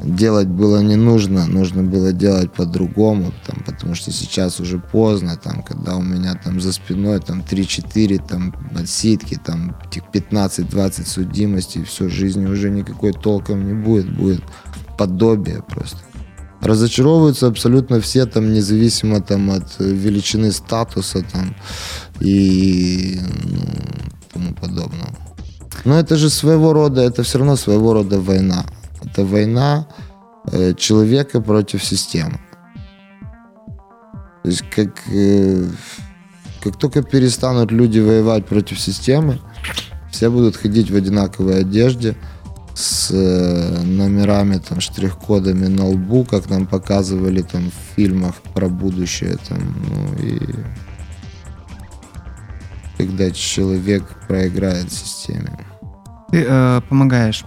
делать 0.00 0.48
было 0.48 0.82
не 0.82 0.96
нужно, 0.96 1.46
нужно 1.46 1.82
было 1.82 2.12
делать 2.12 2.52
по-другому, 2.52 3.32
там, 3.46 3.62
потому 3.64 3.94
что 3.94 4.10
сейчас 4.10 4.60
уже 4.60 4.78
поздно, 4.78 5.36
там, 5.36 5.62
когда 5.62 5.96
у 5.96 6.02
меня 6.02 6.34
там 6.34 6.60
за 6.60 6.72
спиной 6.72 7.20
там 7.20 7.40
3-4 7.40 8.26
там 8.26 8.54
отсидки, 8.76 9.38
там 9.44 9.76
15-20 9.90 11.06
судимостей, 11.06 11.84
все, 11.84 12.08
жизни 12.08 12.46
уже 12.46 12.70
никакой 12.70 13.12
толком 13.12 13.66
не 13.66 13.74
будет, 13.74 14.12
будет 14.14 14.42
подобие 14.98 15.62
просто. 15.62 15.98
Разочаровываются 16.60 17.46
абсолютно 17.46 18.00
все, 18.00 18.24
там, 18.26 18.52
независимо 18.52 19.20
там, 19.20 19.50
от 19.50 19.78
величины 19.78 20.50
статуса 20.50 21.22
там, 21.30 21.54
и 22.20 23.20
ну, 23.44 23.66
тому 24.32 24.54
подобного. 24.54 25.10
Но 25.84 25.98
это 25.98 26.16
же 26.16 26.30
своего 26.30 26.72
рода, 26.72 27.02
это 27.02 27.22
все 27.22 27.38
равно 27.38 27.56
своего 27.56 27.92
рода 27.92 28.18
война. 28.18 28.64
Это 29.04 29.24
война 29.24 29.86
э, 30.52 30.74
человека 30.74 31.40
против 31.40 31.84
системы. 31.84 32.40
То 34.42 34.48
есть 34.50 34.62
как, 34.70 34.90
э, 35.12 35.66
как 36.62 36.76
только 36.76 37.02
перестанут 37.02 37.72
люди 37.72 37.98
воевать 38.00 38.46
против 38.46 38.80
системы, 38.80 39.40
все 40.10 40.30
будут 40.30 40.56
ходить 40.56 40.90
в 40.90 40.96
одинаковой 40.96 41.60
одежде 41.60 42.16
с 42.74 43.10
э, 43.12 43.82
номерами, 43.84 44.58
там, 44.58 44.80
штрих-кодами 44.80 45.66
на 45.66 45.86
лбу, 45.86 46.24
как 46.24 46.50
нам 46.50 46.66
показывали 46.66 47.42
там 47.42 47.70
в 47.70 47.96
фильмах 47.96 48.34
про 48.54 48.68
будущее, 48.68 49.36
там, 49.48 49.58
ну 49.88 50.24
и 50.24 50.38
когда 52.98 53.30
человек 53.30 54.04
проиграет 54.28 54.92
системе. 54.92 55.58
Ты 56.30 56.44
э, 56.46 56.80
помогаешь 56.88 57.44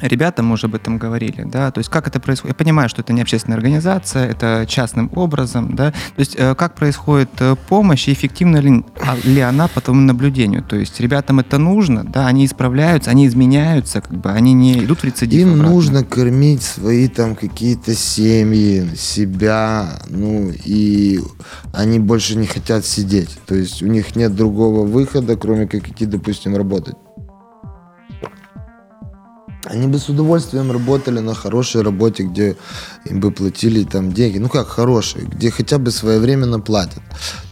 ребятам, 0.00 0.46
мы 0.46 0.54
уже 0.54 0.66
об 0.66 0.74
этом 0.74 0.98
говорили, 0.98 1.42
да, 1.44 1.70
то 1.70 1.78
есть 1.78 1.90
как 1.90 2.06
это 2.06 2.20
происходит, 2.20 2.54
я 2.54 2.64
понимаю, 2.64 2.88
что 2.88 3.02
это 3.02 3.12
не 3.12 3.22
общественная 3.22 3.56
организация, 3.56 4.28
это 4.28 4.66
частным 4.68 5.10
образом, 5.14 5.74
да, 5.74 5.92
то 5.92 6.18
есть 6.18 6.36
э, 6.36 6.54
как 6.54 6.74
происходит 6.74 7.30
э, 7.40 7.56
помощь 7.68 8.08
и 8.08 8.12
эффективна 8.12 8.58
ли, 8.58 8.84
а, 9.00 9.16
ли 9.24 9.40
она 9.40 9.68
по 9.68 9.80
твоему 9.80 10.02
наблюдению, 10.02 10.62
то 10.62 10.76
есть 10.76 11.00
ребятам 11.00 11.40
это 11.40 11.58
нужно, 11.58 12.04
да, 12.04 12.26
они 12.26 12.44
исправляются, 12.44 13.10
они 13.10 13.26
изменяются, 13.26 14.00
как 14.00 14.12
бы, 14.18 14.30
они 14.30 14.52
не 14.52 14.84
идут 14.84 15.00
в 15.00 15.04
рецидив 15.04 15.40
Им 15.40 15.52
обратно. 15.54 15.72
нужно 15.72 16.04
кормить 16.04 16.62
свои 16.62 17.08
там 17.08 17.34
какие-то 17.34 17.94
семьи, 17.94 18.86
себя, 18.96 20.00
ну, 20.08 20.52
и 20.64 21.20
они 21.72 21.98
больше 21.98 22.36
не 22.36 22.46
хотят 22.46 22.84
сидеть, 22.84 23.38
то 23.46 23.54
есть 23.54 23.82
у 23.82 23.86
них 23.86 24.14
нет 24.16 24.34
другого 24.34 24.86
выхода, 24.86 25.36
кроме 25.36 25.66
как 25.66 25.88
идти, 25.88 26.06
допустим, 26.06 26.56
работать. 26.56 26.96
Они 29.66 29.88
бы 29.88 29.98
с 29.98 30.08
удовольствием 30.08 30.70
работали 30.70 31.18
на 31.18 31.34
хорошей 31.34 31.82
работе, 31.82 32.22
где 32.22 32.56
им 33.04 33.20
бы 33.20 33.32
платили 33.32 33.84
там 33.84 34.12
деньги. 34.12 34.38
Ну 34.38 34.48
как 34.48 34.68
хорошие, 34.68 35.24
где 35.24 35.50
хотя 35.50 35.78
бы 35.78 35.90
своевременно 35.90 36.60
платят. 36.60 37.02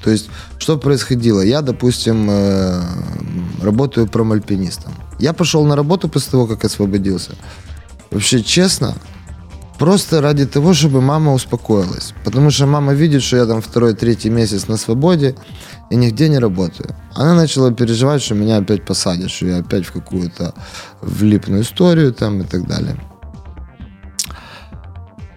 То 0.03 0.11
есть, 0.11 0.29
что 0.59 0.79
происходило? 0.79 1.41
Я, 1.41 1.61
допустим, 1.61 2.29
э, 2.31 2.83
работаю 3.63 4.07
промальпинистом. 4.07 4.93
Я 5.19 5.33
пошел 5.33 5.65
на 5.65 5.75
работу 5.77 6.09
после 6.09 6.31
того, 6.31 6.47
как 6.47 6.65
освободился. 6.65 7.33
Вообще, 8.11 8.43
честно, 8.43 8.95
Просто 9.79 10.21
ради 10.21 10.47
того, 10.47 10.73
чтобы 10.73 11.01
мама 11.01 11.33
успокоилась. 11.33 12.15
Потому 12.25 12.51
что 12.51 12.67
мама 12.67 12.95
видит, 12.95 13.23
что 13.23 13.37
я 13.37 13.47
там 13.47 13.61
второй, 13.61 13.95
третий 13.95 14.31
месяц 14.31 14.69
на 14.69 14.77
свободе 14.77 15.35
и 15.91 15.97
нигде 15.97 16.29
не 16.29 16.39
работаю. 16.39 16.95
Она 17.15 17.35
начала 17.35 17.73
переживать, 17.73 18.23
что 18.23 18.35
меня 18.35 18.59
опять 18.59 18.85
посадят, 18.85 19.31
что 19.31 19.47
я 19.47 19.59
опять 19.59 19.87
в 19.87 19.93
какую-то 19.93 20.55
влипную 21.01 21.63
историю 21.63 22.13
там 22.13 22.41
и 22.43 22.45
так 22.45 22.67
далее. 22.67 22.97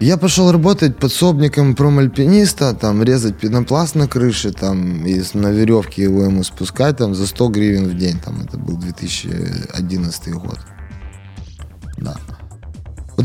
Я 0.00 0.16
пошел 0.16 0.52
работать 0.52 0.96
подсобником 0.96 1.74
промальпиниста, 1.74 2.72
там 2.74 3.02
резать 3.02 3.36
пенопласт 3.36 3.96
на 3.96 4.06
крыше, 4.06 4.52
там 4.52 5.04
и 5.04 5.20
на 5.34 5.50
веревке 5.50 6.04
его 6.04 6.22
ему 6.22 6.44
спускать 6.44 6.98
там 6.98 7.16
за 7.16 7.26
100 7.26 7.48
гривен 7.48 7.88
в 7.88 7.98
день, 7.98 8.20
там 8.24 8.40
это 8.40 8.58
был 8.58 8.76
2011 8.76 10.34
год. 10.34 10.58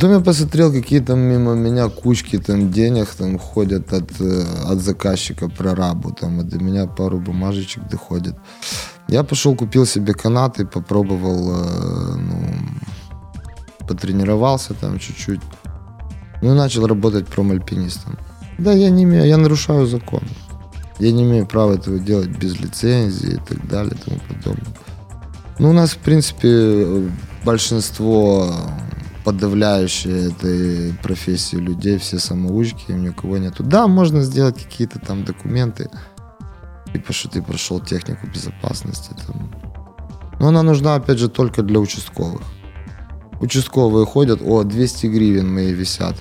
Потом 0.03 0.17
я 0.17 0.23
посмотрел, 0.23 0.73
какие 0.73 0.99
там 0.99 1.19
мимо 1.19 1.53
меня 1.53 1.87
кучки 1.87 2.37
там 2.37 2.71
денег 2.71 3.07
там 3.17 3.39
ходят 3.39 3.93
от, 3.93 4.11
э, 4.19 4.43
от 4.67 4.79
заказчика 4.81 5.47
прорабу, 5.47 6.11
там, 6.11 6.41
и 6.41 6.43
до 6.43 6.61
меня 6.61 6.87
пару 6.87 7.19
бумажечек 7.19 7.87
доходит. 7.87 8.35
Я 9.07 9.23
пошел, 9.23 9.55
купил 9.55 9.85
себе 9.85 10.13
канаты, 10.13 10.65
попробовал, 10.65 11.51
э, 11.51 12.15
ну, 12.17 12.35
потренировался 13.87 14.73
там 14.73 14.99
чуть-чуть. 14.99 15.39
Ну 16.41 16.51
и 16.51 16.57
начал 16.57 16.85
работать 16.85 17.27
промальпинистом. 17.27 18.17
Да, 18.57 18.73
я 18.73 18.89
не 18.89 19.03
имею, 19.03 19.25
я 19.25 19.37
нарушаю 19.37 19.87
закон. 19.87 20.23
Я 20.99 21.13
не 21.13 21.23
имею 21.23 21.47
права 21.47 21.75
этого 21.75 21.97
делать 21.97 22.27
без 22.27 22.59
лицензии 22.59 23.35
и 23.35 23.55
так 23.55 23.65
далее 23.69 23.93
и 23.95 24.09
тому 24.09 24.19
подобное. 24.27 24.75
Ну, 25.59 25.69
у 25.69 25.73
нас, 25.73 25.91
в 25.91 25.99
принципе, 25.99 27.09
большинство 27.45 28.53
подавляющая 29.24 30.30
этой 30.30 30.93
профессии 31.01 31.55
людей, 31.55 31.97
все 31.97 32.19
самоучки, 32.19 32.91
у 32.91 33.13
кого 33.13 33.38
нету. 33.38 33.63
Да, 33.63 33.88
можно 33.88 34.21
сделать 34.21 34.61
какие-то 34.61 34.99
там 34.99 35.24
документы, 35.24 35.89
типа, 36.91 37.13
что 37.13 37.30
ты 37.30 37.41
прошел 37.41 37.80
технику 37.80 38.28
безопасности. 38.28 39.11
Там. 39.26 39.51
Но 40.39 40.49
она 40.49 40.63
нужна, 40.63 40.95
опять 40.95 41.19
же, 41.19 41.30
только 41.30 41.63
для 41.63 41.80
участковых. 41.80 42.41
Участковые 43.39 44.05
ходят, 44.05 44.41
о, 44.41 44.63
200 44.63 45.07
гривен 45.07 45.53
мои 45.53 45.74
висят. 45.74 46.15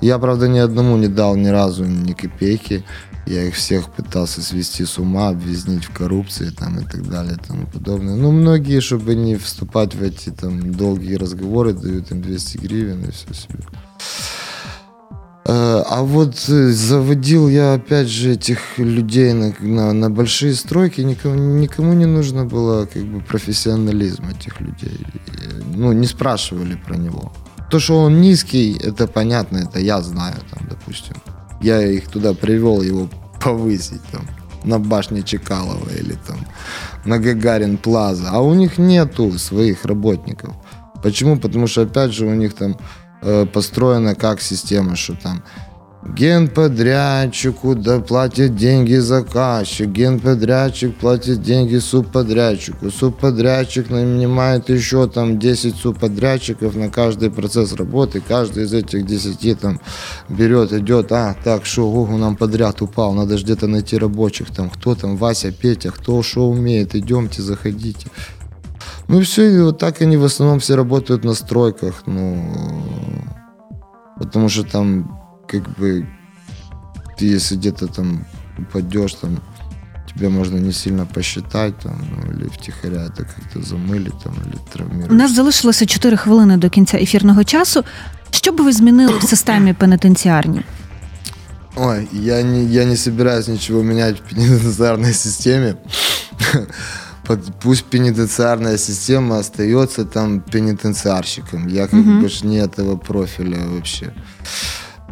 Я, 0.00 0.18
правда, 0.18 0.48
ни 0.48 0.58
одному 0.58 0.96
не 0.96 1.08
дал 1.08 1.36
ни 1.36 1.48
разу 1.48 1.84
ни 1.84 2.12
копейки. 2.12 2.84
Я 3.26 3.44
их 3.44 3.54
всех 3.54 3.92
пытался 3.92 4.42
свести 4.42 4.84
с 4.84 4.98
ума, 4.98 5.28
обвизнить 5.28 5.84
в 5.84 5.92
коррупции 5.92 6.50
там, 6.50 6.78
и 6.78 6.84
так 6.84 7.08
далее 7.08 7.34
и 7.34 7.46
тому 7.46 7.66
подобное. 7.66 8.16
Ну, 8.16 8.32
многие, 8.32 8.80
чтобы 8.80 9.14
не 9.14 9.36
вступать 9.36 9.94
в 9.94 10.02
эти 10.02 10.30
там 10.30 10.72
долгие 10.72 11.14
разговоры, 11.14 11.72
дают 11.72 12.10
им 12.10 12.22
200 12.22 12.58
гривен 12.58 13.04
и 13.04 13.10
все 13.10 13.32
себе. 13.34 13.64
Э, 15.46 15.82
а 15.88 16.02
вот 16.02 16.34
э, 16.48 16.68
заводил 16.70 17.48
я, 17.48 17.74
опять 17.74 18.08
же, 18.08 18.32
этих 18.32 18.78
людей 18.78 19.32
на, 19.32 19.52
на, 19.60 19.92
на 19.92 20.10
большие 20.10 20.54
стройки, 20.54 21.00
никому, 21.00 21.34
никому 21.34 21.92
не 21.94 22.06
нужно 22.06 22.44
было 22.44 22.86
как 22.86 23.04
бы 23.04 23.20
профессионализм 23.20 24.28
этих 24.28 24.60
людей. 24.60 25.06
Ну, 25.74 25.92
не 25.92 26.06
спрашивали 26.06 26.76
про 26.76 26.96
него. 26.96 27.32
То, 27.70 27.80
что 27.80 28.00
он 28.02 28.20
низкий, 28.20 28.76
это 28.80 29.06
понятно, 29.06 29.58
это 29.58 29.80
я 29.80 30.00
знаю, 30.02 30.36
там, 30.50 30.68
допустим. 30.68 31.16
Я 31.60 31.82
их 31.82 32.08
туда 32.08 32.34
привел, 32.34 32.82
его 32.82 33.08
повысить 33.40 34.02
там 34.12 34.22
на 34.64 34.78
башне 34.78 35.22
Чекалова 35.22 35.88
или 35.90 36.16
там 36.26 36.46
на 37.04 37.18
Гагарин 37.18 37.76
Плаза. 37.76 38.30
А 38.30 38.40
у 38.40 38.54
них 38.54 38.78
нету 38.78 39.38
своих 39.38 39.84
работников. 39.84 40.54
Почему? 41.02 41.38
Потому 41.38 41.66
что, 41.66 41.82
опять 41.82 42.12
же, 42.12 42.26
у 42.26 42.34
них 42.34 42.54
там 42.54 42.76
э, 43.22 43.46
построена 43.46 44.14
как 44.14 44.40
система, 44.40 44.96
что 44.96 45.14
там 45.14 45.42
Генподрядчику 46.02 47.74
да 47.74 48.00
платит 48.00 48.56
деньги 48.56 48.94
заказчик, 48.94 49.88
генподрядчик 49.88 50.96
платит 50.96 51.42
деньги 51.42 51.76
субподрядчику, 51.76 52.90
субподрядчик 52.90 53.90
нанимает 53.90 54.70
еще 54.70 55.06
там 55.08 55.38
10 55.38 55.76
субподрядчиков 55.76 56.74
на 56.74 56.88
каждый 56.88 57.30
процесс 57.30 57.74
работы, 57.74 58.22
каждый 58.26 58.64
из 58.64 58.72
этих 58.72 59.04
10 59.04 59.60
там 59.60 59.78
берет, 60.30 60.72
идет, 60.72 61.12
а, 61.12 61.36
так, 61.44 61.66
что, 61.66 61.86
ого, 61.86 62.16
нам 62.16 62.34
подряд 62.34 62.80
упал, 62.80 63.12
надо 63.12 63.36
же 63.36 63.44
где-то 63.44 63.66
найти 63.66 63.98
рабочих, 63.98 64.50
там, 64.50 64.70
кто 64.70 64.94
там, 64.94 65.18
Вася, 65.18 65.52
Петя, 65.52 65.90
кто 65.90 66.22
что 66.22 66.48
умеет, 66.48 66.94
идемте, 66.94 67.42
заходите. 67.42 68.08
Ну 69.08 69.20
и 69.20 69.22
все, 69.22 69.44
и 69.44 69.60
вот 69.60 69.76
так 69.76 70.00
они 70.00 70.16
в 70.16 70.24
основном 70.24 70.60
все 70.60 70.76
работают 70.76 71.24
на 71.24 71.34
стройках, 71.34 72.04
ну, 72.06 72.54
потому 74.16 74.48
что 74.48 74.64
там 74.64 75.19
как 75.49 75.79
бы 75.79 76.07
ты 77.17 77.25
если 77.35 77.55
где-то 77.57 77.87
там 77.87 78.25
упадешь, 78.59 79.13
там 79.13 79.37
тебе 80.15 80.29
можно 80.29 80.57
не 80.59 80.73
сильно 80.73 81.05
посчитать, 81.05 81.77
там, 81.79 82.01
ну, 82.11 82.31
или 82.31 82.47
втихаря 82.49 83.01
это 83.05 83.23
как-то 83.25 83.61
замили, 83.61 84.11
там, 84.23 84.33
или 84.33 84.57
травмируешь. 84.73 85.11
У 85.11 85.15
нас 85.15 85.31
залишилося 85.35 85.85
4 85.85 86.17
хвилини 86.17 86.57
до 86.57 86.69
кінця 86.69 86.97
ефірного 86.97 87.43
часу. 87.43 87.83
Що 88.31 88.51
би 88.51 88.63
ви 88.63 88.71
змінили 88.71 89.17
в 89.17 89.23
системі 89.23 89.73
пенітенціарній? 89.73 90.61
Ой, 91.75 92.07
я 92.13 92.43
не, 92.43 92.63
я 92.63 92.85
не 92.85 92.97
собираюсь 92.97 93.47
ничего 93.47 93.83
менять 93.83 94.19
в 94.21 94.29
пенитенциарной 94.35 95.13
системе. 95.13 95.75
Под- 97.27 97.59
Пусть 97.59 97.85
пенитенциарная 97.85 98.77
система 98.77 99.39
остается 99.39 100.05
там 100.05 100.41
пенитенциарщиком. 100.41 101.67
Я 101.67 101.87
как 101.87 101.99
бы 102.21 102.29
ж 102.29 102.43
не 102.43 102.57
этого 102.59 102.97
профиля 102.97 103.57
вообще. 103.65 104.13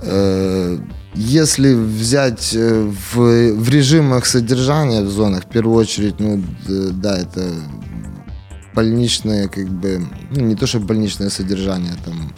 Э, 0.03 0.78
Если 1.14 1.74
взять 1.74 2.55
э, 2.55 2.92
в, 3.12 3.16
в 3.55 3.68
режимах 3.68 4.26
содержания 4.26 5.03
в 5.03 5.11
зонах, 5.11 5.44
в 5.44 5.49
первую 5.49 5.76
очередь, 5.76 6.20
ну 6.20 6.42
да, 6.68 7.18
это 7.18 7.42
больничное, 8.74 9.49
как 9.49 9.68
бы, 9.68 10.07
ну 10.30 10.40
не 10.40 10.55
то, 10.55 10.66
что 10.66 10.78
больничное 10.78 11.30
содержание, 11.30 11.94
там 12.05 12.32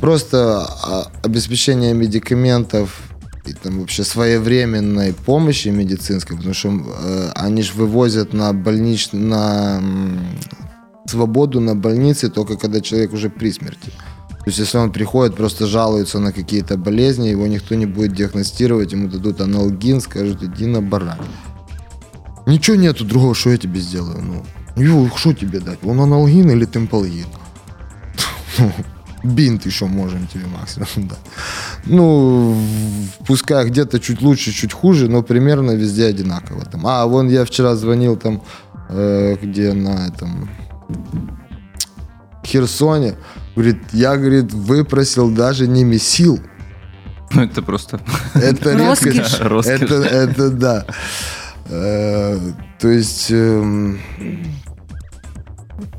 просто 0.00 0.66
а, 0.82 1.10
обеспечение 1.24 1.94
медикаментов 1.94 3.00
и 3.46 3.54
там 3.54 3.80
вообще 3.80 4.04
своевременной 4.04 5.14
помощи 5.14 5.68
медицинской, 5.68 6.36
потому 6.36 6.54
что 6.54 6.68
э, 6.68 7.30
они 7.34 7.62
же 7.62 7.72
вывозят 7.72 8.34
на 8.34 8.52
больнич... 8.52 9.12
на 9.12 9.80
свободу 11.06 11.60
на 11.60 11.74
больнице 11.74 12.28
только 12.28 12.56
когда 12.56 12.80
человек 12.80 13.12
уже 13.14 13.30
при 13.30 13.50
смерти. 13.50 13.90
То 14.48 14.50
есть 14.50 14.60
если 14.60 14.78
он 14.78 14.90
приходит, 14.90 15.36
просто 15.36 15.66
жалуется 15.66 16.20
на 16.20 16.32
какие-то 16.32 16.78
болезни, 16.78 17.28
его 17.28 17.46
никто 17.46 17.74
не 17.74 17.84
будет 17.84 18.14
диагностировать, 18.14 18.92
ему 18.92 19.08
дадут 19.08 19.42
аналгин, 19.42 20.00
скажут, 20.00 20.42
иди 20.42 20.64
на 20.64 20.80
баран. 20.80 21.18
Ничего 22.46 22.78
нету 22.78 23.04
другого, 23.04 23.34
что 23.34 23.50
я 23.50 23.58
тебе 23.58 23.78
сделаю. 23.80 24.22
Ну, 24.22 24.44
Ю, 24.82 25.10
что 25.14 25.34
тебе 25.34 25.60
дать? 25.60 25.80
Он 25.84 26.00
аналгин 26.00 26.50
или 26.50 26.64
темпалгин? 26.64 27.26
Бинт 29.22 29.66
еще 29.66 29.84
можем 29.84 30.26
тебе 30.28 30.46
максимум 30.46 31.08
дать. 31.08 31.18
Ну, 31.84 32.56
пускай 33.26 33.68
где-то 33.68 34.00
чуть 34.00 34.22
лучше, 34.22 34.52
чуть 34.52 34.72
хуже, 34.72 35.10
но 35.10 35.22
примерно 35.22 35.72
везде 35.72 36.06
одинаково. 36.06 36.64
Там. 36.64 36.86
А, 36.86 37.04
вон 37.04 37.28
я 37.28 37.44
вчера 37.44 37.76
звонил 37.76 38.16
там, 38.16 38.42
э, 38.88 39.36
где 39.42 39.74
на 39.74 40.06
этом 40.06 40.48
Херсоне. 42.46 43.14
Говорит, 43.58 43.78
я, 43.92 44.16
говорит, 44.16 44.52
выпросил 44.52 45.30
даже 45.32 45.66
не 45.66 45.82
месил. 45.82 46.38
Ну, 47.32 47.42
это 47.42 47.60
просто... 47.60 48.00
Это 48.34 48.78
Роскошь. 48.78 49.14
редкость. 49.14 49.40
Роскошь. 49.40 49.80
Это, 49.80 49.94
это 49.96 50.50
да. 50.50 50.86
Э, 51.64 52.38
То 52.78 52.88
есть, 52.88 53.32
эм, 53.32 53.98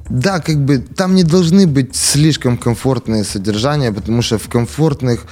да, 0.09 0.39
как 0.39 0.63
бы 0.63 0.77
там 0.77 1.15
не 1.15 1.25
должны 1.25 1.67
быть 1.67 1.97
слишком 1.97 2.57
комфортные 2.57 3.25
содержания, 3.25 3.91
потому 3.91 4.21
что 4.21 4.37
в 4.37 4.47
комфортных 4.47 5.25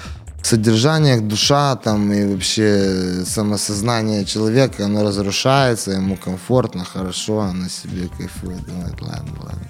содержаниях 0.43 1.21
душа 1.21 1.78
там 1.78 2.11
и 2.11 2.25
вообще 2.25 3.23
самосознание 3.25 4.25
человека, 4.25 4.84
оно 4.84 5.03
разрушается, 5.03 5.91
ему 5.91 6.17
комфортно, 6.17 6.84
хорошо, 6.84 7.39
она 7.39 7.69
себе 7.69 8.09
кайфует, 8.17 8.65
думает, 8.65 9.01
ладно, 9.01 9.32
ладно. 9.39 9.69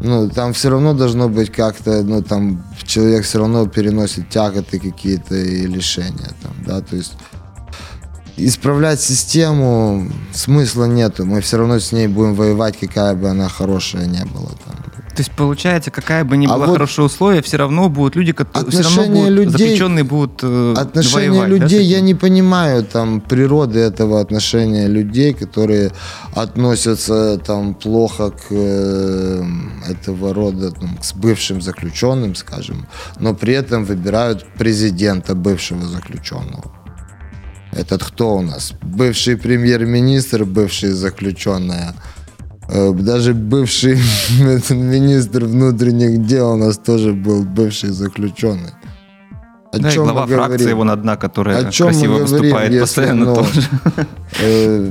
Ну, 0.00 0.28
там 0.28 0.52
все 0.52 0.68
равно 0.70 0.94
должно 0.94 1.28
быть 1.28 1.50
как-то, 1.50 2.02
ну, 2.02 2.22
там 2.22 2.62
человек 2.84 3.24
все 3.24 3.38
равно 3.38 3.66
переносит 3.66 4.28
тяготы 4.28 4.78
какие-то 4.78 5.34
и 5.34 5.66
лишения, 5.66 6.30
там, 6.42 6.52
да, 6.66 6.80
то 6.80 6.96
есть 6.96 7.14
исправлять 8.36 9.00
систему 9.00 10.10
смысла 10.34 10.84
нету, 10.84 11.24
мы 11.24 11.40
все 11.40 11.56
равно 11.56 11.78
с 11.78 11.92
ней 11.92 12.08
будем 12.08 12.34
воевать, 12.34 12.78
какая 12.78 13.14
бы 13.14 13.30
она 13.30 13.48
хорошая 13.48 14.06
не 14.06 14.24
была, 14.26 14.50
там. 14.64 14.76
То 15.16 15.22
есть, 15.22 15.32
получается, 15.32 15.90
какая 15.90 16.24
бы 16.24 16.36
ни 16.36 16.44
А 16.46 16.50
была 16.50 16.66
вот 16.66 16.72
хорошие 16.74 17.06
условия, 17.06 17.40
все 17.40 17.56
равно 17.56 17.88
будут 17.88 18.16
люди, 18.16 18.32
которые... 18.32 18.70
Все 18.70 18.82
равно 18.82 19.06
будут, 19.06 19.30
людей- 19.30 19.50
заключенные 19.50 20.04
будут 20.04 20.40
э, 20.42 20.74
Отношения 20.76 21.30
воевать, 21.30 21.48
да, 21.48 21.56
людей, 21.56 21.84
я 21.84 21.96
этим? 21.96 22.06
не 22.06 22.14
понимаю 22.14 22.84
там 22.84 23.22
природы 23.22 23.78
этого 23.78 24.20
отношения 24.20 24.88
людей, 24.88 25.32
которые 25.32 25.90
относятся 26.34 27.38
там 27.38 27.74
плохо 27.74 28.30
к 28.30 28.44
э, 28.50 29.42
этого 29.88 30.34
рода, 30.34 30.70
там, 30.70 30.98
с 31.00 31.14
бывшим 31.14 31.62
заключенным, 31.62 32.34
скажем, 32.34 32.86
но 33.18 33.34
при 33.34 33.54
этом 33.54 33.86
выбирают 33.86 34.44
президента 34.58 35.34
бывшего 35.34 35.82
заключенного. 35.86 36.72
Этот 37.72 38.04
кто 38.04 38.36
у 38.36 38.42
нас? 38.42 38.74
Бывший 38.82 39.38
премьер-министр, 39.38 40.44
бывший 40.44 40.90
заключенная. 40.90 41.94
Э, 42.69 42.93
Даже 42.93 43.33
бывший 43.33 43.97
министр 44.69 45.45
внутренних 45.45 46.25
дел 46.25 46.51
у 46.53 46.57
нас 46.57 46.77
тоже 46.77 47.11
был 47.13 47.43
бывший 47.43 47.89
заключенный. 47.91 48.71
О 49.73 49.77
Да, 49.79 49.89
и 49.89 49.91
чем 49.91 50.03
глава 50.03 50.25
мы 50.25 50.35
фракции 50.35 50.57
говорим? 50.57 50.77
вон 50.77 50.89
одна, 50.89 51.15
которая 51.17 51.67
О 51.67 51.71
чем 51.71 51.87
мы 51.87 51.91
красиво 51.93 52.13
говорим, 52.17 52.27
выступает 52.27 52.65
если, 52.73 52.79
постоянно 52.79 53.25
ну, 53.25 53.35
тоже. 53.35 53.61
Е, 54.43 54.81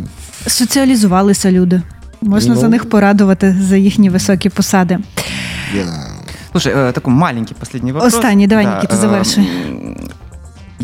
Соціалізувалися 0.47 1.53
люди. 1.53 1.83
Можна 2.23 2.55
Ну. 2.55 2.61
за 2.61 2.69
них 2.69 2.89
порадувати 2.89 3.57
за 3.69 3.77
їхні 3.77 4.11
високі 4.11 4.49
посади. 4.49 4.99
я- 5.77 5.85
Слушай, 6.53 6.75
э, 6.75 6.93
такой 6.93 7.15
маленький 7.15 7.57
последний 7.61 7.93
вопрос. 7.93 8.15
Останній, 8.15 8.47
давай, 8.47 8.67
Никита, 8.67 8.95
э, 8.97 9.01
завершуй. 9.01 9.45
м, 9.45 9.74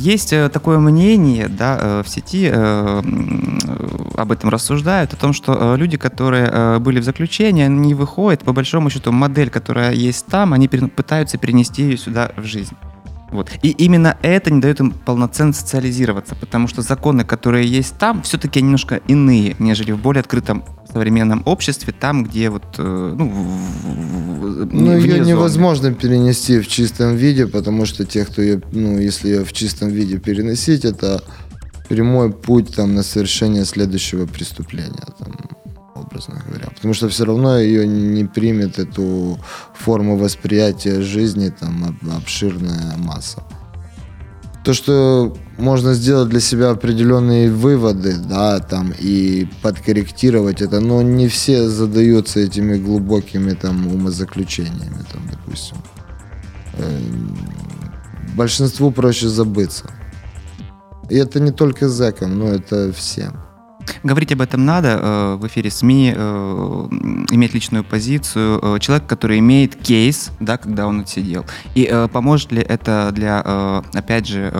Есть 0.01 0.33
э, 0.33 0.49
такое 0.49 0.79
мнение, 0.79 1.47
да, 1.47 1.77
э, 1.79 2.03
в 2.03 2.09
сети 2.09 2.49
э, 2.51 3.01
об 4.15 4.31
этом 4.31 4.49
рассуждают, 4.49 5.13
о 5.13 5.15
том, 5.15 5.31
что 5.31 5.75
люди, 5.75 5.95
которые 5.95 6.79
были 6.79 6.99
в 6.99 7.03
заключении, 7.03 7.63
они 7.63 7.93
выходят, 7.93 8.41
по 8.41 8.51
большому 8.51 8.89
счету, 8.89 9.11
модель, 9.11 9.51
которая 9.51 9.93
есть 9.93 10.25
там, 10.25 10.53
они 10.53 10.67
пытаются 10.67 11.37
перенести 11.37 11.83
ее 11.83 11.97
сюда 11.97 12.31
в 12.35 12.43
жизнь. 12.45 12.75
Вот. 13.29 13.51
И 13.61 13.69
именно 13.69 14.17
это 14.23 14.51
не 14.51 14.59
дает 14.59 14.79
им 14.79 14.91
полноценно 14.91 15.53
социализироваться, 15.53 16.33
потому 16.33 16.67
что 16.67 16.81
законы, 16.81 17.23
которые 17.23 17.67
есть 17.67 17.95
там, 17.99 18.23
все-таки 18.23 18.59
немножко 18.59 19.01
иные, 19.07 19.55
нежели 19.59 19.91
в 19.91 19.99
более 19.99 20.21
открытом 20.21 20.63
современном 20.93 21.41
обществе, 21.45 21.93
там, 21.99 22.23
где 22.23 22.49
вот, 22.49 22.63
э, 22.77 23.15
ну, 23.17 23.29
в- 23.29 24.65
Ну, 24.73 24.97
ее 24.97 25.17
зоны. 25.17 25.27
невозможно 25.29 25.93
перенести 25.93 26.59
в 26.59 26.67
чистом 26.67 27.15
виде, 27.15 27.47
потому 27.47 27.85
что 27.85 28.05
те, 28.05 28.25
кто 28.25 28.41
ее, 28.41 28.61
ну, 28.71 28.97
если 28.99 29.29
ее 29.29 29.43
в 29.45 29.53
чистом 29.53 29.89
виде 29.89 30.17
переносить, 30.17 30.85
это 30.85 31.23
прямой 31.89 32.31
путь 32.31 32.75
там 32.75 32.95
на 32.95 33.03
совершение 33.03 33.65
следующего 33.65 34.25
преступления, 34.25 35.05
там, 35.19 35.33
образно 35.95 36.41
говоря. 36.47 36.67
Потому 36.75 36.93
что 36.93 37.07
все 37.09 37.25
равно 37.25 37.57
ее 37.59 37.87
не 37.87 38.25
примет 38.25 38.79
эту 38.79 39.37
форму 39.75 40.17
восприятия 40.17 41.01
жизни, 41.01 41.49
там, 41.59 41.83
об- 41.85 42.17
обширная 42.17 42.97
масса. 42.97 43.43
То, 44.63 44.73
что 44.73 45.35
можно 45.57 45.93
сделать 45.93 46.29
для 46.29 46.39
себя 46.39 46.69
определенные 46.69 47.51
выводы, 47.51 48.15
да, 48.17 48.59
там, 48.59 48.93
и 48.99 49.47
подкорректировать 49.63 50.61
это, 50.61 50.79
но 50.79 51.01
не 51.01 51.27
все 51.27 51.67
задаются 51.67 52.39
этими 52.39 52.77
глубокими 52.77 53.53
там 53.53 53.87
умозаключениями, 53.87 55.03
там, 55.11 55.27
допустим. 55.31 55.77
Эм, 56.77 57.35
Большинству 58.35 58.91
проще 58.91 59.27
забыться. 59.27 59.91
И 61.09 61.15
это 61.15 61.39
не 61.39 61.51
только 61.51 61.89
зэкам, 61.89 62.39
но 62.39 62.47
это 62.47 62.93
всем. 62.93 63.50
Говорить 64.03 64.31
об 64.31 64.41
этом 64.41 64.65
надо 64.65 64.99
э, 65.01 65.35
в 65.35 65.47
эфире 65.47 65.69
СМИ, 65.69 66.13
э, 66.15 66.87
иметь 67.31 67.53
личную 67.53 67.83
позицию. 67.83 68.59
Э, 68.61 68.79
человек, 68.79 69.07
который 69.07 69.39
имеет 69.39 69.75
кейс, 69.75 70.31
да, 70.39 70.57
когда 70.57 70.87
он 70.87 71.01
отсидел. 71.01 71.45
И 71.75 71.87
э, 71.89 72.07
поможет 72.07 72.51
ли 72.51 72.61
это 72.61 73.11
для, 73.13 73.41
э, 73.45 73.81
опять 73.93 74.27
же, 74.27 74.51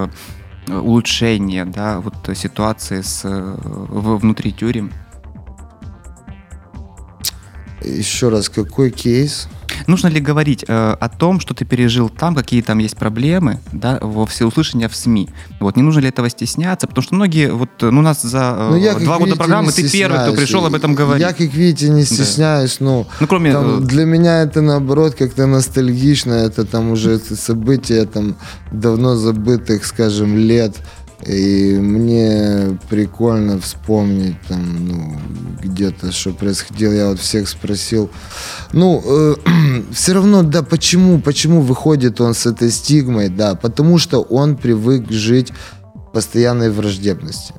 э, 0.67 0.77
улучшения 0.79 1.65
да, 1.65 1.99
вот, 1.99 2.15
ситуации 2.35 3.01
с, 3.01 3.21
э, 3.25 3.57
в- 3.63 4.17
внутри 4.17 4.51
тюрем? 4.51 4.91
Еще 7.83 8.29
раз, 8.29 8.47
какой 8.49 8.91
кейс? 8.91 9.47
Нужно 9.87 10.07
ли 10.07 10.19
говорить 10.19 10.65
э, 10.67 10.95
о 10.99 11.09
том, 11.09 11.39
что 11.39 11.53
ты 11.53 11.65
пережил 11.65 12.09
там, 12.09 12.35
какие 12.35 12.61
там 12.61 12.79
есть 12.79 12.97
проблемы, 12.97 13.59
да, 13.71 13.97
во 14.01 14.25
всеуслышание 14.25 14.87
в 14.87 14.95
СМИ? 14.95 15.29
Вот, 15.59 15.75
не 15.75 15.81
нужно 15.81 15.99
ли 16.01 16.09
этого 16.09 16.29
стесняться? 16.29 16.87
Потому 16.87 17.03
что 17.03 17.15
многие, 17.15 17.51
вот, 17.51 17.69
ну, 17.81 17.99
у 17.99 18.01
нас 18.01 18.21
за 18.21 18.55
э, 18.57 18.69
Ну, 18.71 18.75
я, 18.77 18.93
два 18.95 19.15
года 19.17 19.25
видите, 19.25 19.37
программы, 19.37 19.71
ты 19.71 19.89
первый, 19.89 20.19
кто 20.19 20.33
пришел 20.33 20.65
об 20.65 20.73
этом 20.73 20.95
говорить. 20.95 21.21
Я, 21.21 21.33
как 21.33 21.53
видите, 21.53 21.89
не 21.89 22.03
стесняюсь, 22.03 22.79
но 22.79 23.07
Ну, 23.19 23.27
кроме... 23.27 23.51
там, 23.51 23.79
э, 23.79 23.81
для 23.81 24.05
меня 24.05 24.41
это 24.41 24.61
наоборот 24.61 25.15
как-то 25.15 25.45
ностальгично, 25.45 26.33
это 26.33 26.65
там 26.65 26.91
уже 26.91 27.19
события 27.19 28.05
там 28.05 28.35
давно 28.71 29.15
забытых, 29.15 29.85
скажем, 29.85 30.37
лет. 30.37 30.77
И 31.25 31.77
мне 31.79 32.79
прикольно 32.89 33.59
вспомнить 33.59 34.35
там, 34.47 34.87
ну, 34.87 35.19
где-то, 35.61 36.11
что 36.11 36.31
происходило. 36.33 36.93
Я 36.93 37.09
вот 37.09 37.19
всех 37.19 37.47
спросил. 37.47 38.09
Ну, 38.73 39.37
все 39.91 40.13
равно, 40.13 40.41
да, 40.41 40.63
почему, 40.63 41.19
почему 41.19 41.61
выходит 41.61 42.19
он 42.21 42.33
с 42.33 42.45
этой 42.47 42.71
стигмой, 42.71 43.29
да, 43.29 43.55
потому 43.55 43.99
что 43.99 44.21
он 44.21 44.57
привык 44.57 45.11
жить 45.11 45.51
в 45.93 46.11
постоянной 46.11 46.71
враждебности. 46.71 47.53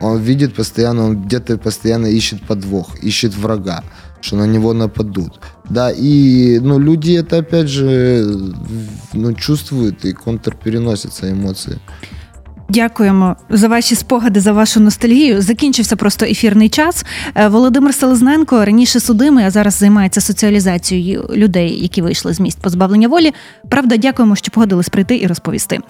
Он 0.00 0.18
видит 0.18 0.54
постоянно, 0.54 1.04
он 1.04 1.22
где-то 1.22 1.56
постоянно 1.58 2.06
ищет 2.06 2.46
подвох, 2.46 2.96
ищет 3.02 3.34
врага, 3.34 3.82
что 4.20 4.36
на 4.36 4.44
него 4.44 4.72
нападут. 4.72 5.40
Да, 5.70 5.90
и 5.90 6.58
ну, 6.58 6.78
люди 6.78 7.12
это 7.12 7.38
опять 7.38 7.68
же 7.68 8.52
ну, 9.12 9.32
чувствуют 9.32 10.04
и 10.04 10.12
контрпереносятся 10.12 11.30
эмоции. 11.30 11.78
Дякуємо 12.68 13.36
за 13.50 13.68
ваші 13.68 13.94
спогади, 13.94 14.40
за 14.40 14.52
вашу 14.52 14.80
ностальгію. 14.80 15.42
Закінчився 15.42 15.96
просто 15.96 16.26
ефірний 16.26 16.68
час. 16.68 17.04
Е, 17.34 17.48
Володимир 17.48 17.94
Селезненко 17.94 18.64
раніше 18.64 19.00
судимий, 19.00 19.44
а 19.44 19.50
зараз 19.50 19.74
займається 19.74 20.20
соціалізацією 20.20 21.30
людей, 21.34 21.82
які 21.82 22.02
вийшли 22.02 22.34
з 22.34 22.40
місць 22.40 22.58
позбавлення 22.58 23.08
волі. 23.08 23.32
Правда, 23.68 23.96
дякуємо, 23.96 24.36
що 24.36 24.50
погодились 24.50 24.88
прийти 24.88 25.18
і 25.18 25.26
розповісти. 25.26 25.80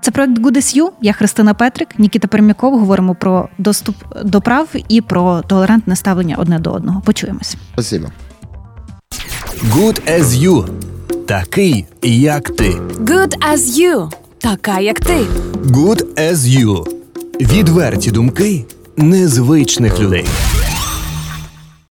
Це 0.00 0.10
проект 0.10 0.38
Good 0.38 0.56
as 0.56 0.90
Я 1.02 1.12
Христина 1.12 1.54
Петрик, 1.54 1.98
Нікіта 1.98 2.28
Пермяков. 2.28 2.78
Говоримо 2.78 3.14
про 3.14 3.48
доступ 3.58 3.96
до 4.24 4.40
прав 4.40 4.68
і 4.88 5.00
про 5.00 5.42
толерантне 5.42 5.96
ставлення 5.96 6.36
одне 6.38 6.58
до 6.58 6.70
одного. 6.70 7.00
Почуємось. 7.00 7.56
Спасибо. 7.72 8.08
Good 9.70 10.20
as 10.20 10.24
you. 10.24 10.68
Такий, 11.26 11.86
як 12.02 12.50
ти. 12.50 12.70
Good 13.00 13.34
as 13.52 13.58
you. 13.58 14.25
Така, 14.46 14.80
як 14.80 15.00
ти. 15.00 15.16
Good 15.64 16.04
as 16.18 16.34
you. 16.36 16.86
Відверті 17.40 18.10
думки 18.10 18.64
незвичних 18.96 20.00
людей. 20.00 20.26